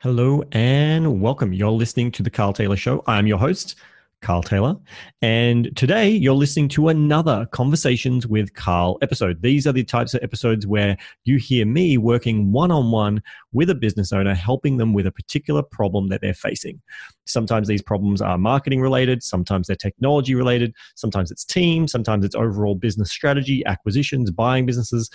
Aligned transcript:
Hello 0.00 0.44
and 0.52 1.20
welcome. 1.20 1.52
You're 1.52 1.72
listening 1.72 2.12
to 2.12 2.22
The 2.22 2.30
Carl 2.30 2.52
Taylor 2.52 2.76
Show. 2.76 3.02
I'm 3.08 3.26
your 3.26 3.36
host, 3.36 3.74
Carl 4.22 4.44
Taylor. 4.44 4.76
And 5.22 5.76
today 5.76 6.08
you're 6.08 6.36
listening 6.36 6.68
to 6.68 6.86
another 6.86 7.48
Conversations 7.50 8.24
with 8.24 8.54
Carl 8.54 8.98
episode. 9.02 9.42
These 9.42 9.66
are 9.66 9.72
the 9.72 9.82
types 9.82 10.14
of 10.14 10.22
episodes 10.22 10.68
where 10.68 10.96
you 11.24 11.36
hear 11.36 11.66
me 11.66 11.98
working 11.98 12.52
one 12.52 12.70
on 12.70 12.92
one 12.92 13.20
with 13.52 13.70
a 13.70 13.74
business 13.74 14.12
owner, 14.12 14.36
helping 14.36 14.76
them 14.76 14.92
with 14.92 15.08
a 15.08 15.10
particular 15.10 15.64
problem 15.64 16.06
that 16.10 16.20
they're 16.20 16.32
facing. 16.32 16.80
Sometimes 17.26 17.66
these 17.66 17.82
problems 17.82 18.22
are 18.22 18.38
marketing 18.38 18.80
related, 18.80 19.24
sometimes 19.24 19.66
they're 19.66 19.74
technology 19.74 20.36
related, 20.36 20.76
sometimes 20.94 21.32
it's 21.32 21.44
team, 21.44 21.88
sometimes 21.88 22.24
it's 22.24 22.36
overall 22.36 22.76
business 22.76 23.10
strategy, 23.10 23.66
acquisitions, 23.66 24.30
buying 24.30 24.64
businesses. 24.64 25.10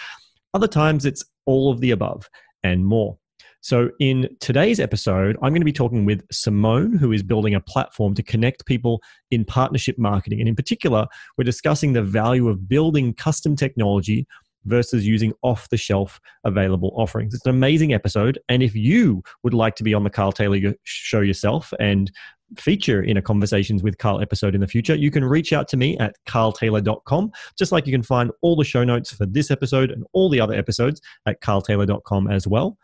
Other 0.54 0.68
times 0.68 1.05
it's 1.05 1.23
all 1.45 1.71
of 1.71 1.79
the 1.79 1.91
above 1.91 2.29
and 2.65 2.86
more. 2.86 3.18
So, 3.64 3.91
in 4.02 4.27
today's 4.41 4.82
episode, 4.82 5.38
I'm 5.41 5.52
going 5.52 5.61
to 5.61 5.66
be 5.66 5.71
talking 5.71 6.04
with 6.04 6.22
Simone, 6.34 6.98
who 6.98 7.13
is 7.13 7.23
building 7.23 7.55
a 7.55 7.62
platform 7.62 8.13
to 8.16 8.22
connect 8.22 8.66
people 8.66 9.02
in 9.31 9.45
partnership 9.45 9.98
marketing. 9.98 10.41
And 10.41 10.49
in 10.49 10.55
particular, 10.55 11.08
we're 11.38 11.45
discussing 11.45 11.94
the 11.94 12.03
value 12.03 12.49
of 12.49 12.67
building 12.67 13.13
custom 13.13 13.55
technology 13.55 14.27
versus 14.66 15.08
using 15.08 15.31
off 15.44 15.70
the 15.70 15.77
shelf 15.77 16.20
available 16.44 16.94
offerings. 16.98 17.34
It's 17.34 17.45
an 17.45 17.52
amazing 17.52 17.94
episode. 17.94 18.38
And 18.49 18.62
if 18.62 18.76
you 18.76 19.23
would 19.44 19.53
like 19.53 19.75
to 19.75 19.84
be 19.84 19.94
on 19.94 20.03
the 20.03 20.09
Carl 20.09 20.34
Taylor 20.34 20.75
show 20.84 21.22
yourself 21.22 21.72
and 21.80 22.11
feature 22.58 23.02
in 23.02 23.16
a 23.16 23.22
conversations 23.22 23.81
with 23.81 23.98
Carl 23.98 24.22
episode 24.22 24.55
in 24.55 24.61
the 24.61 24.67
future, 24.67 24.95
you 24.95 25.09
can 25.09 25.23
reach 25.23 25.53
out 25.53 25.70
to 25.70 25.77
me 25.77 25.98
at 26.00 26.17
carltaylor.com, 26.27 27.31
just 27.58 27.72
like 27.72 27.88
you 27.88 27.94
can 27.94 28.03
find 28.03 28.30
all 28.41 28.58
the 28.58 28.66
show 28.66 28.84
notes 28.84 29.14
for 29.14 29.25
this 29.25 29.50
episode 29.52 29.89
and 29.89 30.03
all 30.11 30.30
the 30.30 30.41
other 30.41 30.53
episodes 30.53 31.00
at 31.25 31.41
carltaylor.com 31.41 32.30
as 32.30 32.45
well. 32.45 32.77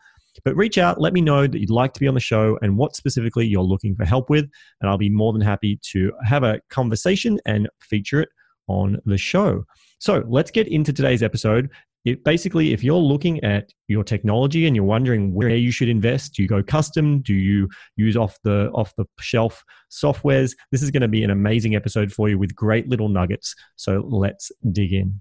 But 0.44 0.56
reach 0.56 0.78
out, 0.78 1.00
let 1.00 1.12
me 1.12 1.20
know 1.20 1.46
that 1.46 1.58
you'd 1.58 1.70
like 1.70 1.92
to 1.94 2.00
be 2.00 2.08
on 2.08 2.14
the 2.14 2.20
show 2.20 2.58
and 2.62 2.76
what 2.76 2.96
specifically 2.96 3.46
you're 3.46 3.62
looking 3.62 3.94
for 3.94 4.04
help 4.04 4.30
with. 4.30 4.48
And 4.80 4.90
I'll 4.90 4.98
be 4.98 5.10
more 5.10 5.32
than 5.32 5.42
happy 5.42 5.78
to 5.92 6.12
have 6.24 6.42
a 6.42 6.60
conversation 6.70 7.38
and 7.46 7.68
feature 7.80 8.20
it 8.20 8.28
on 8.68 8.98
the 9.04 9.18
show. 9.18 9.64
So 9.98 10.24
let's 10.28 10.50
get 10.50 10.68
into 10.68 10.92
today's 10.92 11.22
episode. 11.22 11.70
It 12.06 12.24
basically, 12.24 12.72
if 12.72 12.82
you're 12.82 12.96
looking 12.96 13.44
at 13.44 13.70
your 13.88 14.02
technology 14.02 14.66
and 14.66 14.74
you're 14.74 14.86
wondering 14.86 15.34
where 15.34 15.50
you 15.50 15.70
should 15.70 15.90
invest, 15.90 16.32
do 16.34 16.42
you 16.42 16.48
go 16.48 16.62
custom? 16.62 17.20
Do 17.20 17.34
you 17.34 17.68
use 17.96 18.16
off 18.16 18.38
the 18.42 18.70
off 18.70 18.94
the 18.96 19.04
shelf 19.18 19.62
softwares? 19.92 20.54
This 20.72 20.82
is 20.82 20.90
going 20.90 21.02
to 21.02 21.08
be 21.08 21.22
an 21.22 21.30
amazing 21.30 21.76
episode 21.76 22.10
for 22.10 22.30
you 22.30 22.38
with 22.38 22.54
great 22.54 22.88
little 22.88 23.10
nuggets. 23.10 23.54
So 23.76 24.02
let's 24.08 24.50
dig 24.72 24.94
in. 24.94 25.20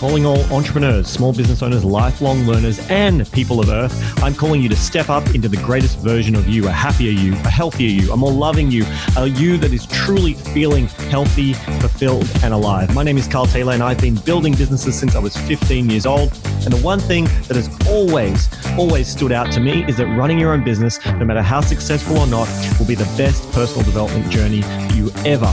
Calling 0.00 0.24
all 0.24 0.40
entrepreneurs, 0.50 1.06
small 1.06 1.30
business 1.30 1.62
owners, 1.62 1.84
lifelong 1.84 2.46
learners, 2.46 2.78
and 2.88 3.30
people 3.32 3.60
of 3.60 3.68
Earth. 3.68 3.92
I'm 4.22 4.34
calling 4.34 4.62
you 4.62 4.68
to 4.70 4.76
step 4.76 5.10
up 5.10 5.34
into 5.34 5.46
the 5.46 5.58
greatest 5.58 5.98
version 5.98 6.34
of 6.34 6.48
you, 6.48 6.66
a 6.66 6.70
happier 6.70 7.10
you, 7.10 7.34
a 7.34 7.50
healthier 7.50 7.90
you, 7.90 8.10
a 8.10 8.16
more 8.16 8.32
loving 8.32 8.70
you, 8.70 8.86
a 9.18 9.26
you 9.26 9.58
that 9.58 9.74
is 9.74 9.84
truly 9.88 10.32
feeling 10.32 10.86
healthy, 11.10 11.52
fulfilled, 11.52 12.26
and 12.42 12.54
alive. 12.54 12.94
My 12.94 13.02
name 13.02 13.18
is 13.18 13.28
Carl 13.28 13.44
Taylor, 13.44 13.74
and 13.74 13.82
I've 13.82 14.00
been 14.00 14.14
building 14.14 14.54
businesses 14.54 14.98
since 14.98 15.14
I 15.14 15.18
was 15.18 15.36
15 15.36 15.90
years 15.90 16.06
old. 16.06 16.32
And 16.64 16.72
the 16.72 16.80
one 16.82 16.98
thing 16.98 17.24
that 17.48 17.56
has 17.56 17.68
always, 17.86 18.48
always 18.78 19.06
stood 19.06 19.32
out 19.32 19.52
to 19.52 19.60
me 19.60 19.84
is 19.84 19.98
that 19.98 20.06
running 20.06 20.38
your 20.38 20.54
own 20.54 20.64
business, 20.64 20.98
no 21.04 21.26
matter 21.26 21.42
how 21.42 21.60
successful 21.60 22.16
or 22.16 22.26
not, 22.26 22.48
will 22.78 22.86
be 22.86 22.94
the 22.94 23.04
best 23.18 23.52
personal 23.52 23.84
development 23.84 24.30
journey 24.30 24.62
you 24.94 25.12
ever 25.26 25.52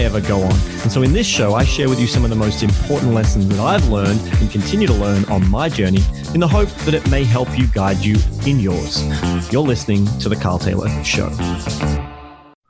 ever 0.00 0.20
go 0.20 0.42
on. 0.42 0.52
And 0.82 0.92
so 0.92 1.02
in 1.02 1.12
this 1.12 1.26
show, 1.26 1.54
I 1.54 1.64
share 1.64 1.88
with 1.88 2.00
you 2.00 2.06
some 2.06 2.24
of 2.24 2.30
the 2.30 2.36
most 2.36 2.62
important 2.62 3.12
lessons 3.14 3.48
that 3.48 3.58
I've 3.58 3.87
learned 3.88 4.20
and 4.40 4.50
continue 4.50 4.86
to 4.86 4.92
learn 4.92 5.24
on 5.26 5.48
my 5.50 5.68
journey 5.68 6.02
in 6.34 6.40
the 6.40 6.48
hope 6.48 6.68
that 6.84 6.94
it 6.94 7.10
may 7.10 7.24
help 7.24 7.48
you 7.58 7.66
guide 7.68 7.98
you 7.98 8.16
in 8.46 8.60
yours. 8.60 9.02
You're 9.52 9.62
listening 9.62 10.06
to 10.20 10.28
The 10.28 10.36
Carl 10.36 10.58
Taylor 10.58 10.88
Show. 11.02 11.28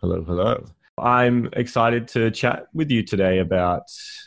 Hello, 0.00 0.22
hello. 0.22 0.65
I'm 0.98 1.48
excited 1.54 2.09
to 2.09 2.31
chat 2.31 2.66
with 2.72 2.91
you 2.91 3.03
today 3.03 3.38
about 3.38 3.82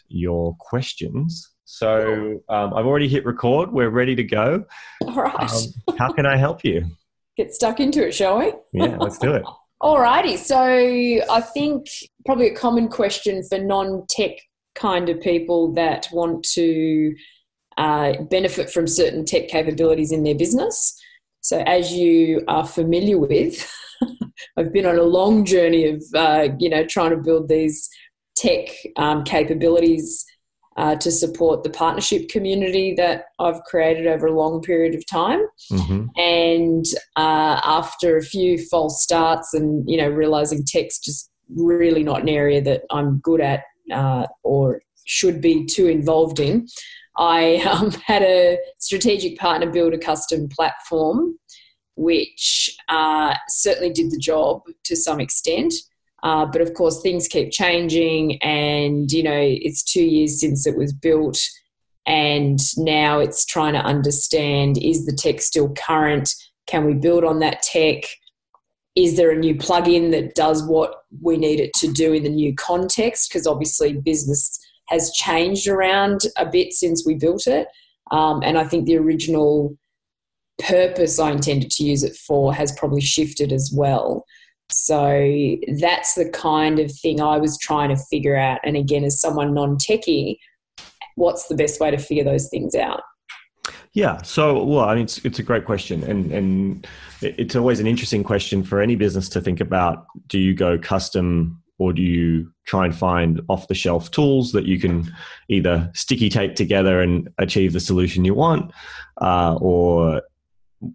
your 0.08 0.56
questions. 0.60 1.50
So 1.66 2.42
um, 2.50 2.74
I've 2.74 2.86
already 2.86 3.08
hit 3.08 3.26
record. 3.26 3.72
We're 3.72 3.90
ready 3.90 4.16
to 4.16 4.24
go. 4.24 4.66
All 5.02 5.16
right. 5.16 5.52
Um, 5.88 5.98
how 5.98 6.12
can 6.12 6.26
I 6.26 6.36
help 6.36 6.64
you? 6.64 6.86
Get 7.38 7.54
stuck 7.54 7.80
into 7.80 8.06
it, 8.06 8.14
shall 8.14 8.40
we? 8.40 8.54
Yeah, 8.74 8.98
let's 8.98 9.18
do 9.18 9.34
it. 9.34 9.44
All 9.82 10.00
righty. 10.00 10.38
so 10.38 10.60
I 10.62 11.42
think 11.42 11.88
probably 12.26 12.48
a 12.48 12.56
common 12.56 12.88
question 12.88 13.42
for 13.50 13.58
non-tech 13.58 14.34
kind 14.76 15.10
of 15.10 15.20
people 15.22 15.74
that 15.74 16.08
want 16.12 16.44
to 16.54 17.16
uh, 17.78 18.14
benefit 18.30 18.70
from 18.70 18.88
certain 18.88 19.26
tech 19.26 19.48
capabilities 19.48 20.12
in 20.12 20.24
their 20.24 20.36
business. 20.36 21.00
So, 21.42 21.60
as 21.66 21.94
you 21.94 22.44
are 22.48 22.66
familiar 22.66 23.18
with, 23.18 23.72
I've 24.58 24.72
been 24.72 24.86
on 24.86 24.98
a 24.98 25.04
long 25.04 25.46
journey 25.46 25.88
of 25.88 26.04
uh, 26.16 26.50
you 26.60 26.70
know 26.70 26.86
trying 26.86 27.12
to 27.12 27.18
build 27.18 27.48
these 27.48 27.90
tech 28.36 28.70
um, 28.98 29.24
capabilities 29.24 30.26
uh, 30.78 30.96
to 30.96 31.12
support 31.12 31.64
the 31.64 31.70
partnership 31.70 32.30
community 32.30 32.94
that 32.96 33.26
I've 33.40 33.62
created 33.64 34.08
over 34.08 34.28
a 34.28 34.32
long 34.32 34.62
period 34.62 34.96
of 34.96 35.06
time. 35.06 35.46
Mm-hmm. 35.72 36.06
And 36.18 36.86
uh, 37.18 37.60
after 37.64 38.18
a 38.18 38.22
few 38.22 38.58
false 38.70 39.04
starts 39.04 39.54
and, 39.54 39.88
you 39.90 39.98
know, 39.98 40.10
realizing 40.10 40.64
tech's 40.66 41.00
just 41.00 41.30
really 41.56 42.04
not 42.04 42.22
an 42.22 42.30
area 42.30 42.62
that 42.62 42.84
I'm 42.90 43.20
good 43.20 43.42
at 43.42 43.64
uh, 43.92 44.28
or 44.44 44.82
should 45.06 45.42
be 45.42 45.66
too 45.66 45.88
involved 45.88 46.40
in, 46.40 46.68
I 47.18 47.56
um, 47.72 47.92
had 47.92 48.24
a 48.24 48.58
strategic 48.80 49.38
partner 49.38 49.70
build 49.70 49.94
a 49.94 49.98
custom 49.98 50.50
platform, 50.50 51.38
which 51.96 52.76
uh, 52.90 53.36
certainly 53.48 53.92
did 53.92 54.12
the 54.12 54.18
job 54.20 54.62
to 54.86 54.96
some 54.96 55.20
extent. 55.20 55.74
Uh, 56.24 56.46
but 56.46 56.62
of 56.62 56.74
course, 56.76 57.02
things 57.02 57.28
keep 57.28 57.52
changing, 57.52 58.42
and 58.44 59.12
you 59.12 59.24
know, 59.24 59.40
it's 59.42 59.84
two 59.84 60.04
years 60.04 60.40
since 60.40 60.68
it 60.68 60.78
was 60.78 60.94
built, 60.94 61.40
and 62.06 62.60
now 62.78 63.18
it's 63.20 63.44
trying 63.44 63.74
to 63.74 63.80
understand 63.80 64.78
is 64.78 65.08
the 65.08 65.14
tech 65.14 65.42
still 65.42 65.74
current? 65.74 66.32
Can 66.68 66.86
we 66.86 66.94
build 66.94 67.24
on 67.24 67.40
that 67.40 67.64
tech? 67.64 68.04
Is 68.96 69.16
there 69.16 69.32
a 69.32 69.38
new 69.38 69.56
plugin 69.56 70.12
that 70.12 70.36
does 70.36 70.64
what 70.68 71.04
we 71.22 71.38
need 71.38 71.60
it 71.60 71.72
to 71.76 71.88
do 71.92 72.14
in 72.14 72.24
the 72.24 72.30
new 72.30 72.54
context? 72.56 73.30
Because 73.30 73.48
obviously, 73.48 73.94
business 73.94 74.60
has 74.90 75.12
changed 75.12 75.68
around 75.68 76.22
a 76.38 76.46
bit 76.46 76.74
since 76.74 77.06
we 77.06 77.16
built 77.16 77.48
it. 77.48 77.68
Um, 78.12 78.42
and 78.44 78.58
I 78.58 78.66
think 78.66 78.86
the 78.86 78.98
original 78.98 79.76
purpose 80.60 81.18
I 81.20 81.32
intended 81.32 81.72
to 81.72 81.84
use 81.84 82.04
it 82.04 82.16
for 82.16 82.54
has 82.54 82.72
probably 82.74 83.02
shifted 83.02 83.54
as 83.54 83.72
well. 83.74 84.26
So 84.70 85.56
that's 85.80 86.16
the 86.16 86.30
kind 86.30 86.80
of 86.80 86.92
thing 86.92 87.22
I 87.22 87.38
was 87.38 87.58
trying 87.58 87.90
to 87.90 88.02
figure 88.10 88.38
out. 88.38 88.60
And 88.64 88.78
again, 88.78 89.04
as 89.04 89.20
someone 89.20 89.54
non 89.54 89.78
techie, 89.78 90.38
what's 91.16 91.48
the 91.48 91.56
best 91.56 91.80
way 91.80 91.92
to 91.92 91.98
figure 91.98 92.24
those 92.24 92.50
things 92.50 92.76
out? 92.76 93.02
Yeah. 93.94 94.22
So, 94.22 94.64
well, 94.64 94.86
I 94.86 94.96
mean, 94.96 95.04
it's, 95.04 95.18
it's 95.26 95.40
a 95.40 95.44
great 95.44 95.66
question. 95.66 96.04
And, 96.04 96.32
and 96.32 96.88
it's 97.22 97.56
always 97.56 97.80
an 97.80 97.88
interesting 97.88 98.24
question 98.24 98.64
for 98.64 98.82
any 98.82 98.96
business 98.96 99.28
to 99.30 99.42
think 99.42 99.60
about. 99.60 100.06
Do 100.28 100.40
you 100.40 100.54
go 100.54 100.78
custom 100.78 101.62
or 101.78 101.92
do 101.92 102.02
you 102.02 102.54
try 102.66 102.86
and 102.86 102.96
find 102.96 103.42
off 103.50 103.68
the 103.68 103.74
shelf 103.74 104.12
tools 104.12 104.52
that 104.54 104.66
you 104.66 104.80
can 104.80 105.12
either 105.50 105.92
sticky 105.94 106.30
tape 106.30 106.56
together 106.56 107.02
and 107.02 107.28
achieve 107.38 107.74
the 107.74 107.80
solution 107.80 108.24
you 108.24 108.34
want? 108.34 108.72
Uh, 109.20 109.56
or 109.60 110.22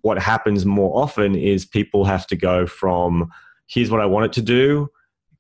what 0.01 0.19
happens 0.19 0.65
more 0.65 0.97
often 0.97 1.35
is 1.35 1.65
people 1.65 2.05
have 2.05 2.27
to 2.29 2.37
go 2.37 2.67
from 2.67 3.31
here's 3.67 3.91
what 3.91 4.01
I 4.01 4.07
want 4.07 4.27
it 4.27 4.33
to 4.35 4.43
do, 4.43 4.89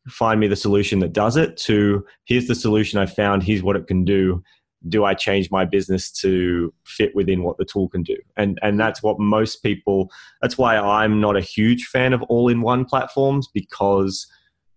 find 0.09 0.41
me 0.41 0.47
the 0.47 0.57
solution 0.57 0.99
that 1.01 1.13
does 1.13 1.37
it, 1.37 1.57
to 1.59 2.05
here's 2.25 2.49
the 2.49 2.55
solution 2.55 2.99
I 2.99 3.07
found, 3.07 3.43
here's 3.43 3.63
what 3.63 3.77
it 3.77 3.87
can 3.87 4.05
do. 4.05 4.43
Do 4.89 5.05
I 5.05 5.15
change 5.15 5.51
my 5.51 5.65
business 5.65 6.11
to 6.21 6.73
fit 6.85 7.15
within 7.15 7.43
what 7.43 7.59
the 7.59 7.65
tool 7.65 7.89
can 7.89 8.03
do? 8.03 8.17
And 8.37 8.59
and 8.63 8.79
that's 8.79 9.03
what 9.03 9.19
most 9.19 9.63
people 9.63 10.11
that's 10.43 10.59
why 10.59 10.77
I'm 10.77 11.21
not 11.21 11.37
a 11.37 11.41
huge 11.41 11.87
fan 11.87 12.13
of 12.13 12.23
all-in-one 12.23 12.85
platforms 12.85 13.49
because 13.53 14.27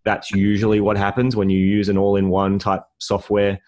that's 0.06 0.32
usually 0.32 0.80
what 0.80 0.98
happens 0.98 1.36
when 1.36 1.50
you 1.50 1.60
use 1.60 1.90
an 1.90 1.98
all-in-one 1.98 2.60
type 2.60 2.84
software. 3.00 3.60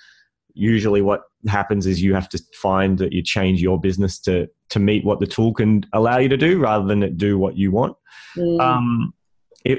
Usually 0.53 1.01
what 1.01 1.21
happens 1.47 1.85
is 1.85 2.01
you 2.01 2.13
have 2.13 2.29
to 2.29 2.41
find 2.53 2.97
that 2.99 3.13
you 3.13 3.21
change 3.21 3.61
your 3.61 3.79
business 3.79 4.19
to 4.19 4.47
to 4.69 4.79
meet 4.79 5.03
what 5.03 5.19
the 5.19 5.27
tool 5.27 5.53
can 5.53 5.85
allow 5.93 6.17
you 6.17 6.29
to 6.29 6.37
do 6.37 6.59
rather 6.59 6.85
than 6.85 7.03
it 7.03 7.17
do 7.17 7.37
what 7.37 7.57
you 7.57 7.71
want. 7.71 7.95
Mm. 8.37 8.59
Um, 8.61 9.13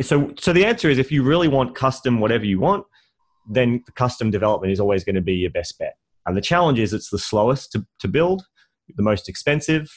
so 0.01 0.33
so 0.39 0.53
the 0.53 0.65
answer 0.65 0.89
is 0.89 0.99
if 0.99 1.11
you 1.11 1.23
really 1.23 1.49
want 1.49 1.75
custom 1.75 2.21
whatever 2.21 2.45
you 2.45 2.61
want 2.61 2.87
then 3.49 3.83
custom 3.97 4.31
development 4.31 4.73
is 4.73 4.81
always 4.81 5.05
going 5.05 5.17
to 5.17 5.21
be 5.21 5.35
your 5.35 5.51
best 5.51 5.79
bet 5.79 5.97
and 6.27 6.37
the 6.37 6.41
challenge 6.41 6.79
is 6.79 6.93
it's 6.93 7.11
the 7.11 7.19
slowest 7.19 7.73
to, 7.73 7.87
to 8.01 8.09
build 8.09 8.45
the 8.97 9.03
most 9.03 9.29
expensive 9.29 9.91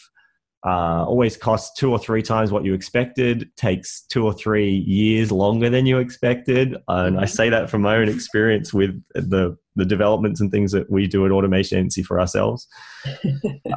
uh, 0.65 1.05
always 1.05 1.37
costs 1.37 1.77
two 1.77 1.91
or 1.91 1.99
three 1.99 2.23
times 2.23 2.51
what 2.51 2.65
you 2.65 2.73
expected 2.73 3.49
takes 3.55 4.01
two 4.07 4.25
or 4.25 4.33
three 4.33 4.77
years 4.87 5.31
longer 5.31 5.69
than 5.69 5.85
you 5.85 5.97
expected 5.99 6.75
and 6.87 7.19
i 7.19 7.25
say 7.25 7.49
that 7.49 7.69
from 7.69 7.81
my 7.81 7.95
own 7.97 8.09
experience 8.09 8.73
with 8.73 9.01
the 9.13 9.55
the 9.75 9.85
developments 9.85 10.39
and 10.41 10.51
things 10.51 10.71
that 10.71 10.89
we 10.89 11.07
do 11.07 11.25
at 11.25 11.31
Automation 11.31 11.77
Agency 11.77 12.03
for 12.03 12.19
ourselves. 12.19 12.67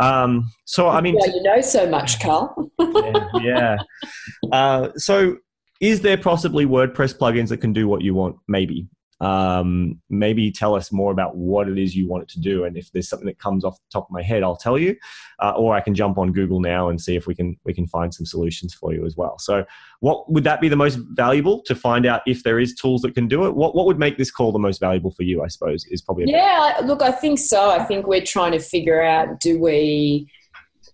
Um, 0.00 0.48
so, 0.64 0.88
I 0.88 1.00
mean, 1.00 1.18
yeah, 1.18 1.34
you 1.34 1.42
know 1.42 1.60
so 1.60 1.88
much, 1.88 2.20
Carl. 2.20 2.70
yeah. 2.78 3.24
yeah. 3.42 3.76
Uh, 4.52 4.90
so, 4.96 5.36
is 5.80 6.02
there 6.02 6.16
possibly 6.16 6.66
WordPress 6.66 7.18
plugins 7.18 7.48
that 7.48 7.56
can 7.58 7.72
do 7.72 7.88
what 7.88 8.02
you 8.02 8.14
want? 8.14 8.36
Maybe 8.46 8.86
um, 9.20 10.00
maybe 10.08 10.50
tell 10.50 10.74
us 10.74 10.92
more 10.92 11.10
about 11.10 11.36
what 11.36 11.68
it 11.68 11.78
is 11.78 11.96
you 11.96 12.08
want 12.08 12.22
it 12.22 12.28
to 12.28 12.40
do 12.40 12.64
and 12.64 12.76
if 12.76 12.92
there's 12.92 13.08
something 13.08 13.26
that 13.26 13.38
comes 13.38 13.64
off 13.64 13.76
the 13.76 13.90
top 13.92 14.04
of 14.04 14.10
my 14.10 14.22
head 14.22 14.42
i'll 14.42 14.56
tell 14.56 14.78
you. 14.78 14.96
Uh, 15.40 15.52
or 15.56 15.74
i 15.74 15.80
can 15.80 15.94
jump 15.94 16.18
on 16.18 16.32
google 16.32 16.60
now 16.60 16.88
and 16.88 17.00
see 17.00 17.16
if 17.16 17.26
we 17.26 17.34
can 17.34 17.56
we 17.64 17.74
can 17.74 17.86
find 17.86 18.12
some 18.14 18.26
solutions 18.26 18.74
for 18.74 18.92
you 18.92 19.04
as 19.04 19.16
well. 19.16 19.38
So 19.38 19.64
what 20.00 20.30
would 20.30 20.44
that 20.44 20.60
be 20.60 20.68
the 20.68 20.76
most 20.76 20.98
valuable 21.12 21.62
to 21.62 21.74
find 21.74 22.06
out 22.06 22.22
if 22.26 22.42
there 22.44 22.60
is 22.60 22.74
tools 22.74 23.02
that 23.02 23.14
can 23.14 23.26
do 23.26 23.46
it? 23.46 23.54
What, 23.54 23.74
what 23.74 23.86
would 23.86 23.98
make 23.98 24.16
this 24.16 24.30
call 24.30 24.52
the 24.52 24.58
most 24.58 24.80
valuable 24.80 25.10
for 25.10 25.22
you 25.22 25.42
i 25.42 25.48
suppose 25.48 25.84
is 25.86 26.02
probably 26.02 26.24
yeah 26.28 26.80
look 26.84 27.02
i 27.02 27.10
think 27.10 27.38
so. 27.38 27.70
I 27.70 27.84
think 27.84 28.06
we're 28.06 28.24
trying 28.24 28.52
to 28.52 28.58
figure 28.58 29.02
out 29.02 29.40
do 29.40 29.58
we 29.58 30.30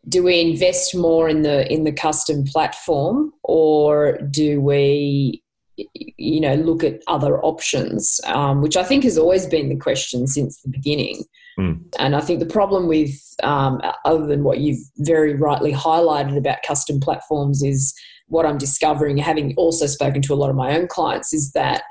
do 0.09 0.23
we 0.23 0.41
invest 0.41 0.95
more 0.95 1.29
in 1.29 1.43
the 1.43 1.71
in 1.73 1.85
the 1.85 1.93
custom 1.93 2.45
platform 2.45 3.33
or 3.43 4.19
do 4.31 4.61
we 4.61 5.43
you 5.77 6.41
know 6.41 6.55
look 6.55 6.85
at 6.85 7.03
other 7.07 7.41
options 7.43 8.21
um, 8.27 8.63
which 8.63 8.77
i 8.77 8.85
think 8.85 9.05
has 9.05 9.19
always 9.19 9.47
been 9.47 9.69
the 9.69 9.77
question 9.77 10.27
since 10.27 10.61
the 10.63 10.69
beginning 10.69 11.25
mm. 11.59 11.79
and 11.99 12.15
i 12.15 12.21
think 12.21 12.41
the 12.41 12.47
problem 12.47 12.87
with 12.87 13.13
um, 13.43 13.81
other 14.05 14.27
than 14.27 14.45
what 14.45 14.59
you've 14.61 14.81
very 14.99 15.35
rightly 15.35 15.73
highlighted 15.73 16.37
about 16.37 16.63
custom 16.67 17.01
platforms 17.01 17.63
is 17.63 17.95
what 18.29 18.47
i'm 18.47 18.59
discovering 18.59 19.17
having 19.17 19.55
also 19.57 19.87
spoken 19.87 20.23
to 20.23 20.33
a 20.33 20.37
lot 20.37 20.51
of 20.51 20.57
my 20.57 20.77
own 20.77 20.87
clients 20.87 21.33
is 21.33 21.53
that 21.53 21.83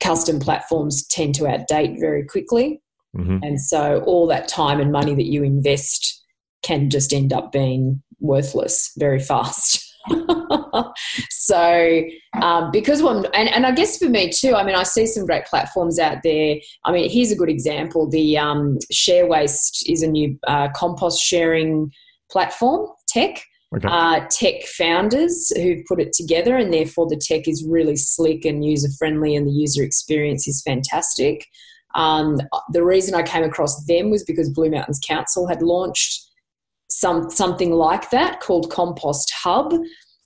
custom 0.00 0.40
platforms 0.40 1.06
tend 1.08 1.34
to 1.34 1.44
outdate 1.44 2.00
very 2.00 2.24
quickly 2.24 2.80
mm-hmm. 3.16 3.38
and 3.42 3.60
so 3.60 4.02
all 4.06 4.26
that 4.26 4.48
time 4.48 4.80
and 4.80 4.92
money 4.92 5.14
that 5.14 5.26
you 5.26 5.42
invest 5.42 6.24
can 6.62 6.88
just 6.88 7.12
end 7.12 7.32
up 7.32 7.52
being 7.52 8.02
worthless 8.18 8.92
very 8.96 9.20
fast 9.30 9.89
so 11.30 12.02
um, 12.40 12.70
because 12.70 13.00
I'm, 13.00 13.24
and, 13.34 13.48
and 13.48 13.66
I 13.66 13.72
guess 13.72 13.98
for 13.98 14.08
me 14.08 14.30
too, 14.30 14.54
I 14.54 14.64
mean, 14.64 14.74
I 14.74 14.82
see 14.82 15.06
some 15.06 15.26
great 15.26 15.44
platforms 15.46 15.98
out 15.98 16.18
there. 16.22 16.56
I 16.84 16.92
mean, 16.92 17.10
here's 17.10 17.32
a 17.32 17.36
good 17.36 17.50
example. 17.50 18.08
The 18.08 18.38
um, 18.38 18.78
Share 18.90 19.26
Waste 19.26 19.88
is 19.88 20.02
a 20.02 20.08
new 20.08 20.38
uh, 20.46 20.68
compost 20.74 21.20
sharing 21.20 21.92
platform, 22.30 22.88
tech. 23.08 23.42
Okay. 23.72 23.86
Uh, 23.88 24.26
tech 24.30 24.62
founders 24.64 25.52
who've 25.56 25.84
put 25.86 26.00
it 26.00 26.12
together, 26.12 26.56
and 26.56 26.74
therefore 26.74 27.06
the 27.08 27.20
tech 27.24 27.46
is 27.46 27.64
really 27.64 27.94
slick 27.94 28.44
and 28.44 28.64
user 28.64 28.88
friendly, 28.98 29.36
and 29.36 29.46
the 29.46 29.52
user 29.52 29.84
experience 29.84 30.48
is 30.48 30.60
fantastic. 30.66 31.46
Um, 31.94 32.40
the 32.72 32.84
reason 32.84 33.14
I 33.14 33.22
came 33.22 33.44
across 33.44 33.84
them 33.86 34.10
was 34.10 34.24
because 34.24 34.50
Blue 34.50 34.70
Mountains 34.70 35.00
Council 35.06 35.46
had 35.46 35.62
launched 35.62 36.29
some 37.00 37.30
something 37.30 37.72
like 37.72 38.10
that 38.10 38.40
called 38.40 38.70
Compost 38.70 39.32
Hub. 39.42 39.74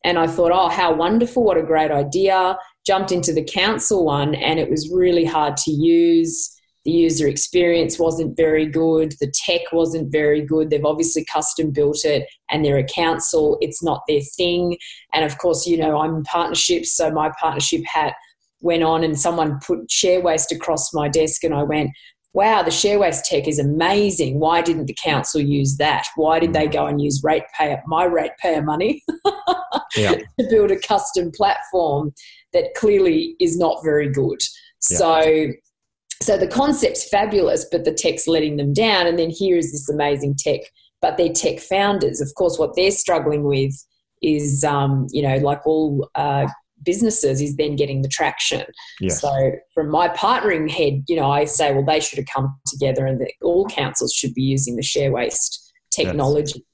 And 0.03 0.19
I 0.19 0.27
thought, 0.27 0.53
oh, 0.53 0.69
how 0.69 0.93
wonderful, 0.93 1.45
what 1.45 1.57
a 1.57 1.63
great 1.63 1.91
idea. 1.91 2.59
Jumped 2.85 3.11
into 3.11 3.33
the 3.33 3.45
council 3.45 4.05
one, 4.05 4.35
and 4.35 4.59
it 4.59 4.69
was 4.69 4.91
really 4.93 5.25
hard 5.25 5.57
to 5.59 5.71
use. 5.71 6.51
The 6.85 6.91
user 6.91 7.27
experience 7.27 7.99
wasn't 7.99 8.37
very 8.37 8.67
good. 8.67 9.15
The 9.19 9.33
tech 9.47 9.73
wasn't 9.73 10.13
very 10.13 10.43
good. 10.43 10.69
They've 10.69 10.85
obviously 10.85 11.25
custom 11.25 11.71
built 11.71 12.05
it, 12.05 12.29
and 12.51 12.63
they're 12.63 12.77
a 12.77 12.85
council. 12.85 13.57
It's 13.63 13.83
not 13.83 14.03
their 14.07 14.21
thing. 14.37 14.77
And 15.15 15.25
of 15.25 15.39
course, 15.39 15.67
you 15.67 15.79
know, 15.79 15.99
I'm 16.01 16.17
in 16.17 16.23
partnerships, 16.25 16.93
so 16.93 17.11
my 17.11 17.31
partnership 17.41 17.85
hat 17.87 18.13
went 18.61 18.83
on, 18.83 19.05
and 19.05 19.19
someone 19.19 19.61
put 19.67 19.91
share 19.91 20.21
waste 20.21 20.53
across 20.53 20.93
my 20.93 21.09
desk, 21.09 21.45
and 21.45 21.55
I 21.55 21.63
went, 21.63 21.91
wow, 22.35 22.63
the 22.63 22.71
share 22.71 22.99
waste 22.99 23.25
tech 23.25 23.47
is 23.47 23.61
amazing. 23.61 24.41
Why 24.41 24.61
didn't 24.61 24.87
the 24.87 24.97
council 25.03 25.41
use 25.41 25.77
that? 25.77 26.07
Why 26.17 26.41
did 26.41 26.53
they 26.53 26.67
go 26.67 26.87
and 26.87 27.01
use 27.01 27.23
ratepayer, 27.23 27.81
my 27.87 28.05
ratepayer 28.05 28.61
money 28.61 29.03
yeah. 29.97 30.17
to 30.17 30.47
build 30.51 30.73
a 30.73 30.79
custom 30.79 31.31
platform 31.31 32.13
that 32.53 32.75
clearly 32.75 33.37
is 33.39 33.57
not 33.57 33.79
very 33.85 34.11
good? 34.11 34.41
Yeah. 34.91 34.99
So, 34.99 35.47
so 36.23 36.37
the 36.37 36.49
concept's 36.49 37.09
fabulous, 37.09 37.67
but 37.71 37.85
the 37.85 37.95
tech's 37.95 38.27
letting 38.27 38.57
them 38.57 38.73
down. 38.73 39.07
And 39.07 39.17
then 39.17 39.31
here 39.31 39.57
is 39.57 39.71
this 39.71 39.89
amazing 39.89 40.35
tech, 40.37 40.61
but 41.01 41.17
they're 41.17 41.33
tech 41.33 41.61
founders. 41.61 42.21
Of 42.21 42.35
course, 42.35 42.59
what 42.59 42.75
they're 42.75 42.91
struggling 42.91 43.45
with 43.45 43.73
is, 44.23 44.65
um, 44.65 45.07
you 45.11 45.23
know, 45.23 45.37
like 45.37 45.65
all 45.67 46.11
uh, 46.17 46.49
businesses 46.85 47.41
is 47.41 47.57
then 47.57 47.77
getting 47.77 48.03
the 48.03 48.09
traction. 48.09 48.65
Yes. 49.01 49.21
So 49.21 49.53
from 49.75 49.91
my 49.91 50.09
partnering 50.09 50.71
head, 50.71 51.05
you 51.09 51.17
know, 51.17 51.31
I 51.31 51.45
say, 51.45 51.73
well, 51.73 51.85
they 51.85 52.01
should 52.01 52.19
have 52.19 52.29
come 52.33 52.55
together 52.67 53.07
and 53.07 53.21
that 53.21 53.33
all 53.43 53.67
councils 53.67 54.13
should 54.13 54.35
be 54.35 54.43
using 54.43 54.77
the 54.77 54.83
share 54.83 55.13
waste 55.13 55.73
technology. 55.91 56.55
Yes. 56.57 56.65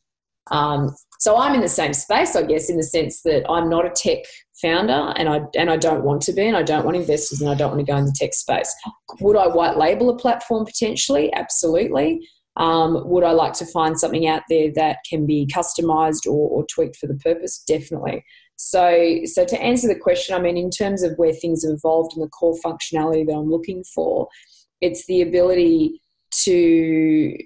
Um, 0.51 0.95
so 1.21 1.37
I'm 1.37 1.55
in 1.55 1.61
the 1.61 1.69
same 1.69 1.93
space, 1.93 2.35
I 2.35 2.43
guess, 2.43 2.71
in 2.71 2.79
the 2.79 2.83
sense 2.83 3.23
that 3.23 3.49
I'm 3.51 3.69
not 3.69 3.85
a 3.85 3.91
tech 3.91 4.25
founder 4.61 5.13
and 5.17 5.29
I 5.29 5.41
and 5.57 5.71
I 5.71 5.77
don't 5.77 6.03
want 6.03 6.23
to 6.23 6.33
be 6.33 6.47
and 6.47 6.57
I 6.57 6.63
don't 6.63 6.85
want 6.85 6.97
investors 6.97 7.41
and 7.41 7.51
I 7.51 7.55
don't 7.55 7.71
want 7.71 7.85
to 7.85 7.93
go 7.93 7.99
in 7.99 8.07
the 8.07 8.17
tech 8.19 8.35
space. 8.35 8.75
Would 9.21 9.37
I 9.37 9.47
white 9.47 9.77
label 9.77 10.11
a 10.11 10.17
platform 10.17 10.65
potentially? 10.65 11.33
Absolutely. 11.35 12.27
Um, 12.57 13.09
would 13.09 13.25
I 13.25 13.33
like 13.33 13.53
to 13.55 13.67
find 13.67 13.99
something 13.99 14.27
out 14.27 14.43
there 14.49 14.71
that 14.75 14.99
can 15.09 15.27
be 15.27 15.47
customized 15.55 16.27
or, 16.27 16.49
or 16.49 16.67
tweaked 16.67 16.97
for 16.97 17.07
the 17.07 17.15
purpose? 17.15 17.63
Definitely. 17.67 18.25
So, 18.63 19.21
so 19.25 19.47
to 19.47 19.63
answer 19.63 19.89
the 19.89 19.99
question, 19.99 20.35
I 20.35 20.39
mean, 20.39 20.59
in 20.59 20.69
terms 20.69 21.03
of 21.03 21.17
where 21.17 21.33
things 21.33 21.65
have 21.65 21.73
evolved 21.73 22.13
and 22.15 22.23
the 22.23 22.29
core 22.29 22.59
functionality 22.63 23.27
that 23.27 23.33
I'm 23.33 23.51
looking 23.51 23.83
for, 23.95 24.29
it's 24.83 25.07
the 25.07 25.23
ability 25.23 26.03
to 26.45 27.37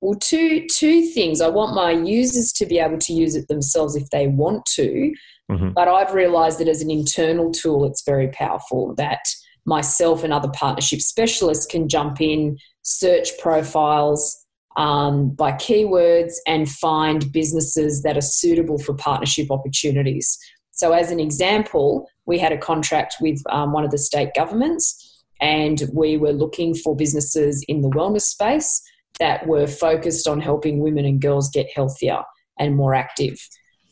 well 0.00 0.14
two 0.20 0.64
two 0.68 1.06
things 1.06 1.40
i 1.40 1.48
want 1.48 1.74
my 1.74 1.90
users 1.90 2.52
to 2.52 2.64
be 2.64 2.78
able 2.78 2.98
to 2.98 3.12
use 3.12 3.34
it 3.34 3.48
themselves 3.48 3.96
if 3.96 4.08
they 4.10 4.28
want 4.28 4.64
to 4.64 5.12
mm-hmm. 5.50 5.70
but 5.70 5.88
i've 5.88 6.14
realized 6.14 6.60
that 6.60 6.68
as 6.68 6.80
an 6.80 6.88
internal 6.88 7.50
tool 7.50 7.84
it's 7.84 8.04
very 8.04 8.28
powerful 8.28 8.94
that 8.94 9.18
myself 9.66 10.22
and 10.22 10.32
other 10.32 10.50
partnership 10.54 11.00
specialists 11.00 11.66
can 11.66 11.88
jump 11.88 12.20
in 12.20 12.56
search 12.82 13.30
profiles 13.40 14.36
um, 14.76 15.30
by 15.30 15.50
keywords 15.50 16.34
and 16.46 16.70
find 16.70 17.32
businesses 17.32 18.02
that 18.02 18.16
are 18.16 18.20
suitable 18.20 18.78
for 18.78 18.94
partnership 18.94 19.50
opportunities 19.50 20.38
so, 20.78 20.92
as 20.92 21.10
an 21.10 21.18
example, 21.18 22.08
we 22.26 22.38
had 22.38 22.52
a 22.52 22.56
contract 22.56 23.16
with 23.20 23.42
um, 23.50 23.72
one 23.72 23.84
of 23.84 23.90
the 23.90 23.98
state 23.98 24.30
governments, 24.36 25.24
and 25.40 25.82
we 25.92 26.16
were 26.16 26.32
looking 26.32 26.72
for 26.72 26.94
businesses 26.94 27.64
in 27.66 27.80
the 27.80 27.90
wellness 27.90 28.22
space 28.22 28.80
that 29.18 29.44
were 29.48 29.66
focused 29.66 30.28
on 30.28 30.40
helping 30.40 30.78
women 30.78 31.04
and 31.04 31.20
girls 31.20 31.50
get 31.50 31.66
healthier 31.74 32.22
and 32.60 32.76
more 32.76 32.94
active. 32.94 33.36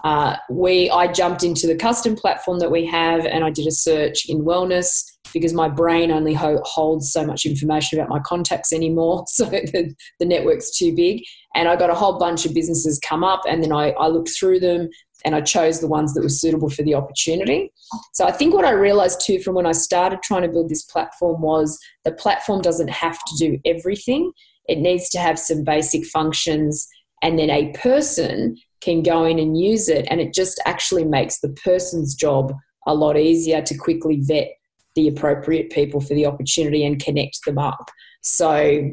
Uh, 0.04 0.36
we, 0.48 0.88
I 0.90 1.10
jumped 1.10 1.42
into 1.42 1.66
the 1.66 1.74
custom 1.74 2.14
platform 2.14 2.60
that 2.60 2.70
we 2.70 2.86
have, 2.86 3.26
and 3.26 3.42
I 3.42 3.50
did 3.50 3.66
a 3.66 3.72
search 3.72 4.28
in 4.28 4.44
wellness 4.44 5.02
because 5.32 5.52
my 5.52 5.68
brain 5.68 6.12
only 6.12 6.34
ho- 6.34 6.62
holds 6.64 7.10
so 7.10 7.26
much 7.26 7.44
information 7.44 7.98
about 7.98 8.08
my 8.08 8.20
contacts 8.20 8.72
anymore. 8.72 9.24
So 9.36 9.46
the, 9.46 9.92
the 10.20 10.26
network's 10.26 10.78
too 10.78 10.94
big. 10.94 11.24
And 11.56 11.68
I 11.68 11.74
got 11.74 11.90
a 11.90 11.94
whole 11.94 12.18
bunch 12.18 12.46
of 12.46 12.54
businesses 12.54 13.00
come 13.00 13.24
up, 13.24 13.40
and 13.48 13.60
then 13.60 13.72
I, 13.72 13.90
I 13.92 14.06
looked 14.06 14.30
through 14.30 14.60
them 14.60 14.88
and 15.24 15.34
I 15.34 15.40
chose 15.40 15.80
the 15.80 15.88
ones 15.88 16.14
that 16.14 16.22
were 16.22 16.28
suitable 16.28 16.70
for 16.70 16.82
the 16.82 16.94
opportunity. 16.94 17.72
So 18.12 18.26
I 18.26 18.32
think 18.32 18.54
what 18.54 18.64
I 18.64 18.70
realized 18.70 19.20
too 19.24 19.40
from 19.40 19.54
when 19.54 19.66
I 19.66 19.72
started 19.72 20.22
trying 20.22 20.42
to 20.42 20.48
build 20.48 20.68
this 20.68 20.84
platform 20.84 21.40
was 21.40 21.78
the 22.04 22.12
platform 22.12 22.60
doesn't 22.60 22.90
have 22.90 23.18
to 23.18 23.36
do 23.38 23.58
everything. 23.64 24.32
It 24.68 24.78
needs 24.78 25.08
to 25.10 25.18
have 25.18 25.38
some 25.38 25.64
basic 25.64 26.04
functions 26.06 26.86
and 27.22 27.38
then 27.38 27.50
a 27.50 27.72
person 27.72 28.56
can 28.80 29.02
go 29.02 29.24
in 29.24 29.38
and 29.38 29.58
use 29.58 29.88
it 29.88 30.06
and 30.10 30.20
it 30.20 30.34
just 30.34 30.60
actually 30.66 31.04
makes 31.04 31.40
the 31.40 31.48
person's 31.64 32.14
job 32.14 32.52
a 32.86 32.94
lot 32.94 33.16
easier 33.16 33.62
to 33.62 33.76
quickly 33.76 34.20
vet 34.22 34.48
the 34.94 35.08
appropriate 35.08 35.70
people 35.70 36.00
for 36.00 36.14
the 36.14 36.26
opportunity 36.26 36.84
and 36.84 37.02
connect 37.02 37.44
them 37.44 37.58
up. 37.58 37.90
So 38.22 38.90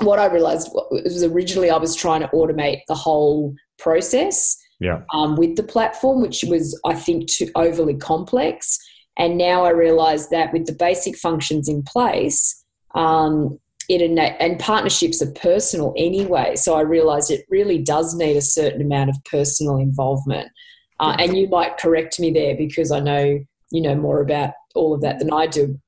what 0.00 0.18
I 0.18 0.26
realized 0.26 0.68
was 0.72 1.24
originally 1.24 1.70
I 1.70 1.78
was 1.78 1.94
trying 1.94 2.20
to 2.20 2.28
automate 2.28 2.80
the 2.88 2.94
whole 2.94 3.54
process 3.78 4.56
yeah. 4.80 5.02
um, 5.12 5.36
with 5.36 5.56
the 5.56 5.62
platform, 5.62 6.20
which 6.20 6.44
was, 6.48 6.78
I 6.84 6.94
think, 6.94 7.28
too 7.28 7.50
overly 7.54 7.94
complex. 7.94 8.78
And 9.18 9.38
now 9.38 9.64
I 9.64 9.70
realize 9.70 10.28
that 10.28 10.52
with 10.52 10.66
the 10.66 10.74
basic 10.74 11.16
functions 11.16 11.68
in 11.68 11.82
place, 11.82 12.64
um, 12.94 13.58
it 13.88 14.02
and 14.02 14.58
partnerships 14.58 15.22
are 15.22 15.30
personal 15.32 15.94
anyway. 15.96 16.56
So 16.56 16.74
I 16.74 16.80
realized 16.80 17.30
it 17.30 17.46
really 17.48 17.78
does 17.78 18.14
need 18.14 18.36
a 18.36 18.42
certain 18.42 18.82
amount 18.82 19.10
of 19.10 19.16
personal 19.24 19.76
involvement. 19.76 20.48
Uh, 20.98 21.14
and 21.18 21.36
you 21.36 21.48
might 21.48 21.78
correct 21.78 22.18
me 22.18 22.30
there 22.32 22.56
because 22.56 22.90
I 22.90 23.00
know 23.00 23.38
you 23.70 23.80
know 23.82 23.94
more 23.94 24.20
about 24.20 24.54
all 24.74 24.94
of 24.94 25.02
that 25.02 25.18
than 25.18 25.32
I 25.32 25.46
do 25.46 25.78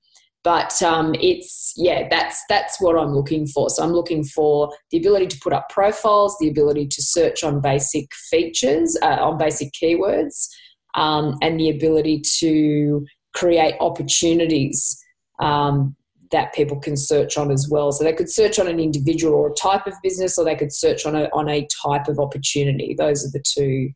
but 0.44 0.80
um, 0.82 1.14
it's 1.20 1.72
yeah 1.76 2.06
that's 2.10 2.42
that's 2.48 2.80
what 2.80 2.96
i'm 2.96 3.14
looking 3.14 3.46
for 3.46 3.68
so 3.70 3.82
i'm 3.82 3.92
looking 3.92 4.24
for 4.24 4.72
the 4.90 4.98
ability 4.98 5.26
to 5.26 5.38
put 5.40 5.52
up 5.52 5.68
profiles 5.68 6.36
the 6.40 6.48
ability 6.48 6.86
to 6.86 7.02
search 7.02 7.44
on 7.44 7.60
basic 7.60 8.06
features 8.30 8.96
uh, 9.02 9.18
on 9.20 9.36
basic 9.38 9.70
keywords 9.72 10.48
um, 10.94 11.36
and 11.42 11.58
the 11.58 11.70
ability 11.70 12.22
to 12.38 13.04
create 13.34 13.74
opportunities 13.80 14.98
um, 15.40 15.94
that 16.30 16.52
people 16.52 16.78
can 16.78 16.96
search 16.96 17.38
on 17.38 17.50
as 17.50 17.68
well. 17.70 17.92
So 17.92 18.04
they 18.04 18.12
could 18.12 18.30
search 18.30 18.58
on 18.58 18.68
an 18.68 18.78
individual 18.78 19.34
or 19.34 19.50
a 19.50 19.54
type 19.54 19.86
of 19.86 19.94
business, 20.02 20.36
or 20.36 20.44
they 20.44 20.56
could 20.56 20.72
search 20.72 21.06
on 21.06 21.14
a 21.14 21.28
on 21.32 21.48
a 21.48 21.66
type 21.84 22.08
of 22.08 22.18
opportunity. 22.18 22.94
Those 22.98 23.24
are 23.24 23.30
the 23.30 23.42
two 23.42 23.90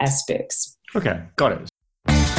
aspects. 0.00 0.76
Okay, 0.94 1.22
got 1.36 1.52
it. 1.52 1.69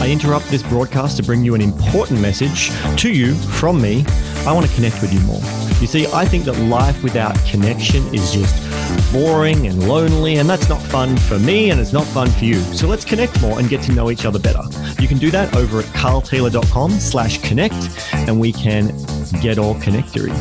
I 0.01 0.09
interrupt 0.09 0.47
this 0.47 0.63
broadcast 0.63 1.17
to 1.17 1.23
bring 1.23 1.45
you 1.45 1.53
an 1.53 1.61
important 1.61 2.19
message 2.19 2.71
to 2.97 3.11
you 3.11 3.35
from 3.35 3.79
me. 3.79 4.03
I 4.47 4.51
want 4.51 4.65
to 4.65 4.73
connect 4.73 4.99
with 4.99 5.13
you 5.13 5.19
more. 5.19 5.39
You 5.79 5.85
see, 5.85 6.07
I 6.11 6.25
think 6.25 6.45
that 6.45 6.57
life 6.57 7.03
without 7.03 7.35
connection 7.45 8.03
is 8.11 8.33
just 8.33 9.13
boring 9.13 9.67
and 9.67 9.87
lonely, 9.87 10.37
and 10.37 10.49
that's 10.49 10.67
not 10.67 10.81
fun 10.81 11.15
for 11.17 11.37
me 11.37 11.69
and 11.69 11.79
it's 11.79 11.93
not 11.93 12.07
fun 12.07 12.31
for 12.31 12.45
you. 12.45 12.55
So 12.73 12.87
let's 12.87 13.05
connect 13.05 13.39
more 13.43 13.59
and 13.59 13.69
get 13.69 13.83
to 13.83 13.91
know 13.91 14.09
each 14.09 14.25
other 14.25 14.39
better. 14.39 14.63
You 14.99 15.07
can 15.07 15.19
do 15.19 15.29
that 15.29 15.55
over 15.55 15.81
at 15.81 15.85
carltaylor.com 15.85 16.93
slash 16.93 17.39
connect, 17.43 17.75
and 18.11 18.39
we 18.39 18.53
can 18.53 18.97
get 19.39 19.59
all 19.59 19.75
connected. 19.81 20.31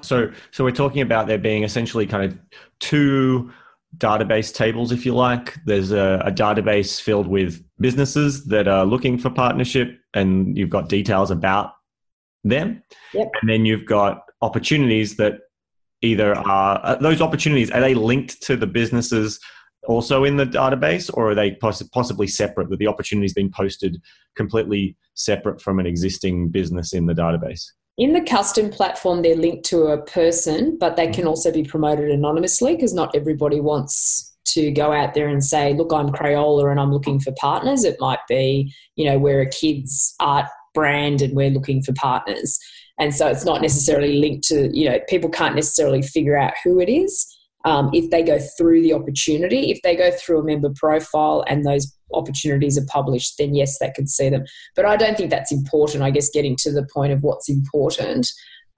So, 0.00 0.32
so 0.50 0.64
we're 0.64 0.70
talking 0.70 1.02
about 1.02 1.26
there 1.26 1.36
being 1.36 1.62
essentially 1.62 2.06
kind 2.06 2.24
of 2.24 2.38
two 2.78 3.52
database 3.98 4.54
tables, 4.54 4.92
if 4.92 5.04
you 5.04 5.14
like. 5.14 5.56
There's 5.64 5.92
a, 5.92 6.22
a, 6.24 6.32
database 6.32 7.00
filled 7.00 7.28
with 7.28 7.62
businesses 7.80 8.44
that 8.46 8.68
are 8.68 8.84
looking 8.84 9.18
for 9.18 9.30
partnership, 9.30 9.98
and 10.14 10.56
you've 10.56 10.70
got 10.70 10.88
details 10.88 11.30
about 11.30 11.72
them. 12.44 12.82
Yep. 13.12 13.30
And 13.40 13.50
then 13.50 13.64
you've 13.64 13.86
got 13.86 14.22
opportunities 14.42 15.16
that 15.16 15.38
either 16.02 16.36
are 16.36 16.80
uh, 16.82 16.96
those 16.96 17.22
opportunities 17.22 17.70
are 17.70 17.80
they 17.80 17.94
linked 17.94 18.42
to 18.42 18.56
the 18.56 18.66
businesses 18.66 19.40
also 19.86 20.24
in 20.24 20.36
the 20.36 20.46
database, 20.46 21.10
or 21.12 21.30
are 21.30 21.34
they 21.34 21.52
poss- 21.52 21.82
possibly 21.82 22.26
separate? 22.26 22.70
That 22.70 22.78
the 22.78 22.86
opportunities 22.86 23.34
being 23.34 23.50
posted 23.50 24.00
completely 24.34 24.96
separate 25.14 25.60
from 25.60 25.78
an 25.78 25.86
existing 25.86 26.48
business 26.48 26.92
in 26.92 27.06
the 27.06 27.14
database. 27.14 27.64
In 27.96 28.12
the 28.12 28.22
custom 28.22 28.70
platform, 28.70 29.22
they're 29.22 29.36
linked 29.36 29.64
to 29.66 29.84
a 29.86 30.02
person, 30.02 30.76
but 30.78 30.96
they 30.96 31.08
can 31.08 31.26
also 31.26 31.52
be 31.52 31.62
promoted 31.62 32.10
anonymously 32.10 32.74
because 32.74 32.92
not 32.92 33.14
everybody 33.14 33.60
wants 33.60 34.34
to 34.46 34.72
go 34.72 34.92
out 34.92 35.14
there 35.14 35.28
and 35.28 35.44
say, 35.44 35.74
look, 35.74 35.92
I'm 35.92 36.10
Crayola 36.10 36.70
and 36.70 36.80
I'm 36.80 36.92
looking 36.92 37.20
for 37.20 37.32
partners. 37.38 37.84
It 37.84 37.96
might 38.00 38.18
be, 38.28 38.74
you 38.96 39.04
know, 39.04 39.16
we're 39.16 39.42
a 39.42 39.48
kids 39.48 40.14
art 40.18 40.46
brand 40.74 41.22
and 41.22 41.34
we're 41.34 41.50
looking 41.50 41.82
for 41.82 41.92
partners. 41.92 42.58
And 42.98 43.14
so 43.14 43.28
it's 43.28 43.44
not 43.44 43.62
necessarily 43.62 44.18
linked 44.18 44.46
to, 44.48 44.76
you 44.76 44.88
know, 44.88 44.98
people 45.08 45.30
can't 45.30 45.54
necessarily 45.54 46.02
figure 46.02 46.36
out 46.36 46.54
who 46.64 46.80
it 46.80 46.88
is 46.88 47.26
um, 47.64 47.90
if 47.92 48.10
they 48.10 48.22
go 48.22 48.38
through 48.58 48.82
the 48.82 48.92
opportunity. 48.92 49.70
If 49.70 49.80
they 49.82 49.96
go 49.96 50.10
through 50.10 50.40
a 50.40 50.44
member 50.44 50.70
profile 50.74 51.44
and 51.46 51.64
those 51.64 51.92
opportunities 52.14 52.78
are 52.78 52.86
published, 52.86 53.34
then 53.38 53.54
yes, 53.54 53.78
they 53.78 53.92
could 53.94 54.08
see 54.08 54.28
them. 54.28 54.44
But 54.76 54.86
I 54.86 54.96
don't 54.96 55.16
think 55.16 55.30
that's 55.30 55.52
important. 55.52 56.02
I 56.02 56.10
guess 56.10 56.30
getting 56.30 56.56
to 56.60 56.72
the 56.72 56.86
point 56.92 57.12
of 57.12 57.22
what's 57.22 57.48
important, 57.48 58.28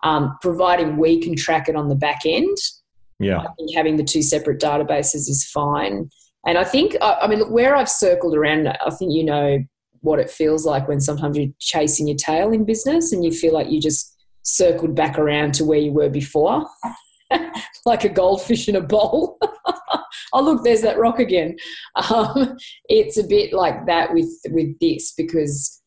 um, 0.02 0.36
providing 0.40 0.96
we 0.96 1.20
can 1.20 1.36
track 1.36 1.68
it 1.68 1.76
on 1.76 1.88
the 1.88 1.94
back 1.94 2.20
end. 2.24 2.56
Yeah, 3.18 3.38
I 3.38 3.48
think 3.56 3.74
having 3.74 3.96
the 3.96 4.04
two 4.04 4.22
separate 4.22 4.60
databases 4.60 5.28
is 5.28 5.48
fine. 5.52 6.10
And 6.46 6.58
I 6.58 6.64
think, 6.64 6.96
I 7.02 7.26
mean, 7.26 7.40
look, 7.40 7.50
where 7.50 7.74
I've 7.74 7.88
circled 7.88 8.36
around, 8.36 8.68
I 8.68 8.90
think 8.90 9.12
you 9.12 9.24
know 9.24 9.58
what 10.00 10.20
it 10.20 10.30
feels 10.30 10.64
like 10.64 10.86
when 10.86 11.00
sometimes 11.00 11.36
you're 11.36 11.52
chasing 11.58 12.06
your 12.06 12.16
tail 12.16 12.52
in 12.52 12.64
business 12.64 13.12
and 13.12 13.24
you 13.24 13.32
feel 13.32 13.52
like 13.52 13.68
you 13.68 13.80
just 13.80 14.14
circled 14.42 14.94
back 14.94 15.18
around 15.18 15.54
to 15.54 15.64
where 15.64 15.80
you 15.80 15.92
were 15.92 16.08
before. 16.08 16.64
like 17.84 18.04
a 18.04 18.08
goldfish 18.08 18.68
in 18.68 18.76
a 18.76 18.80
bowl. 18.80 19.38
oh, 20.36 20.42
look, 20.42 20.64
there's 20.64 20.82
that 20.82 20.98
rock 20.98 21.18
again. 21.18 21.56
Um, 22.10 22.56
it's 22.88 23.16
a 23.16 23.26
bit 23.26 23.52
like 23.52 23.86
that 23.86 24.12
with 24.12 24.30
with 24.50 24.78
this 24.80 25.12
because 25.16 25.82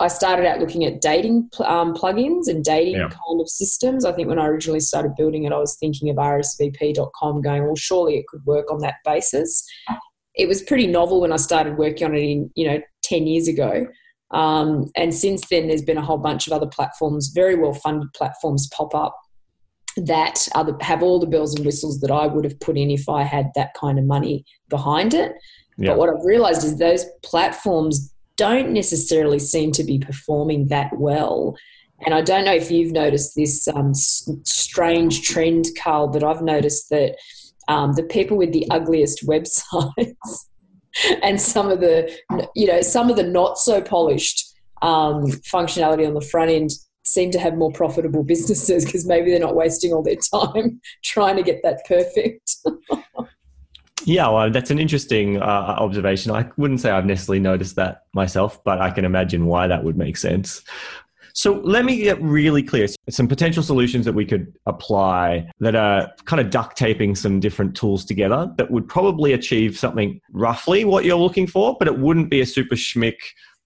I 0.00 0.08
started 0.08 0.46
out 0.46 0.58
looking 0.58 0.84
at 0.84 1.00
dating 1.00 1.48
um, 1.64 1.94
plugins 1.94 2.48
and 2.48 2.64
dating 2.64 2.94
yeah. 2.94 3.08
kind 3.08 3.40
of 3.40 3.48
systems. 3.48 4.04
I 4.04 4.12
think 4.12 4.28
when 4.28 4.38
I 4.38 4.46
originally 4.46 4.80
started 4.80 5.14
building 5.16 5.44
it, 5.44 5.52
I 5.52 5.58
was 5.58 5.76
thinking 5.78 6.10
of 6.10 6.16
RSVP.com, 6.16 7.42
going, 7.42 7.64
well, 7.64 7.76
surely 7.76 8.16
it 8.16 8.26
could 8.26 8.44
work 8.44 8.72
on 8.72 8.80
that 8.80 8.96
basis. 9.04 9.64
It 10.34 10.48
was 10.48 10.62
pretty 10.62 10.88
novel 10.88 11.20
when 11.20 11.32
I 11.32 11.36
started 11.36 11.78
working 11.78 12.08
on 12.08 12.14
it 12.16 12.22
in 12.22 12.50
you 12.54 12.66
know 12.66 12.80
ten 13.02 13.26
years 13.26 13.48
ago. 13.48 13.86
Um, 14.32 14.90
and 14.96 15.14
since 15.14 15.46
then, 15.48 15.68
there's 15.68 15.82
been 15.82 15.98
a 15.98 16.04
whole 16.04 16.18
bunch 16.18 16.46
of 16.46 16.52
other 16.52 16.66
platforms, 16.66 17.32
very 17.34 17.54
well 17.54 17.74
funded 17.74 18.08
platforms, 18.14 18.68
pop 18.74 18.94
up 18.94 19.16
that 19.96 20.48
other, 20.54 20.76
have 20.80 21.02
all 21.02 21.18
the 21.18 21.26
bells 21.26 21.54
and 21.54 21.64
whistles 21.64 22.00
that 22.00 22.10
I 22.10 22.26
would 22.26 22.44
have 22.44 22.58
put 22.60 22.76
in 22.76 22.90
if 22.90 23.08
I 23.08 23.22
had 23.22 23.50
that 23.54 23.74
kind 23.74 23.98
of 23.98 24.04
money 24.04 24.44
behind 24.68 25.14
it. 25.14 25.34
Yeah. 25.76 25.90
But 25.90 25.98
what 25.98 26.08
I've 26.08 26.24
realized 26.24 26.64
is 26.64 26.78
those 26.78 27.04
platforms 27.22 28.12
don't 28.36 28.72
necessarily 28.72 29.38
seem 29.38 29.72
to 29.72 29.84
be 29.84 29.98
performing 29.98 30.68
that 30.68 30.90
well. 30.96 31.56
And 32.04 32.14
I 32.14 32.22
don't 32.22 32.44
know 32.44 32.54
if 32.54 32.70
you've 32.70 32.92
noticed 32.92 33.34
this 33.36 33.68
um, 33.68 33.94
strange 33.94 35.22
trend, 35.22 35.66
Carl, 35.78 36.08
but 36.08 36.24
I've 36.24 36.42
noticed 36.42 36.90
that 36.90 37.16
um, 37.68 37.92
the 37.94 38.02
people 38.02 38.36
with 38.36 38.52
the 38.52 38.66
ugliest 38.70 39.26
websites 39.26 40.14
and 41.22 41.40
some 41.40 41.70
of 41.70 41.80
the, 41.80 42.12
you 42.54 42.66
know, 42.66 42.82
some 42.82 43.10
of 43.10 43.16
the 43.16 43.22
not 43.22 43.58
so 43.58 43.80
polished 43.80 44.52
um, 44.82 45.26
functionality 45.52 46.06
on 46.06 46.14
the 46.14 46.20
front 46.20 46.50
end 46.50 46.70
seem 47.12 47.30
to 47.30 47.38
have 47.38 47.56
more 47.56 47.70
profitable 47.72 48.24
businesses 48.24 48.84
because 48.84 49.06
maybe 49.06 49.30
they're 49.30 49.40
not 49.40 49.54
wasting 49.54 49.92
all 49.92 50.02
their 50.02 50.16
time 50.16 50.80
trying 51.02 51.36
to 51.36 51.42
get 51.42 51.62
that 51.62 51.84
perfect. 51.86 52.56
yeah, 54.04 54.28
well, 54.28 54.50
that's 54.50 54.70
an 54.70 54.78
interesting 54.78 55.40
uh, 55.40 55.76
observation. 55.78 56.32
I 56.32 56.48
wouldn't 56.56 56.80
say 56.80 56.90
I've 56.90 57.06
necessarily 57.06 57.40
noticed 57.40 57.76
that 57.76 58.04
myself, 58.14 58.62
but 58.64 58.80
I 58.80 58.90
can 58.90 59.04
imagine 59.04 59.46
why 59.46 59.66
that 59.66 59.84
would 59.84 59.96
make 59.96 60.16
sense. 60.16 60.62
So 61.34 61.60
let 61.64 61.84
me 61.84 61.96
get 61.96 62.20
really 62.20 62.62
clear. 62.62 62.86
Some 63.08 63.26
potential 63.26 63.62
solutions 63.62 64.04
that 64.04 64.12
we 64.12 64.26
could 64.26 64.52
apply 64.66 65.50
that 65.60 65.74
are 65.74 66.10
kind 66.24 66.40
of 66.40 66.50
duct 66.50 66.76
taping 66.76 67.14
some 67.14 67.40
different 67.40 67.74
tools 67.74 68.04
together 68.04 68.52
that 68.58 68.70
would 68.70 68.86
probably 68.86 69.32
achieve 69.32 69.78
something 69.78 70.20
roughly 70.32 70.84
what 70.84 71.04
you're 71.04 71.16
looking 71.16 71.46
for, 71.46 71.76
but 71.78 71.88
it 71.88 71.98
wouldn't 71.98 72.30
be 72.30 72.42
a 72.42 72.46
super 72.46 72.76
schmick 72.76 73.16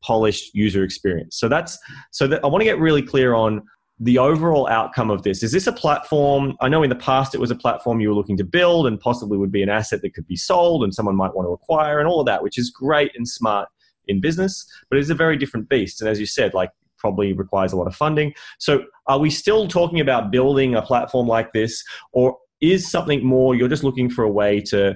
polished 0.03 0.55
user 0.55 0.85
experience. 0.85 1.38
So 1.38 1.49
that's 1.49 1.79
so 2.11 2.26
that 2.29 2.45
I 2.45 2.47
want 2.47 2.61
to 2.61 2.65
get 2.65 2.79
really 2.79 3.03
clear 3.03 3.35
on 3.35 3.62
the 3.99 4.19
overall 4.19 4.69
outcome 4.69 5.11
of 5.11 5.23
this. 5.23 5.43
Is 5.43 5.53
this 5.53 5.67
a 5.67 5.73
platform? 5.73 6.55
I 6.61 6.69
know 6.69 6.83
in 6.83 6.91
the 6.91 6.97
past 6.97 7.35
it 7.35 7.41
was 7.41 7.50
a 7.50 7.55
platform 7.55 8.00
you 8.00 8.11
were 8.11 8.15
looking 8.15 8.37
to 8.37 8.45
build 8.45 8.87
and 8.87 9.00
possibly 9.00 9.38
would 9.38 9.53
be 9.53 9.62
an 9.62 9.71
asset 9.71 10.03
that 10.03 10.12
could 10.15 10.26
be 10.26 10.37
sold 10.37 10.85
and 10.85 10.95
someone 10.95 11.17
might 11.17 11.35
want 11.35 11.47
to 11.49 11.53
acquire 11.53 11.99
and 11.99 12.07
all 12.07 12.21
of 12.21 12.26
that, 12.26 12.43
which 12.43 12.59
is 12.59 12.71
great 12.71 13.12
and 13.17 13.26
smart 13.26 13.69
in 14.07 14.21
business, 14.21 14.67
but 14.91 14.99
it's 14.99 15.11
a 15.11 15.15
very 15.15 15.37
different 15.37 15.69
beast. 15.69 16.00
And 16.00 16.11
as 16.11 16.21
you 16.21 16.26
said, 16.26 16.53
like 16.55 16.71
probably 16.99 17.33
requires 17.33 17.73
a 17.73 17.76
lot 17.76 17.87
of 17.87 17.95
funding. 17.95 18.35
So 18.59 18.85
are 19.07 19.19
we 19.19 19.31
still 19.31 19.67
talking 19.67 20.00
about 20.00 20.31
building 20.31 20.75
a 20.75 20.83
platform 20.83 21.26
like 21.26 21.53
this 21.53 21.83
or 22.12 22.37
is 22.61 22.91
something 22.91 23.25
more 23.25 23.55
you're 23.55 23.69
just 23.69 23.85
looking 23.85 24.09
for 24.09 24.25
a 24.25 24.31
way 24.31 24.61
to 24.61 24.95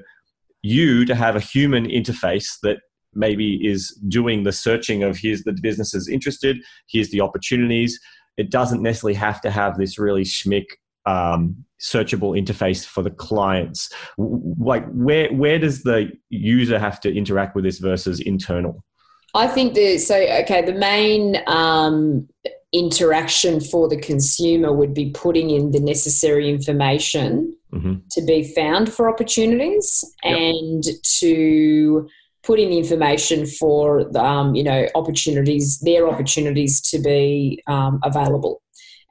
you 0.62 1.04
to 1.04 1.14
have 1.14 1.36
a 1.36 1.40
human 1.40 1.86
interface 1.86 2.58
that 2.62 2.78
maybe 3.14 3.56
is 3.66 3.90
doing 4.08 4.44
the 4.44 4.52
searching 4.52 5.02
of 5.02 5.16
here's 5.16 5.42
the 5.42 5.56
businesses 5.60 6.08
interested, 6.08 6.58
here's 6.88 7.10
the 7.10 7.20
opportunities. 7.20 7.98
It 8.36 8.50
doesn't 8.50 8.82
necessarily 8.82 9.14
have 9.14 9.40
to 9.42 9.50
have 9.50 9.76
this 9.76 9.98
really 9.98 10.24
schmick 10.24 10.66
um, 11.06 11.64
searchable 11.80 12.38
interface 12.40 12.84
for 12.84 13.02
the 13.02 13.10
clients. 13.10 13.90
Like 14.18 14.86
where 14.92 15.32
where 15.32 15.58
does 15.58 15.82
the 15.82 16.12
user 16.28 16.78
have 16.78 17.00
to 17.00 17.14
interact 17.14 17.54
with 17.54 17.64
this 17.64 17.78
versus 17.78 18.20
internal? 18.20 18.84
I 19.34 19.46
think 19.46 19.74
the 19.74 19.98
so 19.98 20.16
okay 20.16 20.62
the 20.64 20.74
main 20.74 21.38
um, 21.46 22.28
interaction 22.72 23.60
for 23.60 23.88
the 23.88 23.96
consumer 23.96 24.72
would 24.72 24.94
be 24.94 25.10
putting 25.10 25.50
in 25.50 25.70
the 25.70 25.80
necessary 25.80 26.48
information 26.48 27.56
mm-hmm. 27.72 27.94
to 28.10 28.22
be 28.22 28.42
found 28.54 28.92
for 28.92 29.08
opportunities 29.08 30.04
yep. 30.24 30.36
and 30.36 30.84
to 31.18 32.08
put 32.50 32.58
in 32.58 32.72
information 32.72 33.46
for 33.46 34.10
um, 34.18 34.56
you 34.56 34.64
know 34.64 34.88
opportunities, 34.96 35.78
their 35.80 36.08
opportunities 36.08 36.80
to 36.80 36.98
be 36.98 37.62
um, 37.68 38.00
available, 38.02 38.60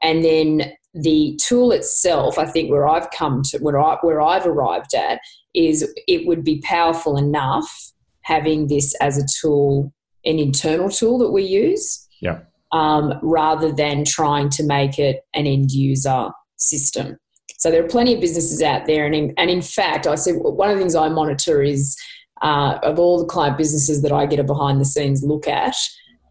and 0.04 0.26
then 0.26 0.74
the 0.94 1.40
tool 1.42 1.72
itself. 1.72 2.38
I 2.38 2.46
think 2.46 2.70
where 2.70 2.86
I've 2.86 3.10
come 3.12 3.42
to 3.44 3.60
where 3.60 3.80
I 3.80 3.96
where 4.02 4.20
I've 4.20 4.46
arrived 4.46 4.94
at 4.94 5.22
is 5.54 5.90
it 6.06 6.28
would 6.28 6.44
be 6.44 6.60
powerful 6.66 7.16
enough 7.16 7.70
having 8.24 8.68
this 8.68 8.94
as 8.96 9.18
a 9.18 9.26
tool, 9.42 9.94
an 10.26 10.38
internal 10.38 10.90
tool 10.90 11.18
that 11.20 11.32
we 11.32 11.44
use. 11.44 12.06
Yeah. 12.22 12.40
Um, 12.74 13.14
rather 13.24 13.72
than 13.72 14.04
trying 14.04 14.50
to 14.50 14.64
make 14.64 15.00
it 15.00 15.22
an 15.34 15.48
end 15.48 15.72
user 15.72 16.30
system. 16.58 17.18
So 17.58 17.72
there 17.72 17.84
are 17.84 17.88
plenty 17.88 18.14
of 18.14 18.22
businesses 18.22 18.62
out 18.62 18.86
there, 18.86 19.06
and 19.06 19.16
in, 19.16 19.34
and 19.38 19.50
in 19.50 19.62
fact, 19.62 20.06
I 20.08 20.16
said 20.16 20.36
one 20.36 20.70
of 20.70 20.76
the 20.76 20.82
things 20.82 20.94
I 20.94 21.08
monitor 21.08 21.64
is 21.64 21.98
uh, 22.42 22.80
of 22.84 23.00
all 23.00 23.20
the 23.20 23.26
client 23.26 23.58
businesses 23.58 24.02
that 24.02 24.12
I 24.12 24.26
get 24.26 24.40
a 24.40 24.44
behind 24.44 24.80
the 24.80 24.86
scenes 24.86 25.24
look 25.24 25.48
at, 25.48 25.76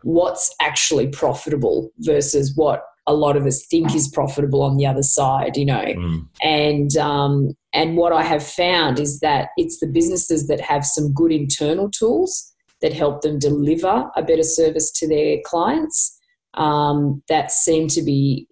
what's 0.02 0.54
actually 0.60 1.08
profitable 1.08 1.90
versus 1.98 2.52
what 2.56 2.82
a 3.06 3.14
lot 3.14 3.36
of 3.36 3.46
us 3.46 3.64
think 3.66 3.94
is 3.94 4.08
profitable 4.08 4.62
on 4.62 4.76
the 4.76 4.86
other 4.86 5.02
side, 5.02 5.56
you 5.56 5.64
know. 5.64 5.84
Mm. 5.84 6.28
And 6.42 6.96
um, 6.96 7.56
and 7.72 7.96
what 7.96 8.12
I 8.12 8.22
have 8.22 8.46
found 8.46 8.98
is 8.98 9.20
that 9.20 9.48
it's 9.56 9.80
the 9.80 9.86
businesses 9.86 10.46
that 10.48 10.60
have 10.60 10.84
some 10.84 11.12
good 11.12 11.32
internal 11.32 11.90
tools 11.90 12.52
that 12.80 12.92
help 12.92 13.22
them 13.22 13.38
deliver 13.38 14.08
a 14.14 14.22
better 14.22 14.42
service 14.42 14.90
to 14.92 15.08
their 15.08 15.38
clients 15.44 16.16
um, 16.54 17.22
that 17.28 17.50
seem 17.50 17.88
to 17.88 18.02
be 18.02 18.46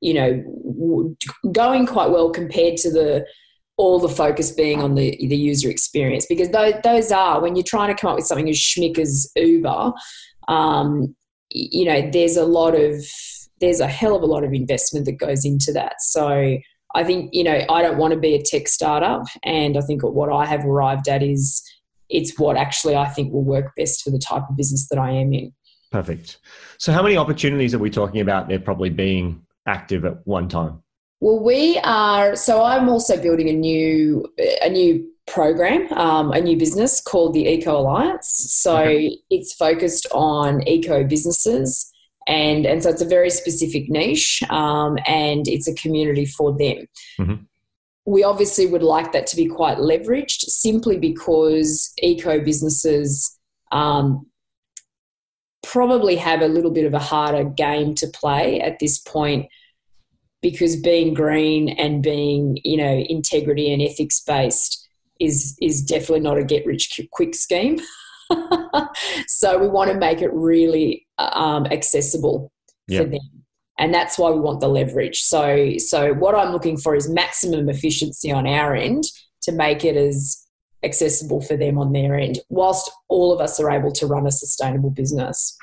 you 0.00 0.14
know, 0.14 1.16
going 1.52 1.86
quite 1.86 2.10
well 2.10 2.30
compared 2.30 2.76
to 2.78 2.90
the 2.90 3.26
all 3.76 3.98
the 3.98 4.08
focus 4.08 4.50
being 4.50 4.80
on 4.80 4.94
the 4.94 5.16
the 5.28 5.36
user 5.36 5.68
experience 5.68 6.26
because 6.26 6.50
those, 6.50 6.74
those 6.82 7.12
are 7.12 7.40
when 7.40 7.56
you're 7.56 7.62
trying 7.62 7.94
to 7.94 8.00
come 8.00 8.10
up 8.10 8.16
with 8.16 8.26
something 8.26 8.48
as 8.48 8.56
schmick 8.56 8.98
as 8.98 9.30
Uber, 9.36 9.92
um, 10.48 11.14
you 11.50 11.84
know, 11.84 12.10
there's 12.10 12.36
a 12.36 12.44
lot 12.44 12.74
of 12.74 13.04
there's 13.60 13.80
a 13.80 13.86
hell 13.86 14.14
of 14.14 14.22
a 14.22 14.26
lot 14.26 14.44
of 14.44 14.52
investment 14.52 15.06
that 15.06 15.18
goes 15.18 15.44
into 15.44 15.72
that. 15.72 15.94
So 16.00 16.58
I 16.94 17.04
think 17.04 17.30
you 17.32 17.44
know 17.44 17.64
I 17.68 17.82
don't 17.82 17.98
want 17.98 18.14
to 18.14 18.20
be 18.20 18.34
a 18.34 18.42
tech 18.42 18.68
startup, 18.68 19.26
and 19.42 19.76
I 19.76 19.80
think 19.82 20.02
what 20.02 20.32
I 20.32 20.46
have 20.46 20.64
arrived 20.64 21.08
at 21.08 21.22
is 21.22 21.62
it's 22.08 22.38
what 22.38 22.56
actually 22.56 22.96
I 22.96 23.08
think 23.08 23.32
will 23.32 23.44
work 23.44 23.72
best 23.76 24.02
for 24.02 24.10
the 24.10 24.18
type 24.18 24.44
of 24.48 24.56
business 24.56 24.88
that 24.88 24.98
I 24.98 25.10
am 25.10 25.32
in. 25.32 25.52
Perfect. 25.90 26.38
So, 26.78 26.92
how 26.92 27.02
many 27.02 27.16
opportunities 27.16 27.74
are 27.74 27.78
we 27.78 27.90
talking 27.90 28.20
about 28.20 28.48
there 28.48 28.60
probably 28.60 28.90
being 28.90 29.42
active 29.66 30.04
at 30.04 30.26
one 30.26 30.48
time? 30.48 30.82
Well, 31.20 31.42
we 31.42 31.78
are. 31.78 32.36
So, 32.36 32.62
I'm 32.62 32.88
also 32.88 33.20
building 33.20 33.48
a 33.48 33.52
new 33.52 34.26
a 34.62 34.68
new 34.68 35.08
program, 35.26 35.92
um, 35.94 36.32
a 36.32 36.40
new 36.40 36.56
business 36.56 37.00
called 37.00 37.34
the 37.34 37.48
Eco 37.48 37.78
Alliance. 37.78 38.28
So, 38.28 38.76
okay. 38.78 39.18
it's 39.30 39.52
focused 39.54 40.06
on 40.12 40.66
eco 40.68 41.04
businesses, 41.04 41.90
and 42.26 42.66
and 42.66 42.82
so 42.82 42.90
it's 42.90 43.02
a 43.02 43.06
very 43.06 43.30
specific 43.30 43.88
niche, 43.88 44.42
um, 44.50 44.98
and 45.06 45.48
it's 45.48 45.68
a 45.68 45.74
community 45.74 46.26
for 46.26 46.56
them. 46.56 46.86
Mm-hmm 47.18 47.44
we 48.06 48.22
obviously 48.22 48.66
would 48.66 48.84
like 48.84 49.12
that 49.12 49.26
to 49.26 49.36
be 49.36 49.46
quite 49.46 49.78
leveraged 49.78 50.42
simply 50.42 50.96
because 50.96 51.92
eco 52.00 52.42
businesses 52.42 53.36
um, 53.72 54.26
probably 55.62 56.16
have 56.16 56.40
a 56.40 56.46
little 56.46 56.70
bit 56.70 56.86
of 56.86 56.94
a 56.94 57.00
harder 57.00 57.44
game 57.44 57.94
to 57.96 58.06
play 58.06 58.60
at 58.60 58.78
this 58.78 58.98
point 58.98 59.46
because 60.42 60.76
being 60.76 61.14
green 61.14 61.70
and 61.70 62.02
being 62.02 62.58
you 62.64 62.76
know 62.76 63.04
integrity 63.08 63.72
and 63.72 63.82
ethics 63.82 64.20
based 64.20 64.88
is 65.20 65.56
is 65.60 65.82
definitely 65.82 66.20
not 66.20 66.38
a 66.38 66.44
get 66.44 66.66
rich 66.66 67.00
quick 67.12 67.34
scheme. 67.34 67.78
So 69.28 69.58
we 69.58 69.68
want 69.68 69.90
to 69.90 69.96
make 69.96 70.22
it 70.22 70.32
really 70.32 71.06
um, 71.18 71.66
accessible 71.66 72.50
yep. 72.88 73.04
for 73.04 73.10
them. 73.10 73.44
And 73.78 73.94
that's 73.94 74.18
why 74.18 74.30
we 74.30 74.40
want 74.40 74.60
the 74.60 74.68
leverage. 74.68 75.22
So 75.22 75.76
so 75.78 76.14
what 76.14 76.34
i'm 76.34 76.52
looking 76.52 76.76
for 76.76 76.94
is 76.94 77.08
maximum 77.08 77.68
efficiency 77.68 78.32
on 78.32 78.46
our 78.46 78.74
end 78.74 79.04
to 79.42 79.52
make 79.52 79.84
it 79.84 79.96
as 79.96 80.46
accessible 80.82 81.40
for 81.40 81.56
them 81.56 81.78
on 81.78 81.92
their 81.92 82.14
end 82.14 82.38
whilst 82.48 82.90
all 83.08 83.32
of 83.32 83.40
us 83.40 83.58
are 83.58 83.70
able 83.70 83.90
to 83.90 84.06
run 84.06 84.26
a 84.26 84.30
sustainable 84.30 84.90
business 84.90 85.56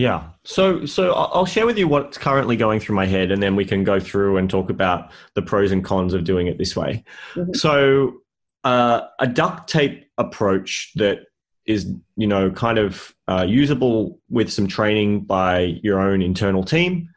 yeah. 0.00 0.22
So 0.44 0.86
so 0.86 1.12
I'll 1.12 1.44
share 1.44 1.66
with 1.66 1.76
you 1.76 1.86
what's 1.86 2.16
currently 2.16 2.56
going 2.56 2.80
through 2.80 2.96
my 2.96 3.04
head 3.04 3.30
and 3.30 3.42
then 3.42 3.54
we 3.54 3.66
can 3.66 3.84
go 3.84 4.00
through 4.00 4.38
and 4.38 4.48
talk 4.48 4.70
about 4.70 5.10
the 5.34 5.42
pros 5.42 5.72
and 5.72 5.84
cons 5.84 6.14
of 6.14 6.24
doing 6.24 6.46
it 6.46 6.56
this 6.56 6.74
way. 6.74 7.04
Mm-hmm. 7.34 7.52
So 7.52 8.22
uh, 8.64 9.02
a 9.18 9.26
duct 9.26 9.68
tape 9.68 10.06
approach 10.16 10.92
that 10.94 11.26
is 11.66 11.92
you 12.16 12.26
know 12.26 12.50
kind 12.50 12.78
of 12.78 13.14
uh, 13.28 13.44
usable 13.46 14.18
with 14.30 14.50
some 14.50 14.66
training 14.66 15.20
by 15.20 15.78
your 15.82 16.00
own 16.00 16.22
internal 16.22 16.64
team 16.64 17.10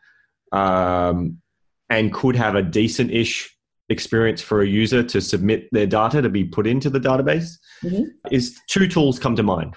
um, 0.52 1.38
and 1.90 2.12
could 2.12 2.36
have 2.36 2.56
a 2.56 2.62
decent-ish 2.62 3.50
experience 3.88 4.42
for 4.42 4.62
a 4.62 4.68
user 4.68 5.04
to 5.04 5.22
submit 5.22 5.70
their 5.72 5.88
data 5.88 6.22
to 6.22 6.30
be 6.30 6.44
put 6.44 6.68
into 6.68 6.90
the 6.90 7.00
database 7.00 7.58
mm-hmm. 7.82 8.04
is 8.30 8.60
two 8.68 8.88
tools 8.90 9.20
come 9.20 9.38
to 9.38 9.44
mind 9.44 9.74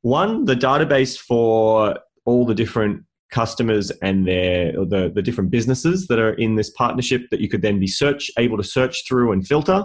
one 0.00 0.46
the 0.46 0.54
database 0.54 1.18
for 1.18 1.98
all 2.28 2.44
the 2.44 2.54
different 2.54 3.02
customers 3.30 3.90
and 4.02 4.26
their 4.26 4.72
the, 4.72 5.10
the 5.14 5.22
different 5.22 5.50
businesses 5.50 6.06
that 6.08 6.18
are 6.18 6.34
in 6.34 6.56
this 6.56 6.70
partnership 6.70 7.22
that 7.30 7.40
you 7.40 7.48
could 7.48 7.62
then 7.62 7.80
be 7.80 7.86
search 7.86 8.30
able 8.38 8.58
to 8.58 8.62
search 8.62 9.06
through 9.08 9.32
and 9.32 9.46
filter 9.46 9.82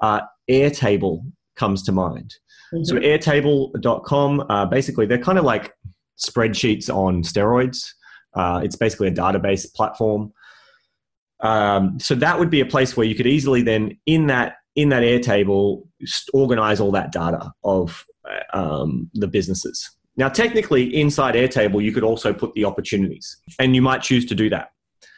uh, 0.00 0.20
airtable 0.50 1.20
comes 1.56 1.82
to 1.82 1.92
mind. 1.92 2.34
Mm-hmm. 2.74 2.84
so 2.84 2.96
airtable.com 2.96 4.44
uh, 4.48 4.66
basically 4.66 5.06
they're 5.06 5.26
kind 5.30 5.38
of 5.38 5.44
like 5.44 5.72
spreadsheets 6.18 6.88
on 6.88 7.22
steroids. 7.22 7.88
Uh, 8.34 8.60
it's 8.62 8.76
basically 8.76 9.08
a 9.08 9.12
database 9.12 9.66
platform. 9.74 10.32
Um, 11.40 11.98
so 11.98 12.14
that 12.14 12.38
would 12.38 12.50
be 12.50 12.60
a 12.60 12.66
place 12.66 12.96
where 12.96 13.06
you 13.06 13.14
could 13.14 13.26
easily 13.26 13.62
then 13.62 13.98
in 14.06 14.26
that 14.28 14.56
in 14.76 14.88
that 14.90 15.02
airtable 15.02 15.86
organize 16.32 16.80
all 16.80 16.92
that 16.92 17.12
data 17.12 17.52
of 17.64 18.04
uh, 18.30 18.56
um, 18.58 19.10
the 19.14 19.28
businesses 19.28 19.90
now, 20.16 20.28
technically, 20.28 20.94
inside 20.94 21.34
Airtable, 21.34 21.82
you 21.82 21.92
could 21.92 22.04
also 22.04 22.34
put 22.34 22.52
the 22.54 22.64
opportunities, 22.64 23.38
and 23.58 23.74
you 23.74 23.80
might 23.80 24.02
choose 24.02 24.26
to 24.26 24.34
do 24.34 24.50
that. 24.50 24.72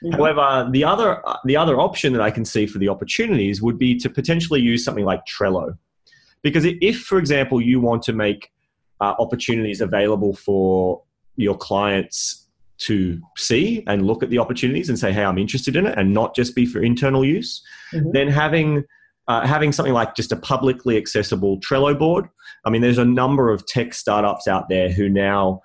Mm-hmm. 0.04 0.14
However, 0.14 0.68
the 0.70 0.84
other 0.84 1.22
the 1.44 1.56
other 1.56 1.80
option 1.80 2.12
that 2.12 2.22
I 2.22 2.30
can 2.30 2.44
see 2.44 2.66
for 2.66 2.78
the 2.78 2.88
opportunities 2.88 3.60
would 3.60 3.78
be 3.78 3.96
to 3.98 4.08
potentially 4.08 4.60
use 4.60 4.84
something 4.84 5.04
like 5.04 5.22
Trello, 5.26 5.76
because 6.42 6.64
if, 6.64 7.00
for 7.02 7.18
example, 7.18 7.60
you 7.60 7.80
want 7.80 8.02
to 8.02 8.12
make 8.12 8.52
uh, 9.00 9.14
opportunities 9.18 9.80
available 9.80 10.34
for 10.34 11.02
your 11.36 11.56
clients 11.56 12.46
to 12.76 13.20
see 13.36 13.82
and 13.86 14.06
look 14.06 14.22
at 14.22 14.30
the 14.30 14.38
opportunities 14.38 14.88
and 14.88 14.98
say, 14.98 15.12
"Hey, 15.12 15.24
I'm 15.24 15.38
interested 15.38 15.74
in 15.74 15.86
it," 15.86 15.98
and 15.98 16.14
not 16.14 16.36
just 16.36 16.54
be 16.54 16.66
for 16.66 16.80
internal 16.82 17.24
use, 17.24 17.62
mm-hmm. 17.92 18.10
then 18.12 18.28
having 18.28 18.84
uh, 19.28 19.46
having 19.46 19.72
something 19.72 19.94
like 19.94 20.14
just 20.14 20.32
a 20.32 20.36
publicly 20.36 20.96
accessible 20.96 21.58
Trello 21.60 21.98
board. 21.98 22.28
I 22.64 22.70
mean, 22.70 22.82
there's 22.82 22.98
a 22.98 23.04
number 23.04 23.50
of 23.50 23.66
tech 23.66 23.94
startups 23.94 24.46
out 24.48 24.68
there 24.68 24.90
who 24.90 25.08
now 25.08 25.62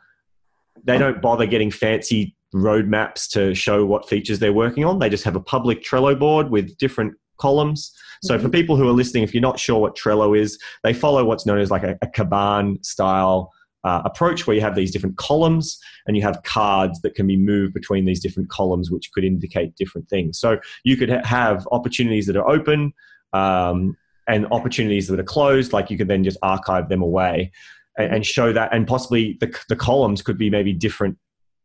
they 0.84 0.98
don't 0.98 1.22
bother 1.22 1.46
getting 1.46 1.72
fancy 1.72 2.36
roadmaps 2.54 3.30
to 3.32 3.54
show 3.54 3.86
what 3.86 4.08
features 4.08 4.40
they're 4.40 4.54
working 4.54 4.86
on. 4.86 5.00
They 5.00 5.10
just 5.10 5.24
have 5.24 5.36
a 5.36 5.42
public 5.42 5.84
Trello 5.84 6.18
board 6.18 6.50
with 6.50 6.78
different 6.78 7.14
columns. 7.38 7.92
So 8.24 8.36
mm-hmm. 8.36 8.44
for 8.44 8.50
people 8.50 8.76
who 8.76 8.88
are 8.88 8.94
listening, 8.94 9.24
if 9.24 9.34
you're 9.34 9.42
not 9.42 9.60
sure 9.60 9.80
what 9.80 9.96
Trello 9.96 10.38
is, 10.38 10.58
they 10.84 10.94
follow 10.94 11.24
what's 11.26 11.46
known 11.46 11.60
as 11.60 11.72
like 11.72 11.84
a, 11.84 11.98
a 12.02 12.08
Kanban 12.08 12.84
style 12.86 13.52
uh, 13.84 14.02
approach 14.04 14.46
where 14.46 14.56
you 14.56 14.62
have 14.62 14.76
these 14.76 14.92
different 14.92 15.18
columns 15.18 15.80
and 16.06 16.18
you 16.18 16.24
have 16.24 16.44
cards 16.44 17.00
that 17.02 17.16
can 17.16 17.28
be 17.28 17.38
moved 17.38 17.74
between 17.74 18.06
these 18.06 18.20
different 18.20 18.50
columns, 18.50 18.92
which 18.92 19.12
could 19.14 19.24
indicate 19.24 19.76
different 19.76 20.10
things. 20.10 20.38
So 20.38 20.60
you 20.84 20.98
could 20.98 21.10
ha- 21.10 21.24
have 21.24 21.68
opportunities 21.72 22.26
that 22.26 22.36
are 22.36 22.50
open, 22.50 22.94
um, 23.34 23.96
and 24.28 24.46
opportunities 24.52 25.08
that 25.08 25.20
are 25.20 25.24
closed, 25.24 25.74
like 25.74 25.90
you 25.90 25.98
could 25.98 26.08
then 26.08 26.24
just 26.24 26.38
archive 26.42 26.90
them 26.90 27.02
away 27.02 27.52
and, 27.98 28.16
and 28.16 28.26
show 28.26 28.54
that. 28.54 28.74
And 28.74 28.88
possibly 28.88 29.38
the, 29.40 29.56
the 29.70 29.76
columns 29.76 30.22
could 30.22 30.38
be 30.38 30.50
maybe 30.50 30.74
different 30.74 31.18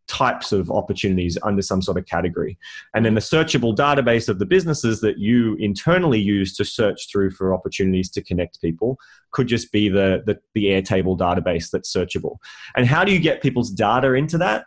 types 0.07 0.53
of 0.53 0.71
opportunities 0.71 1.39
under 1.43 1.63
some 1.63 1.81
sort 1.81 1.97
of 1.97 2.07
category. 2.07 2.59
And 2.95 3.05
then 3.05 3.15
the 3.15 3.21
searchable 3.21 3.75
database 3.75 4.29
of 4.29 4.39
the 4.39 4.47
businesses 4.47 5.01
that 5.01 5.19
you 5.19 5.57
internally 5.57 6.21
use 6.21 6.55
to 6.57 6.65
search 6.65 7.11
through 7.11 7.31
for 7.31 7.55
opportunities 7.55 8.11
to 8.11 8.23
connect 8.23 8.61
people 8.61 8.99
could 9.33 9.47
just 9.47 9.73
be 9.73 9.89
the, 9.89 10.23
the, 10.27 10.39
the 10.55 10.67
Airtable 10.67 11.19
database 11.19 11.71
that's 11.71 11.93
searchable. 11.93 12.37
And 12.77 12.87
how 12.87 13.05
do 13.05 13.13
you 13.13 13.19
get 13.19 13.43
people's 13.43 13.71
data 13.71 14.13
into 14.13 14.39
that? 14.39 14.67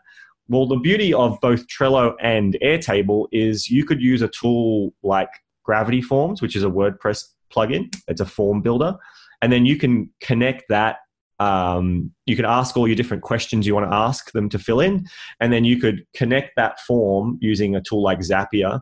Well, 0.49 0.65
the 0.65 0.77
beauty 0.77 1.13
of 1.13 1.39
both 1.41 1.67
Trello 1.67 2.15
and 2.21 2.57
Airtable 2.63 3.27
is 3.31 3.69
you 3.69 3.85
could 3.85 4.01
use 4.01 4.21
a 4.21 4.29
tool 4.29 4.93
like 5.03 5.29
Gravity 5.67 6.01
Forms, 6.01 6.41
which 6.41 6.55
is 6.55 6.63
a 6.63 6.69
WordPress 6.69 7.25
plugin. 7.53 7.93
It's 8.07 8.21
a 8.21 8.25
form 8.25 8.61
builder. 8.61 8.95
And 9.41 9.51
then 9.51 9.65
you 9.65 9.75
can 9.75 10.09
connect 10.21 10.63
that. 10.69 10.97
Um, 11.39 12.11
you 12.25 12.35
can 12.35 12.45
ask 12.45 12.75
all 12.75 12.87
your 12.87 12.95
different 12.95 13.21
questions 13.21 13.67
you 13.67 13.75
want 13.75 13.91
to 13.91 13.95
ask 13.95 14.31
them 14.31 14.49
to 14.49 14.57
fill 14.57 14.79
in. 14.79 15.05
And 15.39 15.53
then 15.53 15.65
you 15.65 15.79
could 15.79 16.05
connect 16.15 16.53
that 16.55 16.79
form 16.79 17.37
using 17.41 17.75
a 17.75 17.81
tool 17.81 18.01
like 18.01 18.19
Zapier 18.19 18.81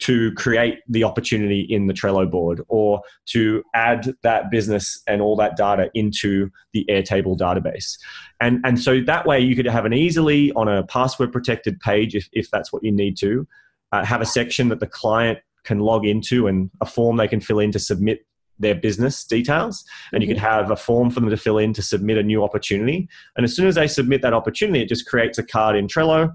to 0.00 0.32
create 0.32 0.78
the 0.88 1.04
opportunity 1.04 1.60
in 1.60 1.86
the 1.86 1.92
Trello 1.92 2.28
board 2.30 2.62
or 2.68 3.00
to 3.26 3.62
add 3.74 4.14
that 4.22 4.50
business 4.50 5.00
and 5.06 5.20
all 5.20 5.36
that 5.36 5.56
data 5.56 5.90
into 5.94 6.50
the 6.72 6.84
Airtable 6.88 7.36
database. 7.36 7.98
And, 8.40 8.60
and 8.64 8.80
so 8.80 9.00
that 9.02 9.26
way 9.26 9.40
you 9.40 9.54
could 9.54 9.66
have 9.66 9.84
an 9.84 9.92
easily 9.92 10.52
on 10.52 10.68
a 10.68 10.84
password 10.84 11.32
protected 11.32 11.78
page 11.80 12.14
if, 12.14 12.28
if 12.32 12.50
that's 12.50 12.72
what 12.72 12.82
you 12.82 12.92
need 12.92 13.16
to, 13.18 13.46
uh, 13.92 14.04
have 14.04 14.20
a 14.20 14.26
section 14.26 14.68
that 14.70 14.80
the 14.80 14.86
client 14.86 15.38
can 15.64 15.80
log 15.80 16.06
into 16.06 16.46
and 16.46 16.70
a 16.80 16.86
form 16.86 17.16
they 17.16 17.28
can 17.28 17.40
fill 17.40 17.58
in 17.58 17.72
to 17.72 17.78
submit 17.78 18.26
their 18.58 18.74
business 18.74 19.24
details. 19.24 19.84
And 20.12 20.22
you 20.22 20.28
can 20.28 20.36
mm-hmm. 20.36 20.46
have 20.46 20.70
a 20.70 20.76
form 20.76 21.10
for 21.10 21.20
them 21.20 21.30
to 21.30 21.36
fill 21.36 21.58
in 21.58 21.72
to 21.72 21.82
submit 21.82 22.18
a 22.18 22.22
new 22.22 22.44
opportunity. 22.44 23.08
And 23.36 23.44
as 23.44 23.54
soon 23.54 23.66
as 23.66 23.74
they 23.74 23.88
submit 23.88 24.22
that 24.22 24.32
opportunity 24.32 24.80
it 24.82 24.88
just 24.88 25.06
creates 25.06 25.38
a 25.38 25.42
card 25.42 25.76
in 25.76 25.88
trello 25.88 26.28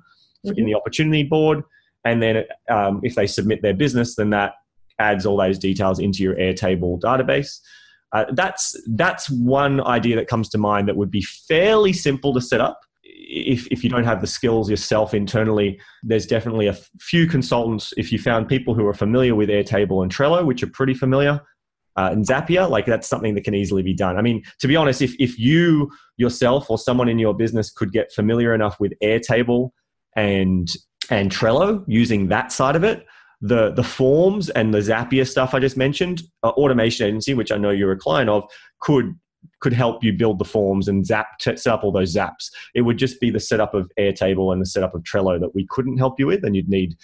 mm-hmm. 0.45 0.51
in 0.57 0.65
the 0.65 0.75
opportunity 0.75 1.23
board. 1.23 1.63
And 2.05 2.21
then 2.21 2.43
um, 2.69 3.01
if 3.03 3.15
they 3.15 3.27
submit 3.27 3.61
their 3.61 3.73
business 3.73 4.15
then 4.15 4.31
that 4.31 4.53
adds 4.99 5.25
all 5.25 5.37
those 5.37 5.57
details 5.57 5.99
into 5.99 6.23
your 6.23 6.35
airtable 6.35 6.99
database. 6.99 7.59
Uh, 8.11 8.25
that's 8.33 8.75
that's 8.95 9.29
one 9.29 9.81
idea 9.81 10.15
that 10.15 10.27
comes 10.27 10.49
to 10.49 10.57
mind 10.57 10.87
that 10.87 10.97
would 10.97 11.11
be 11.11 11.21
fairly 11.21 11.93
simple 11.93 12.33
to 12.33 12.41
set 12.41 12.59
up 12.59 12.81
if, 13.19 13.67
if 13.67 13.84
you 13.84 13.89
don't 13.89 14.05
have 14.05 14.21
the 14.21 14.27
skills 14.27 14.69
yourself 14.69 15.13
internally, 15.13 15.79
there's 16.03 16.25
definitely 16.25 16.67
a 16.67 16.77
few 16.99 17.27
consultants. 17.27 17.93
If 17.97 18.12
you 18.12 18.19
found 18.19 18.47
people 18.47 18.73
who 18.73 18.88
are 18.88 18.93
familiar 18.93 19.36
with 19.36 19.49
Airtable 19.49 20.01
and 20.03 20.13
Trello, 20.13 20.45
which 20.45 20.63
are 20.63 20.67
pretty 20.67 20.93
familiar, 20.93 21.41
uh, 21.97 22.10
and 22.12 22.25
Zapier, 22.25 22.69
like 22.69 22.86
that's 22.86 23.08
something 23.08 23.36
that 23.36 23.43
can 23.43 23.53
easily 23.53 23.84
be 23.84 23.93
done. 23.93 24.17
I 24.17 24.21
mean, 24.21 24.43
to 24.60 24.67
be 24.67 24.75
honest, 24.77 25.01
if, 25.01 25.15
if 25.19 25.38
you 25.38 25.91
yourself 26.17 26.69
or 26.69 26.77
someone 26.77 27.10
in 27.10 27.19
your 27.19 27.34
business 27.34 27.71
could 27.71 27.91
get 27.91 28.12
familiar 28.12 28.53
enough 28.53 28.79
with 28.79 28.93
Airtable 29.03 29.71
and 30.15 30.69
and 31.10 31.32
Trello, 31.32 31.84
using 31.88 32.27
that 32.27 32.51
side 32.51 32.75
of 32.75 32.84
it, 32.84 33.05
the 33.41 33.71
the 33.71 33.84
forms 33.84 34.49
and 34.49 34.73
the 34.73 34.79
Zapier 34.79 35.27
stuff 35.27 35.53
I 35.53 35.60
just 35.60 35.75
mentioned, 35.75 36.21
uh, 36.43 36.49
Automation 36.49 37.08
Agency, 37.08 37.34
which 37.34 37.51
I 37.51 37.58
know 37.58 37.71
you're 37.71 37.91
a 37.91 37.97
client 37.97 38.29
of, 38.29 38.43
could 38.79 39.13
could 39.60 39.73
help 39.73 40.04
you 40.04 40.13
build 40.13 40.39
the 40.39 40.45
forms 40.45 40.88
and 40.88 41.06
zap 41.06 41.41
set 41.41 41.67
up 41.67 41.84
all 41.84 41.91
those 41.91 42.15
zaps. 42.15 42.49
It 42.73 42.82
would 42.82 42.97
just 42.97 43.19
be 43.19 43.30
the 43.30 43.39
setup 43.39 43.73
of 43.73 43.91
Airtable 43.99 44.54
and 44.54 44.62
the 44.62 44.65
setup 44.65 44.95
of 44.95 45.04
Trello 45.04 45.39
that 45.39 45.54
we 45.54 45.65
couldn't 45.69 45.97
help 45.97 46.19
you 46.19 46.28
with, 46.28 46.43
and 46.43 46.56
you'd 46.56 46.69
need 46.69 46.95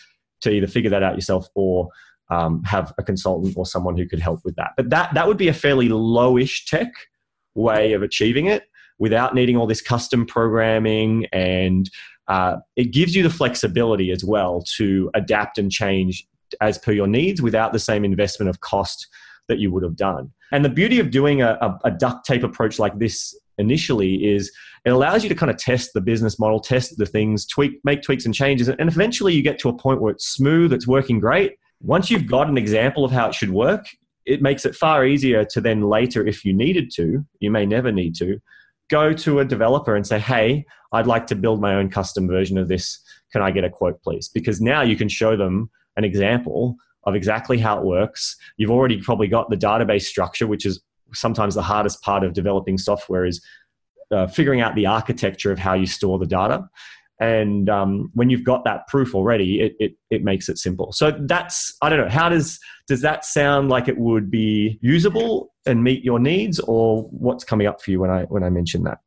to 0.41 0.51
either 0.51 0.67
figure 0.67 0.89
that 0.89 1.03
out 1.03 1.15
yourself 1.15 1.47
or 1.55 1.89
um, 2.29 2.63
have 2.63 2.93
a 2.97 3.03
consultant 3.03 3.55
or 3.57 3.65
someone 3.65 3.97
who 3.97 4.07
could 4.07 4.19
help 4.19 4.41
with 4.43 4.55
that. 4.55 4.71
But 4.77 4.89
that 4.89 5.13
that 5.13 5.27
would 5.27 5.37
be 5.37 5.47
a 5.47 5.53
fairly 5.53 5.89
lowish 5.89 6.65
tech 6.65 6.91
way 7.55 7.93
of 7.93 8.03
achieving 8.03 8.47
it 8.47 8.63
without 8.99 9.35
needing 9.35 9.57
all 9.57 9.67
this 9.67 9.81
custom 9.81 10.25
programming 10.25 11.25
and 11.33 11.89
uh, 12.27 12.57
it 12.75 12.85
gives 12.85 13.15
you 13.15 13.23
the 13.23 13.29
flexibility 13.29 14.11
as 14.11 14.23
well 14.23 14.63
to 14.77 15.11
adapt 15.13 15.57
and 15.57 15.71
change 15.71 16.27
as 16.61 16.77
per 16.77 16.91
your 16.91 17.07
needs 17.07 17.41
without 17.41 17.73
the 17.73 17.79
same 17.79 18.03
investment 18.03 18.49
of 18.49 18.61
cost 18.61 19.07
that 19.47 19.59
you 19.59 19.71
would 19.71 19.83
have 19.83 19.95
done. 19.95 20.31
And 20.51 20.63
the 20.63 20.69
beauty 20.69 20.99
of 20.99 21.11
doing 21.11 21.41
a, 21.41 21.57
a, 21.61 21.79
a 21.85 21.91
duct 21.91 22.25
tape 22.25 22.43
approach 22.43 22.79
like 22.79 22.97
this 22.99 23.37
initially 23.57 24.25
is 24.25 24.51
it 24.85 24.91
allows 24.91 25.23
you 25.23 25.29
to 25.29 25.35
kind 25.35 25.49
of 25.49 25.57
test 25.57 25.91
the 25.93 26.01
business 26.01 26.37
model, 26.37 26.59
test 26.59 26.97
the 26.97 27.05
things, 27.05 27.45
tweak, 27.45 27.79
make 27.83 28.01
tweaks 28.01 28.25
and 28.25 28.33
changes, 28.33 28.67
and 28.67 28.89
eventually 28.89 29.33
you 29.33 29.41
get 29.41 29.59
to 29.59 29.69
a 29.69 29.73
point 29.73 30.01
where 30.01 30.11
it's 30.11 30.27
smooth, 30.27 30.73
it's 30.73 30.87
working 30.87 31.19
great. 31.19 31.57
Once 31.81 32.09
you've 32.09 32.27
got 32.27 32.47
an 32.47 32.57
example 32.57 33.03
of 33.03 33.11
how 33.11 33.27
it 33.27 33.35
should 33.35 33.51
work, 33.51 33.85
it 34.25 34.41
makes 34.41 34.65
it 34.65 34.75
far 34.75 35.05
easier 35.05 35.45
to 35.45 35.61
then 35.61 35.81
later, 35.81 36.25
if 36.25 36.43
you 36.43 36.53
needed 36.53 36.91
to, 36.95 37.25
you 37.39 37.51
may 37.51 37.65
never 37.65 37.91
need 37.91 38.15
to, 38.15 38.39
go 38.89 39.13
to 39.13 39.39
a 39.39 39.45
developer 39.45 39.95
and 39.95 40.05
say, 40.05 40.19
hey, 40.19 40.65
I'd 40.91 41.07
like 41.07 41.27
to 41.27 41.35
build 41.35 41.61
my 41.61 41.75
own 41.75 41.89
custom 41.89 42.27
version 42.27 42.57
of 42.57 42.67
this. 42.67 42.99
Can 43.31 43.41
I 43.41 43.51
get 43.51 43.63
a 43.63 43.69
quote, 43.69 44.01
please? 44.01 44.29
Because 44.29 44.61
now 44.61 44.81
you 44.81 44.95
can 44.95 45.09
show 45.09 45.35
them 45.35 45.69
an 45.97 46.03
example 46.03 46.75
of 47.05 47.15
exactly 47.15 47.57
how 47.57 47.77
it 47.77 47.85
works. 47.85 48.35
You've 48.57 48.71
already 48.71 49.01
probably 49.01 49.27
got 49.27 49.49
the 49.49 49.57
database 49.57 50.03
structure, 50.03 50.47
which 50.47 50.65
is 50.65 50.81
sometimes 51.13 51.55
the 51.55 51.61
hardest 51.61 52.01
part 52.01 52.23
of 52.23 52.33
developing 52.33 52.77
software 52.77 53.25
is 53.25 53.41
uh, 54.11 54.27
figuring 54.27 54.61
out 54.61 54.75
the 54.75 54.85
architecture 54.85 55.51
of 55.51 55.59
how 55.59 55.73
you 55.73 55.85
store 55.85 56.19
the 56.19 56.25
data. 56.25 56.67
And 57.19 57.69
um, 57.69 58.11
when 58.13 58.29
you've 58.29 58.43
got 58.43 58.65
that 58.65 58.87
proof 58.87 59.15
already, 59.15 59.61
it, 59.61 59.75
it, 59.79 59.93
it 60.09 60.23
makes 60.23 60.49
it 60.49 60.57
simple. 60.57 60.91
So 60.91 61.17
that's 61.27 61.73
I 61.81 61.89
don't 61.89 61.99
know. 61.99 62.09
How 62.09 62.27
does 62.27 62.59
does 62.87 63.01
that 63.01 63.23
sound 63.23 63.69
like 63.69 63.87
it 63.87 63.97
would 63.97 64.29
be 64.29 64.77
usable 64.81 65.53
and 65.65 65.81
meet 65.81 66.03
your 66.03 66.19
needs, 66.19 66.59
or 66.59 67.03
what's 67.03 67.45
coming 67.45 67.67
up 67.67 67.81
for 67.81 67.91
you 67.91 68.01
when 68.01 68.09
I 68.09 68.23
when 68.23 68.43
I 68.43 68.49
mention 68.49 68.83
that? 68.83 68.97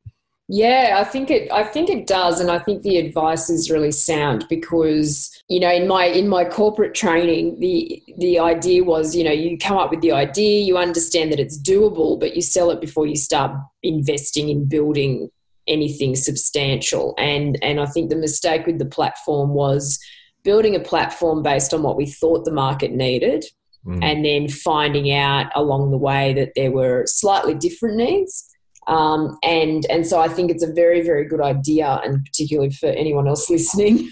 Yeah, 0.50 0.96
I 0.98 1.04
think 1.04 1.30
it 1.30 1.52
I 1.52 1.62
think 1.62 1.90
it 1.90 2.06
does 2.06 2.40
and 2.40 2.50
I 2.50 2.58
think 2.58 2.82
the 2.82 2.96
advice 2.96 3.50
is 3.50 3.70
really 3.70 3.92
sound 3.92 4.46
because 4.48 5.30
you 5.48 5.60
know 5.60 5.70
in 5.70 5.86
my 5.86 6.06
in 6.06 6.26
my 6.26 6.46
corporate 6.46 6.94
training 6.94 7.60
the 7.60 8.02
the 8.16 8.38
idea 8.38 8.82
was 8.82 9.14
you 9.14 9.24
know 9.24 9.30
you 9.30 9.58
come 9.58 9.76
up 9.76 9.90
with 9.90 10.00
the 10.00 10.12
idea 10.12 10.64
you 10.64 10.78
understand 10.78 11.30
that 11.32 11.38
it's 11.38 11.60
doable 11.60 12.18
but 12.18 12.34
you 12.34 12.40
sell 12.40 12.70
it 12.70 12.80
before 12.80 13.06
you 13.06 13.14
start 13.14 13.54
investing 13.82 14.48
in 14.48 14.66
building 14.66 15.30
anything 15.66 16.16
substantial 16.16 17.14
and 17.18 17.58
and 17.62 17.78
I 17.78 17.84
think 17.84 18.08
the 18.08 18.16
mistake 18.16 18.66
with 18.66 18.78
the 18.78 18.86
platform 18.86 19.50
was 19.50 19.98
building 20.44 20.74
a 20.74 20.80
platform 20.80 21.42
based 21.42 21.74
on 21.74 21.82
what 21.82 21.98
we 21.98 22.06
thought 22.06 22.46
the 22.46 22.50
market 22.50 22.92
needed 22.92 23.44
mm. 23.84 24.02
and 24.02 24.24
then 24.24 24.48
finding 24.48 25.12
out 25.12 25.52
along 25.54 25.90
the 25.90 25.98
way 25.98 26.32
that 26.32 26.52
there 26.56 26.72
were 26.72 27.04
slightly 27.06 27.52
different 27.52 27.96
needs 27.96 28.47
um, 28.88 29.38
and 29.42 29.86
and 29.86 30.06
so 30.06 30.18
I 30.18 30.28
think 30.28 30.50
it's 30.50 30.64
a 30.64 30.72
very 30.72 31.02
very 31.02 31.26
good 31.26 31.40
idea, 31.40 32.00
and 32.02 32.24
particularly 32.24 32.70
for 32.70 32.88
anyone 32.88 33.28
else 33.28 33.48
listening, 33.50 34.10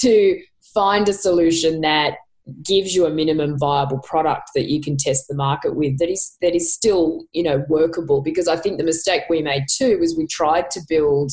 to 0.00 0.40
find 0.72 1.08
a 1.08 1.12
solution 1.12 1.80
that 1.82 2.14
gives 2.62 2.94
you 2.94 3.04
a 3.04 3.10
minimum 3.10 3.58
viable 3.58 3.98
product 3.98 4.50
that 4.54 4.70
you 4.70 4.80
can 4.80 4.96
test 4.96 5.28
the 5.28 5.34
market 5.34 5.76
with 5.76 5.98
that 5.98 6.08
is 6.08 6.36
that 6.40 6.54
is 6.54 6.72
still 6.72 7.24
you 7.32 7.42
know 7.42 7.62
workable 7.68 8.22
because 8.22 8.48
i 8.48 8.56
think 8.56 8.78
the 8.78 8.84
mistake 8.84 9.22
we 9.28 9.42
made 9.42 9.64
too 9.70 9.98
was 9.98 10.16
we 10.16 10.26
tried 10.26 10.70
to 10.70 10.80
build 10.88 11.30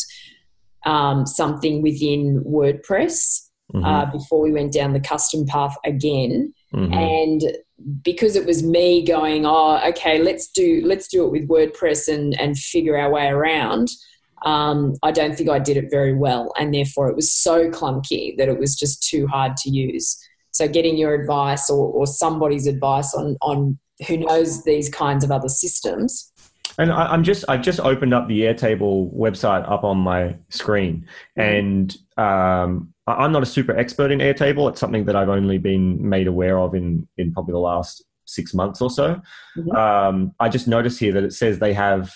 um, 0.86 1.26
something 1.26 1.82
within 1.82 2.44
wordpress 2.46 3.48
mm-hmm. 3.74 3.86
uh, 3.86 4.06
before 4.08 4.42
we 4.42 4.52
went 4.52 4.74
down 4.74 4.92
the 4.92 5.00
custom 5.00 5.46
path 5.46 5.76
again 5.86 6.54
mm-hmm. 6.74 6.94
and 6.94 7.44
because 8.02 8.36
it 8.36 8.46
was 8.46 8.64
me 8.64 9.04
going, 9.04 9.46
oh, 9.46 9.82
okay, 9.88 10.22
let's 10.22 10.48
do 10.48 10.82
let's 10.86 11.08
do 11.08 11.26
it 11.26 11.32
with 11.32 11.48
WordPress 11.48 12.14
and 12.14 12.40
and 12.40 12.58
figure 12.58 12.98
our 12.98 13.12
way 13.12 13.28
around. 13.28 13.90
Um, 14.46 14.94
I 15.02 15.12
don't 15.12 15.36
think 15.36 15.50
I 15.50 15.60
did 15.60 15.78
it 15.78 15.90
very 15.90 16.14
well, 16.14 16.54
and 16.58 16.74
therefore 16.74 17.10
it 17.10 17.16
was 17.16 17.32
so 17.32 17.70
clunky 17.70 18.38
that 18.38 18.48
it 18.48 18.60
was 18.60 18.76
just 18.76 19.08
too 19.08 19.28
hard 19.28 19.58
to 19.58 19.70
use. 19.70 20.18
So, 20.52 20.68
getting 20.68 20.98
your 20.98 21.14
advice 21.14 21.70
or, 21.70 21.88
or 21.92 22.08
somebody's 22.08 22.68
advice 22.68 23.14
on 23.14 23.38
on 23.42 23.78
who 24.08 24.18
knows 24.18 24.64
these 24.64 24.90
kinds 24.90 25.24
of 25.24 25.32
other 25.32 25.50
systems. 25.50 26.32
And 26.78 26.92
I, 26.92 27.14
am 27.14 27.24
just 27.24 27.46
I've 27.48 27.62
just 27.62 27.80
opened 27.80 28.14
up 28.14 28.28
the 28.28 28.42
Airtable 28.42 29.14
website 29.14 29.70
up 29.70 29.84
on 29.84 29.98
my 29.98 30.36
screen, 30.50 31.08
mm-hmm. 31.38 31.42
and 31.42 31.98
um, 32.18 32.94
I'm 33.08 33.32
not 33.32 33.44
a 33.44 33.46
super 33.46 33.76
expert 33.78 34.12
in 34.12 34.20
Airtable. 34.20 34.70
It's 34.70 34.80
something 34.80 35.06
that 35.06 35.16
I've 35.16 35.30
only 35.30 35.58
been 35.58 36.08
made 36.08 36.28
aware 36.28 36.60
of 36.60 36.74
in 36.74 37.08
in 37.18 37.32
probably 37.32 37.54
the 37.54 37.60
last 37.60 38.04
six 38.26 38.54
months 38.54 38.82
or 38.82 38.90
so. 38.90 39.22
Mm-hmm. 39.58 39.72
Um, 39.72 40.32
I 40.40 40.50
just 40.50 40.68
noticed 40.68 41.00
here 41.00 41.14
that 41.14 41.24
it 41.24 41.34
says 41.34 41.60
they 41.60 41.74
have 41.74 42.12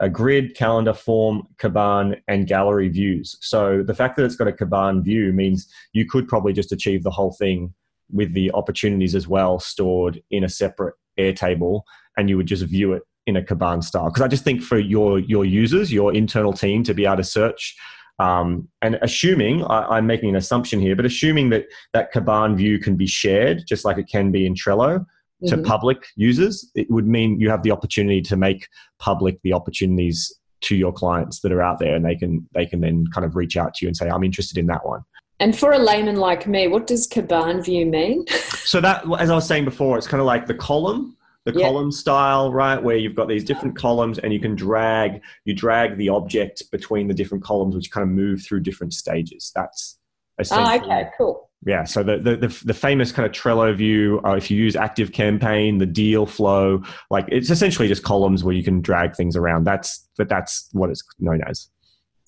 a 0.00 0.08
grid, 0.08 0.54
calendar, 0.56 0.92
form, 0.92 1.46
Kanban, 1.56 2.20
and 2.28 2.46
gallery 2.46 2.88
views. 2.88 3.36
So 3.40 3.82
the 3.82 3.94
fact 3.94 4.16
that 4.16 4.24
it's 4.24 4.36
got 4.36 4.48
a 4.48 4.52
Kanban 4.52 5.04
view 5.04 5.32
means 5.32 5.72
you 5.92 6.04
could 6.06 6.28
probably 6.28 6.52
just 6.52 6.72
achieve 6.72 7.02
the 7.04 7.10
whole 7.10 7.32
thing 7.32 7.72
with 8.10 8.34
the 8.34 8.50
opportunities 8.52 9.14
as 9.14 9.26
well 9.28 9.58
stored 9.58 10.20
in 10.30 10.44
a 10.44 10.48
separate 10.48 10.94
Airtable, 11.18 11.82
and 12.16 12.28
you 12.28 12.36
would 12.36 12.46
just 12.46 12.64
view 12.64 12.92
it 12.92 13.02
in 13.26 13.36
a 13.36 13.42
Kanban 13.42 13.82
style. 13.82 14.06
Because 14.06 14.22
I 14.22 14.28
just 14.28 14.44
think 14.44 14.62
for 14.62 14.78
your 14.78 15.20
your 15.20 15.44
users, 15.44 15.92
your 15.92 16.12
internal 16.12 16.52
team 16.52 16.82
to 16.84 16.92
be 16.92 17.06
able 17.06 17.16
to 17.16 17.24
search 17.24 17.76
um, 18.18 18.68
and 18.82 18.98
assuming, 19.02 19.64
I, 19.64 19.98
am 19.98 20.06
making 20.06 20.30
an 20.30 20.36
assumption 20.36 20.80
here, 20.80 20.94
but 20.94 21.04
assuming 21.04 21.50
that 21.50 21.66
that 21.92 22.12
Kanban 22.12 22.56
view 22.56 22.78
can 22.78 22.96
be 22.96 23.06
shared, 23.06 23.64
just 23.66 23.84
like 23.84 23.98
it 23.98 24.08
can 24.08 24.30
be 24.30 24.46
in 24.46 24.54
Trello, 24.54 25.04
to 25.46 25.56
mm-hmm. 25.56 25.64
public 25.64 26.06
users, 26.16 26.70
it 26.74 26.90
would 26.90 27.06
mean 27.06 27.40
you 27.40 27.50
have 27.50 27.62
the 27.62 27.70
opportunity 27.70 28.22
to 28.22 28.36
make 28.36 28.68
public 28.98 29.38
the 29.42 29.52
opportunities 29.52 30.32
to 30.62 30.76
your 30.76 30.92
clients 30.92 31.40
that 31.40 31.52
are 31.52 31.60
out 31.60 31.78
there, 31.78 31.94
and 31.94 32.04
they 32.04 32.14
can 32.14 32.48
they 32.54 32.66
can 32.66 32.80
then 32.80 33.04
kind 33.12 33.24
of 33.24 33.36
reach 33.36 33.56
out 33.56 33.74
to 33.74 33.84
you 33.84 33.88
and 33.88 33.96
say, 33.96 34.08
"I'm 34.08 34.24
interested 34.24 34.58
in 34.58 34.66
that 34.68 34.86
one." 34.86 35.02
And 35.40 35.58
for 35.58 35.72
a 35.72 35.78
layman 35.78 36.16
like 36.16 36.46
me, 36.46 36.68
what 36.68 36.86
does 36.86 37.08
Kanban 37.08 37.64
view 37.64 37.86
mean? 37.86 38.24
so 38.64 38.80
that, 38.80 39.04
as 39.18 39.28
I 39.28 39.34
was 39.34 39.46
saying 39.46 39.64
before, 39.64 39.98
it's 39.98 40.06
kind 40.06 40.20
of 40.20 40.26
like 40.26 40.46
the 40.46 40.54
column 40.54 41.16
the 41.44 41.52
yep. 41.52 41.62
column 41.62 41.92
style, 41.92 42.52
right? 42.52 42.82
Where 42.82 42.96
you've 42.96 43.14
got 43.14 43.28
these 43.28 43.44
different 43.44 43.76
columns 43.76 44.18
and 44.18 44.32
you 44.32 44.40
can 44.40 44.54
drag, 44.54 45.22
you 45.44 45.54
drag 45.54 45.96
the 45.98 46.08
object 46.08 46.70
between 46.70 47.08
the 47.08 47.14
different 47.14 47.44
columns, 47.44 47.74
which 47.74 47.90
kind 47.90 48.02
of 48.02 48.08
move 48.08 48.42
through 48.42 48.60
different 48.60 48.94
stages. 48.94 49.52
That's 49.54 49.98
essentially. 50.38 50.80
Oh, 50.80 50.84
okay, 50.84 51.10
cool. 51.18 51.50
Yeah, 51.66 51.84
so 51.84 52.02
the, 52.02 52.18
the, 52.18 52.36
the, 52.36 52.62
the 52.66 52.74
famous 52.74 53.10
kind 53.10 53.24
of 53.24 53.32
Trello 53.32 53.74
view, 53.74 54.20
uh, 54.24 54.36
if 54.36 54.50
you 54.50 54.56
use 54.58 54.76
Active 54.76 55.12
Campaign, 55.12 55.78
the 55.78 55.86
deal 55.86 56.26
flow, 56.26 56.82
like 57.10 57.24
it's 57.28 57.48
essentially 57.48 57.88
just 57.88 58.02
columns 58.02 58.44
where 58.44 58.54
you 58.54 58.62
can 58.62 58.82
drag 58.82 59.16
things 59.16 59.34
around. 59.34 59.64
That's, 59.64 60.06
but 60.18 60.28
that's 60.28 60.68
what 60.72 60.90
it's 60.90 61.02
known 61.18 61.40
as. 61.46 61.68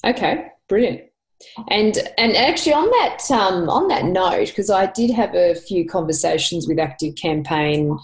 Okay, 0.07 0.47
brilliant. 0.69 1.03
And 1.69 1.99
and 2.17 2.35
actually 2.35 2.73
on 2.73 2.89
that 2.89 3.31
um, 3.31 3.69
on 3.69 3.89
that 3.89 4.07
note, 4.07 4.49
because 4.49 4.71
I 4.71 4.87
did 4.87 5.11
have 5.11 5.35
a 5.35 5.55
few 5.55 5.87
conversations 5.87 6.67
with 6.67 6.79
Active 6.79 7.15
Campaign 7.17 7.99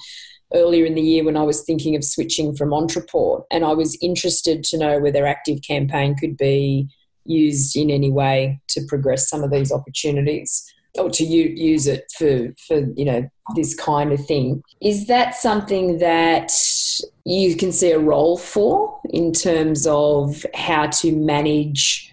earlier 0.54 0.84
in 0.84 0.94
the 0.94 1.02
year 1.02 1.24
when 1.24 1.36
I 1.36 1.42
was 1.42 1.62
thinking 1.62 1.96
of 1.96 2.04
switching 2.04 2.54
from 2.54 2.70
Ontraport, 2.70 3.44
and 3.50 3.64
I 3.64 3.72
was 3.72 3.96
interested 4.00 4.64
to 4.64 4.78
know 4.78 4.98
whether 4.98 5.26
Active 5.26 5.60
Campaign 5.62 6.14
could 6.16 6.36
be 6.36 6.88
used 7.24 7.76
in 7.76 7.90
any 7.90 8.10
way 8.10 8.60
to 8.68 8.82
progress 8.88 9.28
some 9.28 9.44
of 9.44 9.50
these 9.50 9.72
opportunities 9.72 10.64
or 10.98 11.08
to 11.08 11.24
use 11.24 11.86
it 11.86 12.04
for 12.16 12.52
for 12.66 12.80
you 12.96 13.04
know 13.04 13.28
this 13.54 13.74
kind 13.74 14.12
of 14.12 14.24
thing. 14.26 14.62
Is 14.80 15.06
that 15.06 15.34
something 15.34 15.98
that 15.98 16.52
you 17.24 17.56
can 17.56 17.72
see 17.72 17.92
a 17.92 17.98
role 17.98 18.36
for 18.36 19.00
in 19.10 19.32
terms 19.32 19.86
of 19.86 20.44
how 20.54 20.86
to 20.86 21.16
manage? 21.16 22.12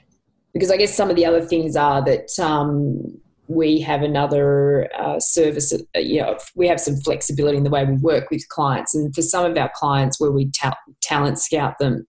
Because 0.53 0.71
I 0.71 0.77
guess 0.77 0.95
some 0.95 1.09
of 1.09 1.15
the 1.15 1.25
other 1.25 1.41
things 1.41 1.75
are 1.75 2.03
that 2.05 2.39
um, 2.39 3.19
we 3.49 3.81
have 3.81 4.03
another 4.03 4.87
uh, 4.95 5.19
service. 5.19 5.73
Uh, 5.73 5.99
you 5.99 6.21
know, 6.21 6.37
we 6.55 6.67
have 6.67 6.79
some 6.79 6.95
flexibility 7.01 7.57
in 7.57 7.63
the 7.63 7.69
way 7.69 7.83
we 7.83 7.95
work 7.95 8.29
with 8.29 8.47
clients, 8.49 8.95
and 8.95 9.13
for 9.13 9.23
some 9.23 9.43
of 9.43 9.57
our 9.57 9.71
clients, 9.75 10.19
where 10.19 10.31
we 10.31 10.51
ta- 10.51 10.77
talent 11.01 11.39
scout 11.39 11.79
them, 11.79 12.05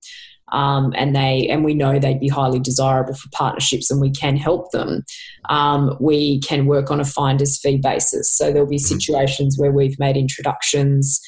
um, 0.53 0.93
and 0.95 1.17
they 1.17 1.49
and 1.49 1.65
we 1.65 1.73
know 1.73 1.99
they'd 1.99 2.21
be 2.21 2.29
highly 2.29 2.61
desirable 2.61 3.15
for 3.15 3.29
partnerships, 3.33 3.91
and 3.91 4.01
we 4.01 4.11
can 4.11 4.37
help 4.37 4.71
them. 4.71 5.03
Um, 5.49 5.97
we 5.99 6.41
can 6.41 6.67
work 6.67 6.91
on 6.91 7.01
a 7.01 7.05
finder's 7.07 7.59
fee 7.59 7.79
basis. 7.79 8.31
So 8.31 8.53
there'll 8.53 8.69
be 8.69 8.77
mm-hmm. 8.77 8.99
situations 8.99 9.59
where 9.59 9.73
we've 9.73 9.99
made 9.99 10.19
introductions, 10.19 11.21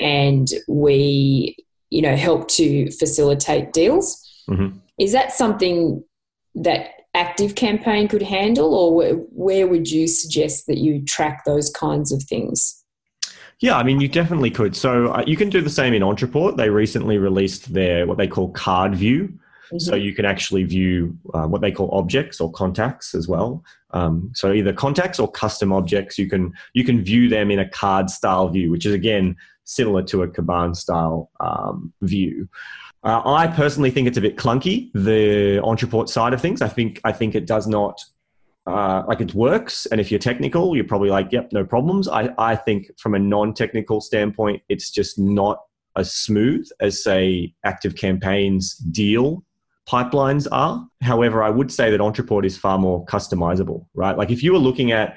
and 0.00 0.48
we, 0.66 1.56
you 1.90 2.02
know, 2.02 2.16
help 2.16 2.48
to 2.48 2.90
facilitate 2.90 3.72
deals. 3.72 4.20
Mm-hmm. 4.50 4.78
Is 4.98 5.12
that 5.12 5.32
something 5.32 6.02
that 6.56 6.90
active 7.14 7.54
campaign 7.54 8.06
could 8.08 8.22
handle 8.22 8.74
or 8.74 8.94
where, 8.94 9.14
where 9.14 9.66
would 9.66 9.90
you 9.90 10.06
suggest 10.06 10.66
that 10.66 10.78
you 10.78 11.04
track 11.04 11.44
those 11.44 11.70
kinds 11.70 12.12
of 12.12 12.22
things 12.22 12.80
yeah, 13.60 13.76
I 13.76 13.82
mean, 13.82 14.00
you 14.00 14.08
definitely 14.08 14.50
could. 14.50 14.74
So 14.74 15.12
uh, 15.12 15.22
you 15.26 15.36
can 15.36 15.50
do 15.50 15.60
the 15.60 15.70
same 15.70 15.92
in 15.92 16.00
Ontraport. 16.00 16.56
They 16.56 16.70
recently 16.70 17.18
released 17.18 17.72
their 17.72 18.06
what 18.06 18.16
they 18.16 18.26
call 18.26 18.50
card 18.52 18.94
view. 18.94 19.28
Mm-hmm. 19.66 19.78
So 19.78 19.94
you 19.94 20.14
can 20.14 20.24
actually 20.24 20.64
view 20.64 21.16
uh, 21.34 21.46
what 21.46 21.60
they 21.60 21.70
call 21.70 21.90
objects 21.92 22.40
or 22.40 22.50
contacts 22.50 23.14
as 23.14 23.28
well. 23.28 23.62
Um, 23.90 24.32
so 24.34 24.52
either 24.52 24.72
contacts 24.72 25.20
or 25.20 25.30
custom 25.30 25.72
objects, 25.72 26.18
you 26.18 26.28
can 26.28 26.52
you 26.72 26.84
can 26.84 27.04
view 27.04 27.28
them 27.28 27.50
in 27.50 27.58
a 27.58 27.68
card 27.68 28.08
style 28.08 28.48
view, 28.48 28.70
which 28.70 28.86
is 28.86 28.94
again 28.94 29.36
similar 29.64 30.02
to 30.04 30.22
a 30.22 30.28
Kanban 30.28 30.74
style 30.74 31.30
um, 31.40 31.92
view. 32.00 32.48
Uh, 33.02 33.22
I 33.24 33.46
personally 33.46 33.90
think 33.90 34.08
it's 34.08 34.18
a 34.18 34.20
bit 34.20 34.36
clunky 34.36 34.90
the 34.92 35.60
Ontraport 35.64 36.08
side 36.08 36.34
of 36.34 36.40
things. 36.40 36.60
I 36.60 36.68
think 36.68 37.00
I 37.04 37.12
think 37.12 37.34
it 37.34 37.46
does 37.46 37.66
not 37.66 38.00
uh, 38.66 39.02
like 39.08 39.20
it 39.20 39.34
works. 39.34 39.86
And 39.86 40.00
if 40.00 40.10
you're 40.10 40.20
technical, 40.20 40.76
you're 40.76 40.84
probably 40.84 41.10
like, 41.10 41.32
yep, 41.32 41.50
no 41.52 41.64
problems. 41.64 42.08
I, 42.08 42.30
I 42.38 42.56
think 42.56 42.90
from 42.98 43.14
a 43.14 43.18
non 43.18 43.54
technical 43.54 44.00
standpoint, 44.00 44.62
it's 44.68 44.90
just 44.90 45.18
not 45.18 45.60
as 45.96 46.12
smooth 46.12 46.68
as, 46.80 47.02
say, 47.02 47.54
Active 47.64 47.96
Campaign's 47.96 48.76
deal 48.76 49.44
pipelines 49.88 50.46
are. 50.52 50.86
However, 51.02 51.42
I 51.42 51.50
would 51.50 51.72
say 51.72 51.90
that 51.90 52.00
Ontraport 52.00 52.44
is 52.44 52.56
far 52.56 52.78
more 52.78 53.04
customizable, 53.06 53.86
right? 53.94 54.16
Like 54.16 54.30
if 54.30 54.42
you 54.42 54.52
were 54.52 54.58
looking 54.58 54.92
at 54.92 55.16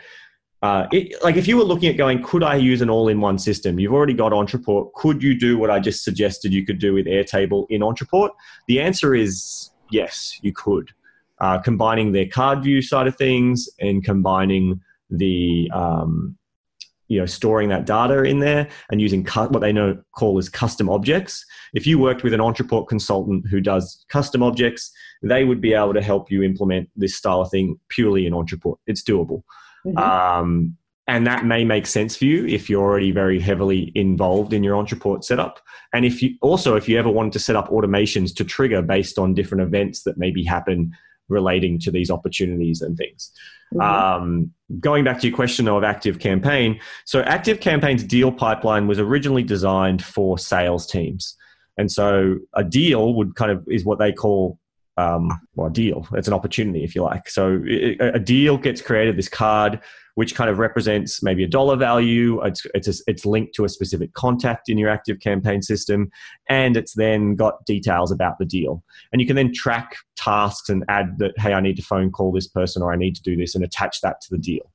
uh, 0.63 0.88
it, 0.93 1.21
like 1.21 1.36
if 1.36 1.45
you 1.45 1.58
were 1.58 1.63
looking 1.63 1.89
at 1.89 1.97
going, 1.97 2.23
could 2.23 2.41
I 2.41 2.56
use 2.56 2.82
an 2.82 2.89
all-in-one 2.89 3.38
system? 3.38 3.80
You've 3.80 3.93
already 3.93 4.13
got 4.13 4.32
Ontraport. 4.32 4.93
Could 4.93 5.21
you 5.21 5.38
do 5.38 5.58
what 5.58 5.69
I 5.69 5.80
just 5.80 6.06
suggested 6.06 6.54
you 6.54 6.65
could 6.65 6.80
do 6.80 6.93
with 6.93 7.06
Airtable 7.06 7.65
in 7.69 7.82
Ontraport? 7.82 8.30
The 8.67 8.80
answer 8.80 9.13
is 9.13 9.71
yes, 9.91 10.39
you 10.41 10.54
could 10.54 10.89
uh, 11.41 11.60
combining 11.60 12.13
their 12.13 12.28
card 12.28 12.63
view 12.63 12.82
side 12.82 13.08
of 13.08 13.17
things 13.17 13.67
and 13.82 14.06
combining 14.06 14.80
the 15.10 15.69
um, 15.73 16.38
you 17.10 17.19
know 17.19 17.26
storing 17.26 17.67
that 17.67 17.86
data 17.86 18.23
in 18.23 18.39
there 18.39 18.69
and 18.89 19.02
using 19.02 19.26
cu- 19.26 19.49
what 19.49 19.60
they 19.60 19.73
know 19.73 20.02
call 20.15 20.38
as 20.38 20.47
custom 20.47 20.89
objects 20.89 21.45
if 21.73 21.86
you 21.86 21.99
worked 21.99 22.23
with 22.23 22.34
an 22.34 22.39
Ontraport 22.39 22.88
consultant 22.88 23.45
who 23.49 23.60
does 23.60 24.06
custom 24.08 24.41
objects 24.41 24.91
they 25.21 25.43
would 25.43 25.60
be 25.60 25.73
able 25.73 25.93
to 25.93 26.02
help 26.02 26.32
you 26.32 26.41
implement 26.41 26.89
this 26.95 27.15
style 27.15 27.41
of 27.41 27.52
thing 27.52 27.78
purely 27.89 28.26
in 28.26 28.34
Ontraport 28.34 28.78
it's 28.88 29.04
doable 29.04 29.43
mm-hmm. 29.85 29.97
um, 29.97 30.77
and 31.07 31.27
that 31.27 31.45
may 31.45 31.65
make 31.65 31.85
sense 31.85 32.15
for 32.15 32.25
you 32.25 32.45
if 32.45 32.69
you're 32.69 32.81
already 32.81 33.11
very 33.11 33.39
heavily 33.39 33.91
involved 33.95 34.53
in 34.53 34.63
your 34.63 34.81
Ontraport 34.81 35.23
setup 35.23 35.59
and 35.93 36.05
if 36.05 36.21
you 36.21 36.35
also 36.41 36.75
if 36.75 36.87
you 36.87 36.97
ever 36.97 37.09
wanted 37.09 37.33
to 37.33 37.39
set 37.39 37.55
up 37.55 37.69
automations 37.69 38.35
to 38.35 38.43
trigger 38.43 38.81
based 38.81 39.19
on 39.19 39.33
different 39.33 39.61
events 39.61 40.03
that 40.03 40.17
maybe 40.17 40.43
happen 40.43 40.91
relating 41.29 41.79
to 41.79 41.91
these 41.91 42.09
opportunities 42.11 42.81
and 42.81 42.97
things. 42.97 43.31
Mm-hmm. 43.73 43.81
Um, 43.81 44.51
going 44.79 45.03
back 45.03 45.19
to 45.19 45.27
your 45.27 45.35
question 45.35 45.65
though 45.65 45.77
of 45.77 45.83
Active 45.83 46.19
Campaign, 46.19 46.79
so 47.05 47.21
Active 47.21 47.59
Campaign's 47.59 48.03
deal 48.03 48.31
pipeline 48.31 48.87
was 48.87 48.99
originally 48.99 49.43
designed 49.43 50.03
for 50.03 50.37
sales 50.37 50.85
teams, 50.85 51.35
and 51.77 51.91
so 51.91 52.37
a 52.53 52.63
deal 52.63 53.15
would 53.15 53.35
kind 53.35 53.51
of 53.51 53.63
is 53.67 53.83
what 53.83 53.99
they 53.99 54.11
call 54.11 54.59
um, 54.97 55.29
well, 55.56 55.67
a 55.67 55.71
deal. 55.71 56.08
It's 56.13 56.27
an 56.27 56.34
opportunity, 56.34 56.84
if 56.84 56.95
you 56.95 57.03
like. 57.03 57.29
So 57.29 57.62
it, 57.65 57.97
a 57.99 58.19
deal 58.19 58.58
gets 58.58 58.82
created. 58.82 59.17
This 59.17 59.29
card 59.29 59.79
which 60.15 60.36
kind 60.36 60.49
of 60.49 60.60
represents 60.60 61.23
maybe 61.23 61.43
a 61.43 61.47
dollar 61.47 61.75
value. 61.75 62.41
It's 62.43 62.65
it's 62.73 62.88
a, 62.88 62.93
it's 63.08 63.25
linked 63.25 63.56
to 63.56 63.65
a 63.65 63.69
specific 63.69 64.13
contact 64.13 64.69
in 64.69 64.77
your 64.77 64.89
active 64.89 65.19
campaign 65.19 65.62
system, 65.62 66.12
and 66.49 66.77
it's 66.77 66.93
then 66.93 67.36
got 67.36 67.65
details 67.65 68.12
about 68.12 68.38
the 68.38 68.45
deal. 68.45 68.84
And 69.12 69.21
you 69.21 69.27
can 69.27 69.36
then 69.36 69.53
track 69.53 69.95
tasks 70.15 70.69
and 70.69 70.84
add 70.88 71.17
that 71.19 71.34
hey, 71.38 71.53
I 71.53 71.62
need 71.62 71.77
to 71.77 71.84
phone 71.84 72.12
call 72.12 72.32
this 72.32 72.47
person 72.47 72.82
or 72.82 72.93
I 72.93 72.95
need 72.95 73.15
to 73.15 73.23
do 73.23 73.36
this, 73.36 73.56
and 73.56 73.63
attach 73.63 74.01
that 74.01 74.21
to 74.21 74.27
the 74.29 74.38
deal. 74.38 74.71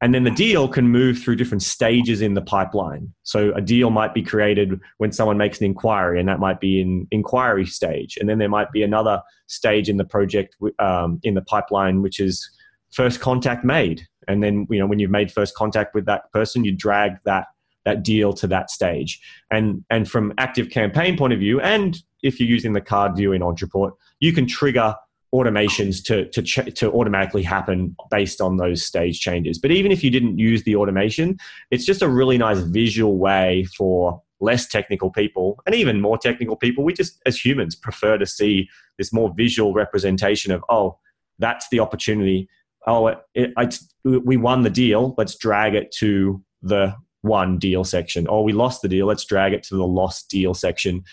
And 0.00 0.14
then 0.14 0.22
the 0.22 0.30
deal 0.30 0.68
can 0.68 0.88
move 0.88 1.18
through 1.18 1.36
different 1.36 1.62
stages 1.62 2.22
in 2.22 2.34
the 2.34 2.40
pipeline. 2.40 3.12
So 3.24 3.52
a 3.54 3.60
deal 3.60 3.90
might 3.90 4.14
be 4.14 4.22
created 4.22 4.78
when 4.98 5.10
someone 5.10 5.38
makes 5.38 5.58
an 5.58 5.64
inquiry, 5.64 6.20
and 6.20 6.28
that 6.28 6.38
might 6.38 6.60
be 6.60 6.80
in 6.80 7.08
inquiry 7.10 7.66
stage. 7.66 8.16
And 8.16 8.28
then 8.28 8.38
there 8.38 8.48
might 8.48 8.70
be 8.70 8.84
another 8.84 9.20
stage 9.48 9.88
in 9.88 9.96
the 9.96 10.04
project 10.04 10.56
um, 10.78 11.18
in 11.24 11.34
the 11.34 11.42
pipeline, 11.42 12.00
which 12.00 12.20
is 12.20 12.48
first 12.90 13.20
contact 13.20 13.64
made 13.64 14.06
and 14.28 14.42
then 14.42 14.66
you 14.70 14.78
know 14.78 14.86
when 14.86 14.98
you've 14.98 15.10
made 15.10 15.32
first 15.32 15.54
contact 15.54 15.94
with 15.94 16.04
that 16.06 16.30
person 16.32 16.64
you 16.64 16.72
drag 16.72 17.12
that 17.24 17.46
that 17.84 18.02
deal 18.02 18.32
to 18.32 18.46
that 18.46 18.70
stage 18.70 19.20
and 19.50 19.84
and 19.90 20.08
from 20.08 20.32
active 20.38 20.70
campaign 20.70 21.16
point 21.16 21.32
of 21.32 21.38
view 21.38 21.60
and 21.60 22.02
if 22.22 22.38
you're 22.38 22.48
using 22.48 22.72
the 22.72 22.80
card 22.80 23.16
view 23.16 23.32
in 23.32 23.42
Ontraport 23.42 23.92
you 24.20 24.32
can 24.32 24.46
trigger 24.46 24.94
automations 25.34 26.02
to 26.02 26.26
to 26.30 26.42
ch- 26.42 26.74
to 26.74 26.90
automatically 26.92 27.42
happen 27.42 27.94
based 28.10 28.40
on 28.40 28.56
those 28.56 28.82
stage 28.82 29.20
changes 29.20 29.58
but 29.58 29.70
even 29.70 29.92
if 29.92 30.02
you 30.02 30.10
didn't 30.10 30.38
use 30.38 30.62
the 30.62 30.74
automation 30.74 31.36
it's 31.70 31.84
just 31.84 32.00
a 32.00 32.08
really 32.08 32.38
nice 32.38 32.58
visual 32.60 33.18
way 33.18 33.66
for 33.76 34.22
less 34.40 34.66
technical 34.66 35.10
people 35.10 35.60
and 35.66 35.74
even 35.74 36.00
more 36.00 36.16
technical 36.16 36.56
people 36.56 36.82
we 36.82 36.92
just 36.92 37.20
as 37.26 37.36
humans 37.36 37.74
prefer 37.74 38.16
to 38.16 38.24
see 38.24 38.68
this 38.96 39.12
more 39.12 39.32
visual 39.36 39.74
representation 39.74 40.50
of 40.50 40.64
oh 40.70 40.96
that's 41.38 41.68
the 41.68 41.78
opportunity 41.78 42.48
oh, 42.88 43.08
it, 43.08 43.22
it, 43.34 43.78
we 44.04 44.36
won 44.36 44.62
the 44.62 44.70
deal. 44.70 45.14
Let's 45.18 45.36
drag 45.36 45.74
it 45.74 45.92
to 45.98 46.42
the 46.62 46.94
won 47.22 47.58
deal 47.58 47.84
section. 47.84 48.26
Or 48.26 48.42
we 48.42 48.52
lost 48.52 48.82
the 48.82 48.88
deal. 48.88 49.06
Let's 49.06 49.24
drag 49.24 49.52
it 49.52 49.62
to 49.64 49.76
the 49.76 49.86
lost 49.86 50.30
deal 50.30 50.54
section. 50.54 51.04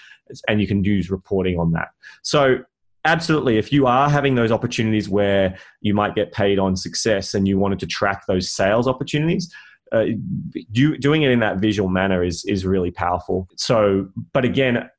And 0.47 0.61
you 0.61 0.67
can 0.67 0.83
use 0.83 1.11
reporting 1.11 1.59
on 1.59 1.71
that. 1.73 1.89
So, 2.23 2.59
absolutely, 3.05 3.57
if 3.57 3.71
you 3.71 3.87
are 3.87 4.09
having 4.09 4.35
those 4.35 4.51
opportunities 4.51 5.07
where 5.07 5.57
you 5.81 5.93
might 5.93 6.15
get 6.15 6.31
paid 6.31 6.59
on 6.59 6.75
success 6.75 7.33
and 7.33 7.47
you 7.47 7.57
wanted 7.57 7.79
to 7.79 7.87
track 7.87 8.23
those 8.27 8.51
sales 8.51 8.87
opportunities, 8.87 9.53
uh, 9.91 10.05
do, 10.71 10.97
doing 10.97 11.21
it 11.21 11.31
in 11.31 11.39
that 11.39 11.57
visual 11.57 11.89
manner 11.89 12.23
is 12.23 12.43
is 12.45 12.65
really 12.65 12.91
powerful. 12.91 13.47
So, 13.55 14.09
but 14.33 14.43
again, 14.43 14.89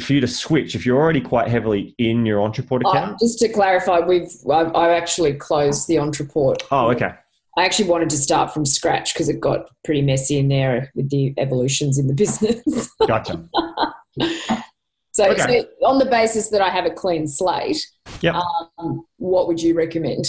for 0.00 0.12
you 0.12 0.20
to 0.20 0.28
switch, 0.28 0.74
if 0.74 0.84
you're 0.84 0.98
already 0.98 1.20
quite 1.20 1.48
heavily 1.48 1.94
in 1.98 2.26
your 2.26 2.38
Ontraport 2.38 2.82
oh, 2.84 2.90
account? 2.90 3.18
just 3.20 3.38
to 3.40 3.48
clarify, 3.48 4.00
we've 4.00 4.30
I've, 4.50 4.74
I've 4.74 4.90
actually 4.90 5.34
closed 5.34 5.88
the 5.88 5.96
Ontraport. 5.96 6.62
Oh, 6.70 6.90
okay. 6.90 7.12
I 7.58 7.64
actually 7.64 7.88
wanted 7.88 8.10
to 8.10 8.16
start 8.16 8.54
from 8.54 8.64
scratch 8.64 9.12
because 9.12 9.28
it 9.28 9.40
got 9.40 9.66
pretty 9.84 10.02
messy 10.02 10.38
in 10.38 10.48
there 10.48 10.90
with 10.94 11.10
the 11.10 11.34
evolutions 11.36 11.98
in 11.98 12.06
the 12.06 12.14
business. 12.22 12.90
Gotcha. 13.06 13.48
so, 15.24 15.30
okay. 15.30 15.60
so, 15.60 15.86
on 15.86 15.98
the 15.98 16.06
basis 16.06 16.48
that 16.50 16.60
I 16.60 16.70
have 16.70 16.86
a 16.86 16.90
clean 16.90 17.26
slate, 17.26 17.84
yep. 18.20 18.34
Um, 18.78 19.06
what 19.16 19.48
would 19.48 19.60
you 19.60 19.74
recommend? 19.74 20.24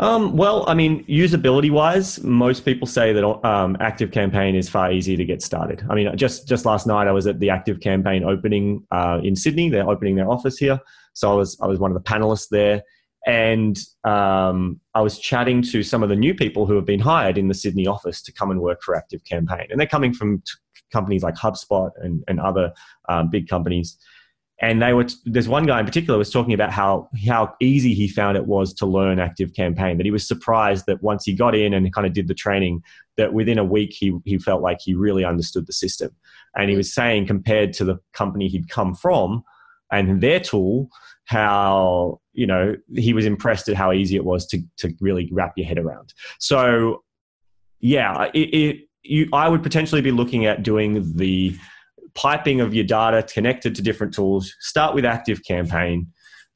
Um, 0.00 0.34
well, 0.34 0.64
I 0.66 0.72
mean, 0.72 1.04
usability 1.04 1.70
wise, 1.70 2.24
most 2.24 2.64
people 2.64 2.86
say 2.86 3.12
that 3.12 3.46
um, 3.46 3.76
Active 3.80 4.10
Campaign 4.10 4.54
is 4.54 4.66
far 4.66 4.90
easier 4.90 5.18
to 5.18 5.26
get 5.26 5.42
started. 5.42 5.84
I 5.90 5.94
mean, 5.94 6.16
just 6.16 6.48
just 6.48 6.64
last 6.64 6.86
night 6.86 7.06
I 7.06 7.12
was 7.12 7.26
at 7.26 7.38
the 7.38 7.50
Active 7.50 7.80
Campaign 7.80 8.24
opening 8.24 8.86
uh, 8.90 9.20
in 9.22 9.36
Sydney. 9.36 9.68
They're 9.68 9.88
opening 9.88 10.16
their 10.16 10.30
office 10.30 10.56
here, 10.56 10.80
so 11.12 11.30
I 11.30 11.34
was 11.34 11.58
I 11.60 11.66
was 11.66 11.78
one 11.78 11.90
of 11.94 12.02
the 12.02 12.10
panelists 12.10 12.48
there, 12.48 12.82
and 13.26 13.78
um, 14.04 14.80
I 14.94 15.02
was 15.02 15.18
chatting 15.18 15.60
to 15.64 15.82
some 15.82 16.02
of 16.02 16.08
the 16.08 16.16
new 16.16 16.34
people 16.34 16.64
who 16.64 16.76
have 16.76 16.86
been 16.86 17.00
hired 17.00 17.36
in 17.36 17.48
the 17.48 17.54
Sydney 17.54 17.86
office 17.86 18.22
to 18.22 18.32
come 18.32 18.50
and 18.50 18.60
work 18.62 18.80
for 18.82 18.96
Active 18.96 19.22
Campaign, 19.24 19.66
and 19.68 19.78
they're 19.78 19.86
coming 19.86 20.14
from 20.14 20.38
t- 20.38 20.52
companies 20.90 21.22
like 21.22 21.34
HubSpot 21.34 21.90
and 21.96 22.24
and 22.28 22.40
other 22.40 22.72
um, 23.08 23.30
big 23.30 23.48
companies. 23.48 23.96
And 24.62 24.82
they 24.82 24.92
were 24.92 25.06
there's 25.24 25.48
one 25.48 25.64
guy 25.64 25.80
in 25.80 25.86
particular 25.86 26.18
was 26.18 26.30
talking 26.30 26.52
about 26.52 26.70
how 26.70 27.08
how 27.26 27.54
easy 27.60 27.94
he 27.94 28.08
found 28.08 28.36
it 28.36 28.46
was 28.46 28.74
to 28.74 28.86
learn 28.86 29.18
active 29.18 29.54
campaign 29.54 29.96
that 29.96 30.04
he 30.04 30.10
was 30.10 30.26
surprised 30.26 30.84
that 30.86 31.02
once 31.02 31.24
he 31.24 31.34
got 31.34 31.54
in 31.54 31.72
and 31.72 31.92
kind 31.94 32.06
of 32.06 32.12
did 32.12 32.28
the 32.28 32.34
training 32.34 32.82
that 33.16 33.32
within 33.32 33.58
a 33.58 33.64
week 33.64 33.94
he 33.98 34.18
he 34.26 34.38
felt 34.38 34.60
like 34.60 34.78
he 34.82 34.94
really 34.94 35.24
understood 35.24 35.66
the 35.66 35.72
system. 35.72 36.10
And 36.54 36.68
he 36.68 36.76
was 36.76 36.92
saying 36.92 37.26
compared 37.26 37.72
to 37.74 37.84
the 37.84 37.98
company 38.12 38.48
he'd 38.48 38.68
come 38.68 38.94
from 38.94 39.44
and 39.90 40.20
their 40.20 40.40
tool 40.40 40.90
how 41.24 42.20
you 42.34 42.46
know 42.46 42.76
he 42.96 43.14
was 43.14 43.24
impressed 43.24 43.68
at 43.68 43.76
how 43.76 43.92
easy 43.92 44.16
it 44.16 44.24
was 44.24 44.46
to 44.48 44.60
to 44.76 44.94
really 45.00 45.30
wrap 45.32 45.54
your 45.56 45.66
head 45.66 45.78
around. 45.78 46.12
So 46.38 47.02
yeah 47.80 48.24
it, 48.34 48.54
it 48.54 48.89
you 49.02 49.28
I 49.32 49.48
would 49.48 49.62
potentially 49.62 50.00
be 50.00 50.10
looking 50.10 50.46
at 50.46 50.62
doing 50.62 51.16
the 51.16 51.56
piping 52.14 52.60
of 52.60 52.74
your 52.74 52.84
data 52.84 53.22
connected 53.22 53.74
to 53.76 53.82
different 53.82 54.12
tools. 54.14 54.54
Start 54.60 54.94
with 54.94 55.04
Active 55.04 55.42
Campaign. 55.44 56.08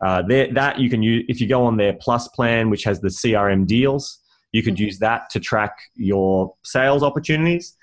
Uh, 0.04 0.22
that 0.26 0.78
you 0.78 0.90
can 0.90 1.02
use 1.02 1.24
if 1.28 1.40
you 1.40 1.46
go 1.46 1.64
on 1.64 1.76
their 1.76 1.94
Plus 1.94 2.28
plan, 2.28 2.68
which 2.68 2.84
has 2.84 3.00
the 3.00 3.08
CRM 3.08 3.66
deals. 3.66 4.20
You 4.52 4.62
could 4.62 4.78
use 4.78 4.98
that 4.98 5.30
to 5.30 5.40
track 5.40 5.76
your 5.94 6.54
sales 6.64 7.02
opportunities. 7.02 7.76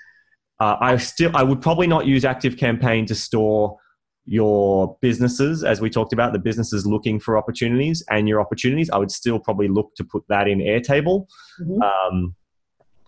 Uh, 0.60 0.76
I 0.80 0.96
still 0.98 1.34
I 1.34 1.42
would 1.42 1.60
probably 1.60 1.86
not 1.86 2.06
use 2.06 2.24
Active 2.24 2.56
Campaign 2.56 3.06
to 3.06 3.14
store 3.14 3.76
your 4.24 4.96
businesses, 5.00 5.64
as 5.64 5.80
we 5.80 5.90
talked 5.90 6.12
about, 6.12 6.32
the 6.32 6.38
businesses 6.38 6.86
looking 6.86 7.18
for 7.18 7.36
opportunities 7.36 8.04
and 8.08 8.28
your 8.28 8.40
opportunities. 8.40 8.88
I 8.90 8.98
would 8.98 9.10
still 9.10 9.40
probably 9.40 9.68
look 9.68 9.94
to 9.96 10.04
put 10.04 10.22
that 10.28 10.46
in 10.46 10.58
Airtable. 10.58 11.26
Mm-hmm. 11.60 11.82
Um, 11.82 12.36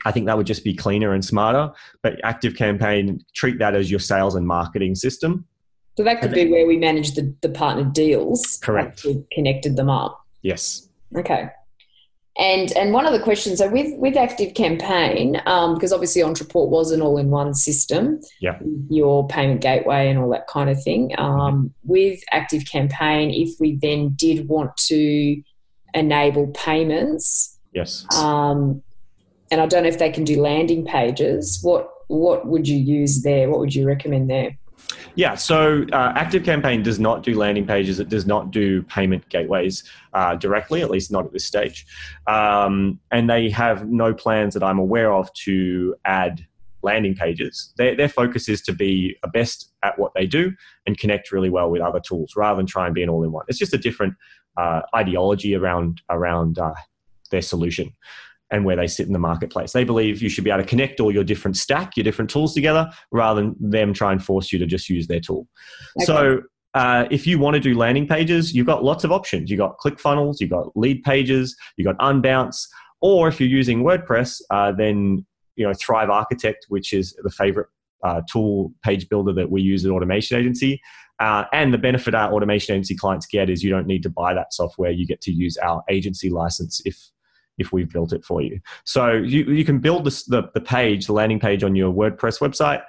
I 0.04 0.12
think 0.12 0.26
that 0.26 0.36
would 0.36 0.46
just 0.46 0.64
be 0.64 0.74
cleaner 0.74 1.12
and 1.12 1.24
smarter. 1.24 1.72
But 2.02 2.20
Active 2.24 2.56
Campaign, 2.56 3.24
treat 3.34 3.58
that 3.58 3.74
as 3.74 3.90
your 3.90 4.00
sales 4.00 4.34
and 4.34 4.46
marketing 4.46 4.94
system. 4.94 5.46
So 5.96 6.02
that 6.02 6.20
could 6.20 6.32
be 6.32 6.50
where 6.50 6.66
we 6.66 6.76
manage 6.76 7.12
the, 7.12 7.32
the 7.40 7.48
partner 7.48 7.84
deals. 7.84 8.58
Correct. 8.62 9.04
We 9.04 9.24
connected 9.32 9.76
them 9.76 9.88
up. 9.88 10.20
Yes. 10.42 10.88
Okay. 11.16 11.48
And 12.36 12.72
and 12.72 12.92
one 12.92 13.06
of 13.06 13.12
the 13.12 13.20
questions, 13.20 13.58
so 13.58 13.70
with 13.70 13.96
with 13.96 14.16
Active 14.16 14.54
Campaign, 14.54 15.40
um, 15.46 15.74
because 15.74 15.92
obviously 15.92 16.20
Ontraport 16.20 16.68
was 16.68 16.90
an 16.90 17.00
all 17.00 17.16
in 17.16 17.30
one 17.30 17.54
system, 17.54 18.20
yeah, 18.40 18.58
your 18.90 19.28
payment 19.28 19.60
gateway 19.60 20.08
and 20.08 20.18
all 20.18 20.28
that 20.30 20.48
kind 20.48 20.68
of 20.68 20.82
thing. 20.82 21.14
Um, 21.16 21.28
mm-hmm. 21.28 21.66
With 21.84 22.18
Active 22.32 22.64
Campaign, 22.64 23.30
if 23.30 23.60
we 23.60 23.76
then 23.76 24.14
did 24.16 24.48
want 24.48 24.76
to 24.88 25.40
enable 25.94 26.48
payments, 26.48 27.56
yes, 27.72 28.04
um, 28.16 28.82
and 29.54 29.62
I 29.62 29.66
don't 29.66 29.84
know 29.84 29.88
if 29.88 30.00
they 30.00 30.10
can 30.10 30.24
do 30.24 30.40
landing 30.40 30.84
pages. 30.84 31.60
What 31.62 31.88
what 32.08 32.44
would 32.44 32.66
you 32.66 32.76
use 32.76 33.22
there? 33.22 33.48
What 33.48 33.60
would 33.60 33.72
you 33.72 33.86
recommend 33.86 34.28
there? 34.28 34.58
Yeah, 35.14 35.36
so 35.36 35.86
uh, 35.92 36.12
Active 36.16 36.44
Campaign 36.44 36.82
does 36.82 36.98
not 36.98 37.22
do 37.22 37.38
landing 37.38 37.64
pages. 37.64 38.00
It 38.00 38.08
does 38.08 38.26
not 38.26 38.50
do 38.50 38.82
payment 38.82 39.28
gateways 39.28 39.84
uh, 40.12 40.34
directly, 40.34 40.82
at 40.82 40.90
least 40.90 41.12
not 41.12 41.24
at 41.24 41.32
this 41.32 41.44
stage. 41.44 41.86
Um, 42.26 42.98
and 43.12 43.30
they 43.30 43.48
have 43.50 43.88
no 43.88 44.12
plans 44.12 44.54
that 44.54 44.64
I'm 44.64 44.80
aware 44.80 45.12
of 45.12 45.32
to 45.44 45.94
add 46.04 46.44
landing 46.82 47.14
pages. 47.14 47.72
Their, 47.76 47.94
their 47.94 48.08
focus 48.08 48.48
is 48.48 48.60
to 48.62 48.72
be 48.72 49.16
a 49.22 49.28
best 49.28 49.72
at 49.84 49.96
what 50.00 50.12
they 50.14 50.26
do 50.26 50.52
and 50.84 50.98
connect 50.98 51.30
really 51.30 51.48
well 51.48 51.70
with 51.70 51.80
other 51.80 52.00
tools 52.00 52.34
rather 52.36 52.56
than 52.56 52.66
try 52.66 52.86
and 52.86 52.94
be 52.94 53.04
an 53.04 53.08
all-in-one. 53.08 53.44
It's 53.46 53.58
just 53.58 53.72
a 53.72 53.78
different 53.78 54.14
uh, 54.56 54.82
ideology 54.94 55.54
around 55.54 56.02
around 56.10 56.58
uh, 56.58 56.74
their 57.30 57.42
solution 57.42 57.94
and 58.54 58.64
where 58.64 58.76
they 58.76 58.86
sit 58.86 59.08
in 59.08 59.12
the 59.12 59.18
marketplace. 59.18 59.72
They 59.72 59.82
believe 59.82 60.22
you 60.22 60.28
should 60.28 60.44
be 60.44 60.50
able 60.50 60.62
to 60.62 60.68
connect 60.68 61.00
all 61.00 61.12
your 61.12 61.24
different 61.24 61.56
stack, 61.56 61.96
your 61.96 62.04
different 62.04 62.30
tools 62.30 62.54
together, 62.54 62.88
rather 63.10 63.40
than 63.40 63.56
them 63.58 63.92
try 63.92 64.12
and 64.12 64.24
force 64.24 64.52
you 64.52 64.60
to 64.60 64.66
just 64.66 64.88
use 64.88 65.08
their 65.08 65.18
tool. 65.18 65.48
Okay. 65.98 66.06
So 66.06 66.42
uh, 66.74 67.06
if 67.10 67.26
you 67.26 67.40
want 67.40 67.54
to 67.54 67.60
do 67.60 67.76
landing 67.76 68.06
pages, 68.06 68.54
you've 68.54 68.66
got 68.66 68.84
lots 68.84 69.02
of 69.02 69.10
options. 69.10 69.50
You've 69.50 69.58
got 69.58 69.78
ClickFunnels, 69.78 70.36
you've 70.38 70.50
got 70.50 70.72
Leadpages, 70.76 71.50
you've 71.76 71.86
got 71.86 71.98
Unbounce, 71.98 72.68
or 73.00 73.26
if 73.26 73.40
you're 73.40 73.48
using 73.48 73.82
WordPress, 73.82 74.40
uh, 74.50 74.70
then 74.70 75.26
you 75.56 75.66
know 75.66 75.74
Thrive 75.74 76.08
Architect, 76.08 76.66
which 76.68 76.92
is 76.92 77.12
the 77.24 77.30
favorite 77.30 77.66
uh, 78.04 78.22
tool 78.30 78.72
page 78.84 79.08
builder 79.08 79.32
that 79.32 79.50
we 79.50 79.62
use 79.62 79.84
at 79.84 79.90
Automation 79.90 80.38
Agency. 80.38 80.80
Uh, 81.20 81.44
and 81.52 81.72
the 81.72 81.78
benefit 81.78 82.14
our 82.14 82.32
automation 82.32 82.74
agency 82.74 82.96
clients 82.96 83.26
get 83.26 83.48
is 83.48 83.62
you 83.62 83.70
don't 83.70 83.86
need 83.86 84.02
to 84.02 84.10
buy 84.10 84.34
that 84.34 84.52
software. 84.52 84.90
You 84.90 85.06
get 85.06 85.20
to 85.22 85.32
use 85.32 85.56
our 85.58 85.82
agency 85.88 86.28
license 86.28 86.80
if 86.84 87.10
if 87.58 87.72
we've 87.72 87.90
built 87.90 88.12
it 88.12 88.24
for 88.24 88.42
you. 88.42 88.60
So 88.84 89.12
you, 89.12 89.44
you 89.44 89.64
can 89.64 89.78
build 89.78 90.04
this, 90.04 90.24
the, 90.24 90.50
the 90.54 90.60
page, 90.60 91.06
the 91.06 91.12
landing 91.12 91.40
page 91.40 91.62
on 91.62 91.74
your 91.74 91.92
WordPress 91.92 92.40
website, 92.40 92.82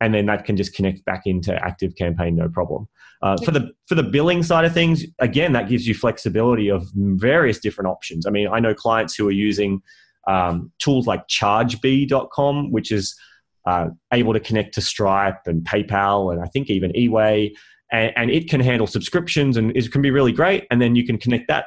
and 0.00 0.14
then 0.14 0.26
that 0.26 0.44
can 0.44 0.56
just 0.56 0.74
connect 0.74 1.04
back 1.04 1.22
into 1.26 1.54
Active 1.54 1.94
Campaign, 1.96 2.36
no 2.36 2.48
problem. 2.48 2.88
Uh, 3.22 3.36
for 3.44 3.50
the 3.50 3.72
for 3.86 3.94
the 3.94 4.02
billing 4.02 4.42
side 4.42 4.66
of 4.66 4.74
things, 4.74 5.04
again, 5.20 5.52
that 5.52 5.68
gives 5.70 5.86
you 5.86 5.94
flexibility 5.94 6.70
of 6.70 6.86
various 6.94 7.58
different 7.58 7.88
options. 7.88 8.26
I 8.26 8.30
mean, 8.30 8.46
I 8.46 8.60
know 8.60 8.74
clients 8.74 9.14
who 9.14 9.26
are 9.26 9.32
using 9.32 9.80
um, 10.28 10.70
tools 10.78 11.06
like 11.06 11.26
ChargeBee.com, 11.28 12.72
which 12.72 12.92
is 12.92 13.18
uh, 13.64 13.88
able 14.12 14.34
to 14.34 14.40
connect 14.40 14.74
to 14.74 14.82
Stripe 14.82 15.40
and 15.46 15.64
PayPal, 15.64 16.30
and 16.32 16.42
I 16.42 16.46
think 16.46 16.68
even 16.68 16.92
eWay, 16.92 17.52
and, 17.90 18.12
and 18.16 18.30
it 18.30 18.50
can 18.50 18.60
handle 18.60 18.86
subscriptions 18.86 19.56
and 19.56 19.76
it 19.76 19.90
can 19.90 20.02
be 20.02 20.10
really 20.10 20.32
great. 20.32 20.66
And 20.70 20.80
then 20.80 20.94
you 20.94 21.06
can 21.06 21.18
connect 21.18 21.48
that 21.48 21.66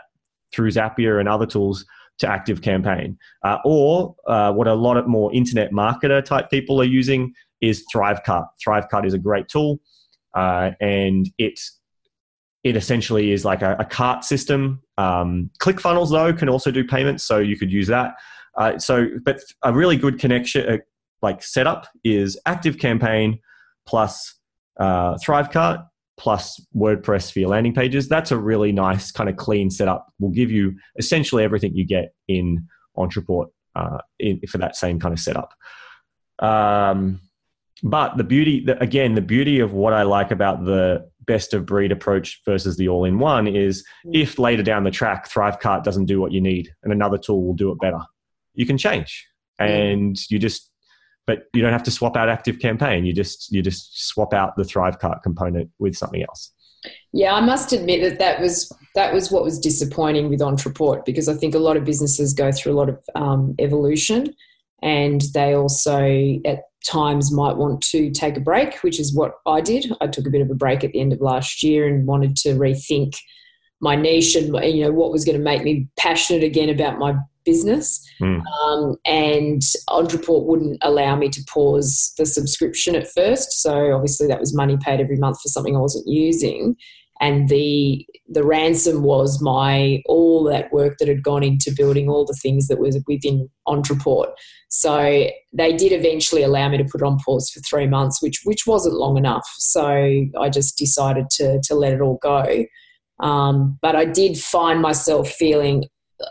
through 0.54 0.70
Zapier 0.72 1.20
and 1.20 1.30
other 1.30 1.46
tools 1.46 1.86
to 2.20 2.28
active 2.28 2.62
campaign. 2.62 3.18
Uh, 3.44 3.58
or 3.66 4.16
uh, 4.28 4.52
what 4.52 4.68
a 4.68 4.74
lot 4.74 4.98
of 4.98 5.08
more 5.08 5.34
internet 5.34 5.72
marketer 5.72 6.24
type 6.24 6.50
people 6.50 6.80
are 6.80 6.86
using 6.86 7.34
is 7.62 7.86
Thrivecart. 7.94 8.48
Thrivecart 8.66 9.06
is 9.06 9.14
a 9.14 9.18
great 9.18 9.48
tool, 9.48 9.80
uh, 10.36 10.72
and 10.80 11.30
it 11.38 11.60
it 12.64 12.76
essentially 12.76 13.32
is 13.32 13.46
like 13.46 13.62
a, 13.62 13.76
a 13.80 13.86
cart 13.86 14.24
system. 14.24 14.82
Um, 14.98 15.50
ClickFunnels 15.62 16.12
though 16.12 16.34
can 16.34 16.50
also 16.50 16.72
do 16.72 16.84
payments, 16.84 17.24
so 17.24 17.40
you 17.40 17.58
could 17.58 17.72
use 17.72 17.88
that. 17.88 18.16
Uh, 18.58 18.78
so, 18.78 19.08
but 19.24 19.40
a 19.64 19.74
really 19.74 19.96
good 19.96 20.20
connection, 20.20 20.70
uh, 20.70 20.78
like 21.22 21.42
setup, 21.42 21.88
is 22.04 22.38
Active 22.46 22.78
Campaign 22.78 23.40
plus 23.88 24.36
uh, 24.80 25.16
Thrivecart 25.26 25.86
plus 26.20 26.62
WordPress 26.76 27.32
for 27.32 27.40
your 27.40 27.50
landing 27.50 27.74
pages. 27.74 28.08
That's 28.08 28.32
a 28.32 28.38
really 28.38 28.72
nice 28.72 29.12
kind 29.12 29.30
of 29.30 29.38
clean 29.38 29.72
setup. 29.72 30.14
Will 30.20 30.30
give 30.30 30.52
you 30.52 30.76
essentially 30.98 31.44
everything 31.44 31.74
you 31.74 31.86
get 31.86 32.14
in 32.28 32.68
Ontraport 32.98 33.48
uh, 33.76 34.00
in, 34.20 34.42
for 34.48 34.60
that 34.60 34.76
same 34.76 35.00
kind 35.00 35.14
of 35.14 35.20
setup. 35.20 35.54
Um, 36.40 37.22
but 37.82 38.18
the 38.18 38.26
beauty, 38.26 38.66
the, 38.66 38.80
again, 38.84 39.16
the 39.16 39.22
beauty 39.22 39.62
of 39.62 39.72
what 39.74 39.94
I 39.94 40.04
like 40.04 40.32
about 40.32 40.66
the 40.66 41.10
best 41.26 41.54
of 41.54 41.66
breed 41.66 41.92
approach 41.92 42.42
versus 42.46 42.76
the 42.76 42.90
all 42.90 43.06
in 43.06 43.18
one 43.18 43.48
is 43.48 43.86
mm. 44.06 44.12
if 44.14 44.38
later 44.38 44.64
down 44.64 44.84
the 44.84 44.92
track 44.92 45.30
Thrivecart 45.30 45.84
doesn't 45.84 46.06
do 46.06 46.20
what 46.20 46.34
you 46.34 46.42
need 46.42 46.74
and 46.84 46.92
another 46.92 47.18
tool 47.18 47.46
will 47.46 47.54
do 47.54 47.72
it 47.72 47.80
better, 47.80 48.02
you 48.56 48.66
can 48.66 48.78
change 48.78 49.26
and 49.60 50.18
you 50.30 50.40
just 50.40 50.70
but 51.30 51.44
you 51.54 51.62
don't 51.62 51.72
have 51.72 51.84
to 51.84 51.92
swap 51.92 52.18
out 52.18 52.28
active 52.28 52.58
campaign. 52.58 53.06
You 53.06 53.14
just 53.14 53.52
you 53.52 53.62
just 53.62 54.08
swap 54.08 54.34
out 54.34 54.56
the 54.56 54.64
thrivecart 54.64 55.22
component 55.22 55.70
with 55.78 55.96
something 55.96 56.24
else. 56.24 56.52
Yeah 57.12 57.34
i 57.36 57.42
must 57.42 57.72
admit 57.74 58.02
that 58.02 58.20
that 58.20 58.42
was 58.42 58.72
that 58.96 59.14
was 59.14 59.30
what 59.32 59.44
was 59.44 59.60
disappointing 59.60 60.30
with 60.30 60.40
ontraport 60.40 61.04
because 61.04 61.28
i 61.28 61.34
think 61.34 61.54
a 61.54 61.60
lot 61.60 61.76
of 61.76 61.84
businesses 61.84 62.34
go 62.34 62.54
through 62.54 62.72
a 62.72 62.80
lot 62.82 62.88
of 62.88 62.98
um, 63.16 63.54
evolution 63.60 64.34
and 64.82 65.24
they 65.34 65.54
also 65.54 66.40
at 66.46 66.60
times 66.88 67.34
might 67.34 67.58
want 67.58 67.82
to 67.82 68.10
take 68.12 68.38
a 68.38 68.40
break 68.40 68.76
which 68.78 68.98
is 68.98 69.14
what 69.14 69.34
i 69.46 69.60
did. 69.60 69.92
I 70.00 70.08
took 70.08 70.26
a 70.26 70.30
bit 70.30 70.42
of 70.42 70.50
a 70.50 70.56
break 70.64 70.86
at 70.86 70.94
the 70.94 71.02
end 71.02 71.12
of 71.12 71.20
last 71.20 71.62
year 71.62 71.86
and 71.86 72.08
wanted 72.08 72.38
to 72.38 72.56
rethink 72.56 73.14
my 73.82 73.96
niche 73.96 74.36
and 74.38 74.48
you 74.74 74.86
know 74.86 74.94
what 74.94 75.12
was 75.12 75.26
going 75.26 75.38
to 75.38 75.44
make 75.44 75.64
me 75.64 75.90
passionate 75.98 76.44
again 76.44 76.70
about 76.70 76.98
my 76.98 77.14
business. 77.46 78.06
Mm. 78.22 78.42
Um, 78.62 78.96
and 79.06 79.62
Ontraport 79.90 80.46
wouldn't 80.46 80.78
allow 80.82 81.16
me 81.16 81.30
to 81.30 81.44
pause 81.52 82.14
the 82.18 82.26
subscription 82.26 82.96
at 82.96 83.10
first. 83.12 83.62
So 83.62 83.94
obviously 83.94 84.28
that 84.28 84.40
was 84.40 84.56
money 84.56 84.78
paid 84.78 85.00
every 85.00 85.18
month 85.18 85.42
for 85.42 85.50
something 85.50 85.76
I 85.76 85.80
wasn't 85.80 86.08
using. 86.08 86.76
And 87.22 87.50
the 87.50 88.06
the 88.30 88.46
ransom 88.46 89.04
was 89.04 89.42
my 89.42 90.02
all 90.06 90.44
that 90.46 90.72
work 90.72 90.98
that 91.00 91.08
had 91.08 91.24
gone 91.24 91.44
into 91.44 91.74
building 91.76 92.08
all 92.08 92.26
the 92.26 92.38
things 92.42 92.68
that 92.68 92.80
was 92.80 92.98
within 93.08 93.50
Ontraport. 93.68 94.32
So 94.70 95.30
they 95.52 95.76
did 95.76 95.92
eventually 95.92 96.44
allow 96.44 96.70
me 96.70 96.78
to 96.78 96.86
put 96.86 97.02
it 97.02 97.06
on 97.06 97.18
pause 97.26 97.50
for 97.50 97.60
three 97.62 97.88
months, 97.88 98.22
which 98.22 98.42
which 98.46 98.66
wasn't 98.66 98.96
long 98.96 99.18
enough. 99.18 99.46
So 99.58 99.86
I 100.40 100.50
just 100.50 100.78
decided 100.78 101.30
to 101.32 101.60
to 101.62 101.76
let 101.76 101.92
it 101.92 102.00
all 102.00 102.20
go. 102.22 102.66
Um, 103.20 103.78
but 103.82 103.96
I 103.98 104.06
did 104.06 104.38
find 104.38 104.82
myself 104.82 105.30
feeling 105.30 105.86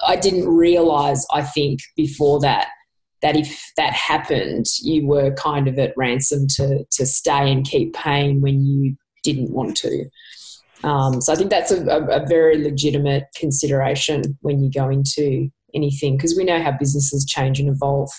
I 0.07 0.16
didn't 0.16 0.48
realize, 0.48 1.27
I 1.33 1.42
think, 1.42 1.81
before 1.96 2.40
that, 2.40 2.68
that 3.22 3.37
if 3.37 3.62
that 3.77 3.92
happened, 3.92 4.66
you 4.83 5.07
were 5.07 5.35
kind 5.35 5.68
of 5.68 5.79
at 5.79 5.94
ransom 5.96 6.46
to, 6.57 6.85
to 6.92 7.07
stay 7.07 7.51
and 7.51 7.66
keep 7.66 7.94
paying 7.94 8.40
when 8.40 8.64
you 8.64 8.96
didn't 9.24 9.51
want 9.51 9.77
to. 9.79 10.07
Um, 10.85 11.20
so 11.20 11.33
I 11.33 11.37
think 11.37 11.51
that's 11.51 11.72
a, 11.72 11.85
a, 11.87 12.22
a, 12.22 12.27
very 12.27 12.62
legitimate 12.62 13.24
consideration 13.35 14.38
when 14.42 14.62
you 14.62 14.70
go 14.70 14.88
into 14.88 15.48
anything 15.74 16.16
because 16.16 16.37
we 16.37 16.44
know 16.44 16.62
how 16.62 16.70
businesses 16.70 17.24
change 17.24 17.59
and 17.59 17.68
evolve 17.68 18.11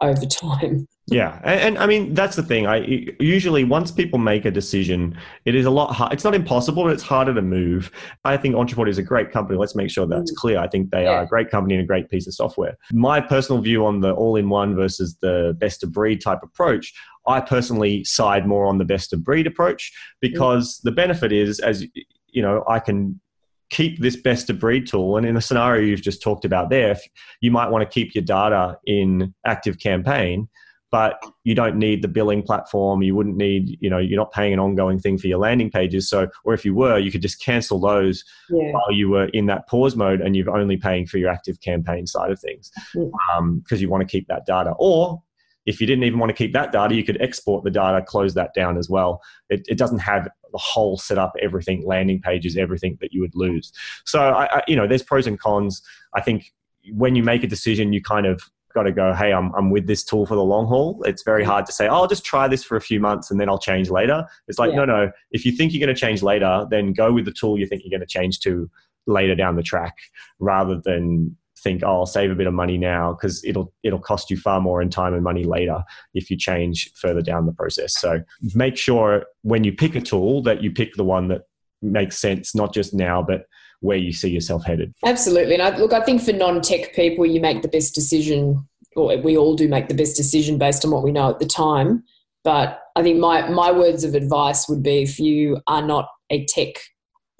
over 0.00 0.24
time. 0.26 0.86
Yeah, 1.06 1.38
and, 1.44 1.60
and, 1.60 1.78
I 1.78 1.86
mean 1.86 2.14
that's 2.14 2.34
the 2.34 2.42
thing. 2.42 2.66
I 2.66 2.76
usually 3.20 3.62
once 3.62 3.90
people 3.90 4.18
make 4.18 4.46
a 4.46 4.50
decision, 4.50 5.18
it 5.44 5.54
is 5.54 5.66
a 5.66 5.70
lot 5.70 5.92
hard. 5.92 6.14
It's 6.14 6.24
not 6.24 6.34
impossible, 6.34 6.84
but 6.84 6.92
it's 6.94 7.02
harder 7.02 7.34
to 7.34 7.42
move. 7.42 7.90
I 8.24 8.38
think 8.38 8.54
Ontraport 8.54 8.88
is 8.88 8.96
a 8.96 9.02
great 9.02 9.30
company. 9.30 9.58
Let's 9.58 9.74
make 9.74 9.90
sure 9.90 10.06
that's 10.06 10.32
mm. 10.32 10.36
clear. 10.36 10.58
I 10.58 10.66
think 10.66 10.90
they 10.90 11.02
yeah. 11.02 11.10
are 11.10 11.22
a 11.24 11.26
great 11.26 11.50
company 11.50 11.74
and 11.74 11.84
a 11.84 11.86
great 11.86 12.08
piece 12.08 12.26
of 12.26 12.32
software. 12.32 12.78
My 12.90 13.20
personal 13.20 13.60
view 13.60 13.84
on 13.84 14.00
the 14.00 14.12
all-in-one 14.12 14.74
versus 14.76 15.16
the 15.20 15.54
best 15.58 15.82
of 15.82 15.92
breed 15.92 16.22
type 16.22 16.40
approach, 16.42 16.94
I 17.26 17.40
personally 17.40 18.02
side 18.04 18.46
more 18.46 18.64
on 18.64 18.78
the 18.78 18.84
best 18.86 19.12
of 19.12 19.22
breed 19.22 19.46
approach 19.46 19.92
because 20.22 20.78
mm. 20.78 20.82
the 20.84 20.92
benefit 20.92 21.32
is 21.32 21.60
as 21.60 21.84
you 22.28 22.40
know, 22.40 22.64
I 22.66 22.78
can 22.78 23.20
keep 23.68 24.00
this 24.00 24.16
best 24.16 24.48
of 24.48 24.58
breed 24.58 24.86
tool. 24.86 25.18
And 25.18 25.26
in 25.26 25.34
the 25.34 25.40
scenario 25.42 25.82
you've 25.82 26.00
just 26.00 26.22
talked 26.22 26.46
about 26.46 26.70
there, 26.70 26.96
you 27.42 27.50
might 27.50 27.68
want 27.68 27.82
to 27.82 27.92
keep 27.92 28.14
your 28.14 28.24
data 28.24 28.78
in 28.86 29.34
active 29.44 29.78
campaign 29.78 30.48
but 30.94 31.20
you 31.42 31.56
don't 31.56 31.74
need 31.74 32.02
the 32.02 32.06
billing 32.08 32.40
platform. 32.40 33.02
You 33.02 33.16
wouldn't 33.16 33.36
need, 33.36 33.78
you 33.80 33.90
know, 33.90 33.98
you're 33.98 34.16
not 34.16 34.30
paying 34.30 34.52
an 34.52 34.60
ongoing 34.60 35.00
thing 35.00 35.18
for 35.18 35.26
your 35.26 35.38
landing 35.38 35.68
pages. 35.68 36.08
So, 36.08 36.28
or 36.44 36.54
if 36.54 36.64
you 36.64 36.72
were, 36.72 37.00
you 37.00 37.10
could 37.10 37.20
just 37.20 37.42
cancel 37.42 37.80
those 37.80 38.24
yeah. 38.48 38.70
while 38.70 38.92
you 38.92 39.08
were 39.08 39.24
in 39.30 39.46
that 39.46 39.66
pause 39.66 39.96
mode 39.96 40.20
and 40.20 40.36
you're 40.36 40.56
only 40.56 40.76
paying 40.76 41.04
for 41.04 41.18
your 41.18 41.30
active 41.30 41.60
campaign 41.60 42.06
side 42.06 42.30
of 42.30 42.38
things 42.38 42.70
because 42.92 43.12
um, 43.36 43.64
you 43.70 43.88
want 43.88 44.02
to 44.02 44.06
keep 44.06 44.28
that 44.28 44.46
data. 44.46 44.72
Or 44.78 45.20
if 45.66 45.80
you 45.80 45.86
didn't 45.88 46.04
even 46.04 46.20
want 46.20 46.30
to 46.30 46.36
keep 46.36 46.52
that 46.52 46.70
data, 46.70 46.94
you 46.94 47.02
could 47.02 47.20
export 47.20 47.64
the 47.64 47.72
data, 47.72 48.00
close 48.00 48.34
that 48.34 48.54
down 48.54 48.78
as 48.78 48.88
well. 48.88 49.20
It, 49.50 49.66
it 49.66 49.78
doesn't 49.78 49.98
have 49.98 50.28
the 50.52 50.58
whole 50.58 50.96
setup, 50.96 51.32
everything, 51.42 51.84
landing 51.84 52.20
pages, 52.20 52.56
everything 52.56 52.98
that 53.00 53.12
you 53.12 53.20
would 53.20 53.34
lose. 53.34 53.72
So, 54.04 54.20
I, 54.20 54.58
I, 54.58 54.62
you 54.68 54.76
know, 54.76 54.86
there's 54.86 55.02
pros 55.02 55.26
and 55.26 55.40
cons. 55.40 55.82
I 56.14 56.20
think 56.20 56.52
when 56.92 57.16
you 57.16 57.24
make 57.24 57.42
a 57.42 57.48
decision, 57.48 57.92
you 57.92 58.00
kind 58.00 58.26
of 58.26 58.48
got 58.74 58.82
to 58.84 58.92
go, 58.92 59.14
hey, 59.14 59.32
I'm, 59.32 59.52
I'm 59.54 59.70
with 59.70 59.86
this 59.86 60.04
tool 60.04 60.26
for 60.26 60.34
the 60.34 60.42
long 60.42 60.66
haul. 60.66 61.02
It's 61.04 61.22
very 61.22 61.44
mm. 61.44 61.46
hard 61.46 61.66
to 61.66 61.72
say, 61.72 61.86
oh, 61.86 61.94
I'll 61.94 62.06
just 62.06 62.24
try 62.24 62.48
this 62.48 62.64
for 62.64 62.76
a 62.76 62.80
few 62.80 63.00
months 63.00 63.30
and 63.30 63.40
then 63.40 63.48
I'll 63.48 63.58
change 63.58 63.90
later. 63.90 64.26
It's 64.48 64.58
like, 64.58 64.70
yeah. 64.70 64.78
no, 64.78 64.84
no. 64.84 65.12
If 65.30 65.46
you 65.46 65.52
think 65.52 65.72
you're 65.72 65.84
going 65.84 65.94
to 65.94 66.00
change 66.00 66.22
later, 66.22 66.66
then 66.70 66.92
go 66.92 67.12
with 67.12 67.24
the 67.24 67.32
tool 67.32 67.58
you 67.58 67.66
think 67.66 67.82
you're 67.84 67.96
going 67.96 68.06
to 68.06 68.12
change 68.12 68.40
to 68.40 68.70
later 69.06 69.34
down 69.34 69.56
the 69.56 69.62
track 69.62 69.96
rather 70.38 70.80
than 70.84 71.36
think, 71.62 71.82
oh, 71.82 72.00
I'll 72.00 72.06
save 72.06 72.30
a 72.30 72.34
bit 72.34 72.46
of 72.46 72.54
money 72.54 72.76
now 72.76 73.12
because 73.12 73.42
it'll 73.44 73.72
it'll 73.82 73.98
cost 73.98 74.30
you 74.30 74.36
far 74.36 74.60
more 74.60 74.82
in 74.82 74.90
time 74.90 75.14
and 75.14 75.24
money 75.24 75.44
later 75.44 75.82
if 76.12 76.30
you 76.30 76.36
change 76.36 76.92
further 76.94 77.22
down 77.22 77.46
the 77.46 77.52
process. 77.52 77.98
So 77.98 78.22
make 78.54 78.76
sure 78.76 79.24
when 79.42 79.64
you 79.64 79.72
pick 79.72 79.94
a 79.94 80.00
tool 80.00 80.42
that 80.42 80.62
you 80.62 80.70
pick 80.70 80.94
the 80.94 81.04
one 81.04 81.28
that 81.28 81.42
makes 81.80 82.18
sense, 82.18 82.54
not 82.54 82.74
just 82.74 82.92
now, 82.94 83.22
but 83.22 83.46
where 83.80 83.96
you 83.96 84.12
see 84.12 84.30
yourself 84.30 84.64
headed. 84.64 84.92
Absolutely. 85.04 85.54
And 85.54 85.62
I, 85.62 85.76
look, 85.76 85.92
I 85.92 86.00
think 86.00 86.22
for 86.22 86.32
non-tech 86.32 86.94
people, 86.94 87.26
you 87.26 87.40
make 87.40 87.62
the 87.62 87.68
best 87.68 87.94
decision, 87.94 88.66
or 88.96 89.16
we 89.18 89.36
all 89.36 89.54
do 89.54 89.68
make 89.68 89.88
the 89.88 89.94
best 89.94 90.16
decision 90.16 90.58
based 90.58 90.84
on 90.84 90.90
what 90.90 91.02
we 91.02 91.12
know 91.12 91.30
at 91.30 91.38
the 91.38 91.46
time. 91.46 92.02
But 92.42 92.80
I 92.96 93.02
think 93.02 93.18
my 93.18 93.48
my 93.48 93.72
words 93.72 94.04
of 94.04 94.14
advice 94.14 94.68
would 94.68 94.82
be 94.82 95.02
if 95.02 95.18
you 95.18 95.60
are 95.66 95.82
not 95.82 96.08
a 96.30 96.44
tech 96.46 96.74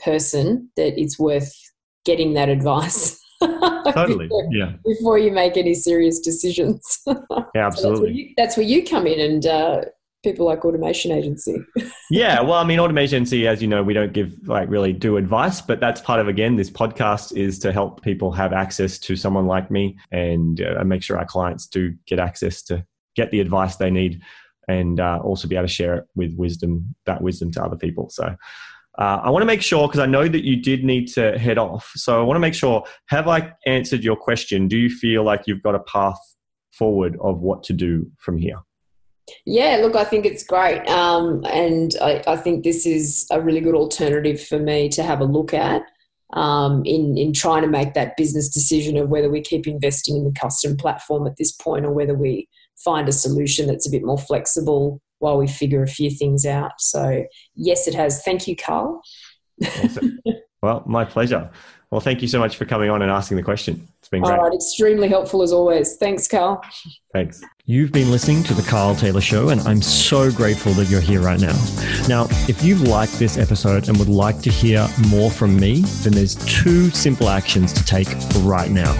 person, 0.03 0.71
that 0.77 0.99
it's 1.01 1.19
worth 1.19 1.53
getting 2.05 2.35
that 2.35 2.49
advice. 2.49 3.21
totally. 3.41 4.27
before, 4.27 4.49
yeah. 4.51 4.73
Before 4.85 5.19
you 5.19 5.31
make 5.31 5.57
any 5.57 5.75
serious 5.75 6.19
decisions. 6.19 6.83
Yeah, 7.07 7.17
absolutely. 7.57 7.77
so 7.77 7.91
that's, 7.91 8.01
where 8.01 8.11
you, 8.11 8.35
that's, 8.37 8.57
where 8.57 8.67
you, 8.67 8.85
come 8.85 9.07
in 9.07 9.21
and 9.21 9.47
uh, 9.47 9.81
people 10.25 10.47
like 10.47 10.65
Automation 10.65 11.13
Agency. 11.13 11.59
yeah, 12.11 12.41
well, 12.41 12.55
I 12.55 12.65
mean, 12.65 12.81
Automation 12.81 13.17
Agency, 13.17 13.47
as 13.47 13.63
you 13.63 13.69
know, 13.69 13.83
we 13.83 13.95
don't 13.95 14.13
give 14.13 14.49
like 14.49 14.69
really 14.69 14.93
do 14.93 15.17
advice, 15.17 15.61
but 15.61 15.79
that's 15.79 16.01
part 16.01 16.19
of 16.19 16.27
again 16.27 16.57
this 16.57 16.71
podcast 16.71 17.37
is 17.37 17.59
to 17.61 17.73
help 17.73 18.03
people 18.03 18.33
have 18.33 18.53
access 18.53 18.99
to 19.01 19.15
someone 19.15 19.47
like 19.47 19.71
me 19.71 19.97
and 20.11 20.61
uh, 20.63 20.83
make 20.85 21.03
sure 21.03 21.19
our 21.19 21.27
clients 21.27 21.67
do 21.67 21.95
get 22.07 22.19
access 22.19 22.63
to 22.63 22.85
get 23.15 23.31
the 23.31 23.41
advice 23.41 23.77
they 23.77 23.91
need 23.91 24.21
and 24.67 24.99
uh, 24.99 25.21
also 25.23 25.47
be 25.47 25.55
able 25.55 25.69
to 25.69 25.73
share 25.73 25.95
it 25.95 26.05
with 26.17 26.35
wisdom 26.37 26.95
that 27.07 27.21
wisdom 27.21 27.53
to 27.53 27.63
other 27.63 27.77
people. 27.77 28.11
So. 28.11 28.35
Uh, 28.97 29.21
I 29.25 29.31
want 29.31 29.43
to 29.43 29.47
make 29.47 29.61
sure 29.61 29.89
because 29.89 29.99
I 29.99 30.07
know 30.07 30.29
that 30.29 30.45
you 30.45 30.55
did 30.55 30.85
need 30.85 31.09
to 31.15 31.37
head 31.37 31.59
off. 31.59 31.91
So 31.97 32.21
I 32.21 32.23
want 32.23 32.37
to 32.37 32.41
make 32.41 32.55
sure 32.55 32.85
have 33.09 33.27
I 33.27 33.53
answered 33.67 34.05
your 34.05 34.15
question? 34.15 34.69
Do 34.69 34.79
you 34.79 34.89
feel 34.89 35.25
like 35.25 35.43
you've 35.49 35.65
got 35.65 35.75
a 35.75 35.81
path 35.81 36.17
forward 36.71 37.19
of 37.21 37.41
what 37.41 37.65
to 37.65 37.73
do 37.73 38.09
from 38.19 38.39
here? 38.39 38.61
Yeah, 39.47 39.79
look, 39.83 39.97
I 39.97 40.05
think 40.05 40.27
it's 40.27 40.45
great. 40.45 40.87
Um, 40.89 41.45
and 41.47 41.95
I, 42.01 42.23
I, 42.27 42.37
think 42.37 42.63
this 42.63 42.85
is 42.85 43.27
a 43.31 43.41
really 43.41 43.61
good 43.61 43.75
alternative 43.75 44.43
for 44.43 44.59
me 44.59 44.89
to 44.91 45.03
have 45.03 45.21
a 45.21 45.25
look 45.25 45.55
at 45.55 45.83
um, 46.35 46.83
in, 46.85 47.17
in 47.17 47.33
trying 47.33 47.63
to 47.63 47.69
make 47.69 47.95
that 47.95 48.17
business 48.17 48.49
decision 48.49 48.97
of 48.97 49.09
whether 49.09 49.31
we 49.31 49.41
keep 49.41 49.67
investing 49.67 50.17
in 50.17 50.25
the 50.25 50.39
custom 50.39 50.77
platform 50.77 51.27
at 51.27 51.37
this 51.37 51.53
point 51.53 51.87
or 51.87 51.93
whether 51.93 52.15
we 52.15 52.49
find 52.77 53.09
a 53.09 53.13
solution 53.13 53.67
that's 53.67 53.87
a 53.87 53.91
bit 53.91 54.05
more 54.05 54.19
flexible 54.19 55.01
while 55.21 55.39
we 55.39 55.47
figure 55.47 55.83
a 55.83 55.89
few 55.89 56.11
things 56.11 56.45
out. 56.45 56.73
So, 56.79 57.25
yes, 57.55 57.87
it 57.87 57.95
has. 57.95 58.23
Thank 58.23 58.47
you, 58.47 58.57
Carl. 58.57 59.01
Awesome. 59.65 60.19
well, 60.63 60.83
my 60.87 61.05
pleasure. 61.05 61.51
Well, 61.91 62.01
thank 62.01 62.21
you 62.21 62.29
so 62.29 62.41
much 62.41 62.57
for 62.57 62.65
coming 62.65 62.91
on 62.91 63.03
and 63.03 63.11
asking 63.11 63.37
the 63.37 63.43
question. 63.43 63.87
It's 64.01 64.09
been 64.09 64.23
great. 64.23 64.37
All 64.37 64.45
right, 64.45 64.55
extremely 64.55 65.09
helpful 65.09 65.43
as 65.43 65.53
always. 65.53 65.97
Thanks, 65.97 66.27
Carl. 66.27 66.61
Thanks. 67.13 67.41
You've 67.67 67.93
been 67.93 68.11
listening 68.11 68.43
to 68.43 68.53
The 68.53 68.61
Carl 68.61 68.95
Taylor 68.95 69.23
Show, 69.23 69.49
and 69.49 69.59
I'm 69.63 69.81
so 69.81 70.31
grateful 70.31 70.75
that 70.75 70.91
you're 70.91 71.01
here 71.01 71.23
right 71.23 71.41
now. 71.41 71.57
Now, 72.07 72.27
if 72.47 72.63
you've 72.63 72.83
liked 72.83 73.19
this 73.19 73.39
episode 73.39 73.89
and 73.89 73.97
would 73.97 74.07
like 74.07 74.43
to 74.43 74.51
hear 74.51 74.87
more 75.09 75.31
from 75.31 75.57
me, 75.59 75.81
then 76.03 76.13
there's 76.13 76.35
two 76.45 76.91
simple 76.91 77.31
actions 77.31 77.73
to 77.73 77.83
take 77.83 78.09
right 78.41 78.71
now. 78.71 78.93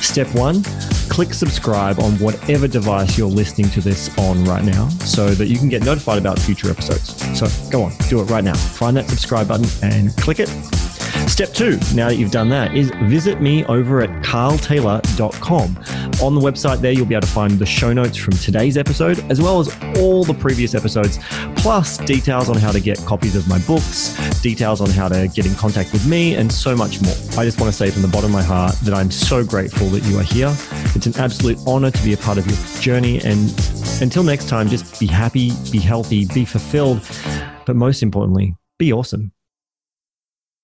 Step 0.00 0.28
one, 0.34 0.62
click 1.08 1.34
subscribe 1.34 1.98
on 1.98 2.12
whatever 2.18 2.68
device 2.68 3.16
you're 3.18 3.28
listening 3.28 3.70
to 3.70 3.80
this 3.80 4.16
on 4.18 4.44
right 4.44 4.64
now 4.64 4.88
so 4.88 5.28
that 5.30 5.46
you 5.46 5.58
can 5.58 5.68
get 5.68 5.84
notified 5.84 6.18
about 6.18 6.38
future 6.38 6.70
episodes. 6.70 7.16
So 7.38 7.46
go 7.70 7.82
on, 7.82 7.92
do 8.08 8.20
it 8.20 8.24
right 8.24 8.44
now. 8.44 8.54
Find 8.54 8.96
that 8.96 9.08
subscribe 9.08 9.48
button 9.48 9.66
and 9.82 10.16
click 10.16 10.40
it 10.40 10.48
Step 11.36 11.52
two, 11.52 11.78
now 11.94 12.08
that 12.08 12.16
you've 12.16 12.30
done 12.30 12.48
that, 12.48 12.74
is 12.74 12.90
visit 13.02 13.42
me 13.42 13.64
over 13.66 14.00
at 14.00 14.08
carltaylor.com. 14.22 15.76
On 16.22 16.34
the 16.34 16.40
website 16.40 16.80
there, 16.80 16.92
you'll 16.92 17.04
be 17.04 17.14
able 17.14 17.26
to 17.26 17.32
find 17.32 17.58
the 17.58 17.66
show 17.66 17.92
notes 17.92 18.16
from 18.16 18.32
today's 18.34 18.78
episode, 18.78 19.18
as 19.30 19.38
well 19.38 19.60
as 19.60 19.68
all 19.98 20.24
the 20.24 20.32
previous 20.32 20.74
episodes, 20.74 21.18
plus 21.56 21.98
details 21.98 22.48
on 22.48 22.56
how 22.56 22.72
to 22.72 22.80
get 22.80 22.96
copies 23.04 23.36
of 23.36 23.46
my 23.48 23.58
books, 23.66 24.16
details 24.40 24.80
on 24.80 24.88
how 24.88 25.08
to 25.08 25.28
get 25.28 25.44
in 25.44 25.54
contact 25.56 25.92
with 25.92 26.06
me, 26.06 26.36
and 26.36 26.50
so 26.50 26.74
much 26.74 27.02
more. 27.02 27.14
I 27.36 27.44
just 27.44 27.60
want 27.60 27.70
to 27.70 27.76
say 27.76 27.90
from 27.90 28.02
the 28.02 28.08
bottom 28.08 28.30
of 28.30 28.32
my 28.32 28.42
heart 28.42 28.74
that 28.84 28.94
I'm 28.94 29.10
so 29.10 29.44
grateful 29.86 29.98
that 29.98 30.10
you 30.10 30.18
are 30.18 30.22
here. 30.22 30.54
It's 30.94 31.06
an 31.06 31.16
absolute 31.16 31.58
honor 31.66 31.90
to 31.90 32.02
be 32.02 32.12
a 32.12 32.16
part 32.16 32.38
of 32.38 32.46
your 32.46 32.56
journey. 32.80 33.20
And 33.24 33.50
until 34.00 34.22
next 34.22 34.48
time, 34.48 34.68
just 34.68 34.98
be 35.00 35.06
happy, 35.06 35.52
be 35.70 35.78
healthy, 35.78 36.26
be 36.26 36.44
fulfilled, 36.44 37.00
but 37.66 37.76
most 37.76 38.02
importantly, 38.02 38.54
be 38.78 38.92
awesome. 38.92 39.32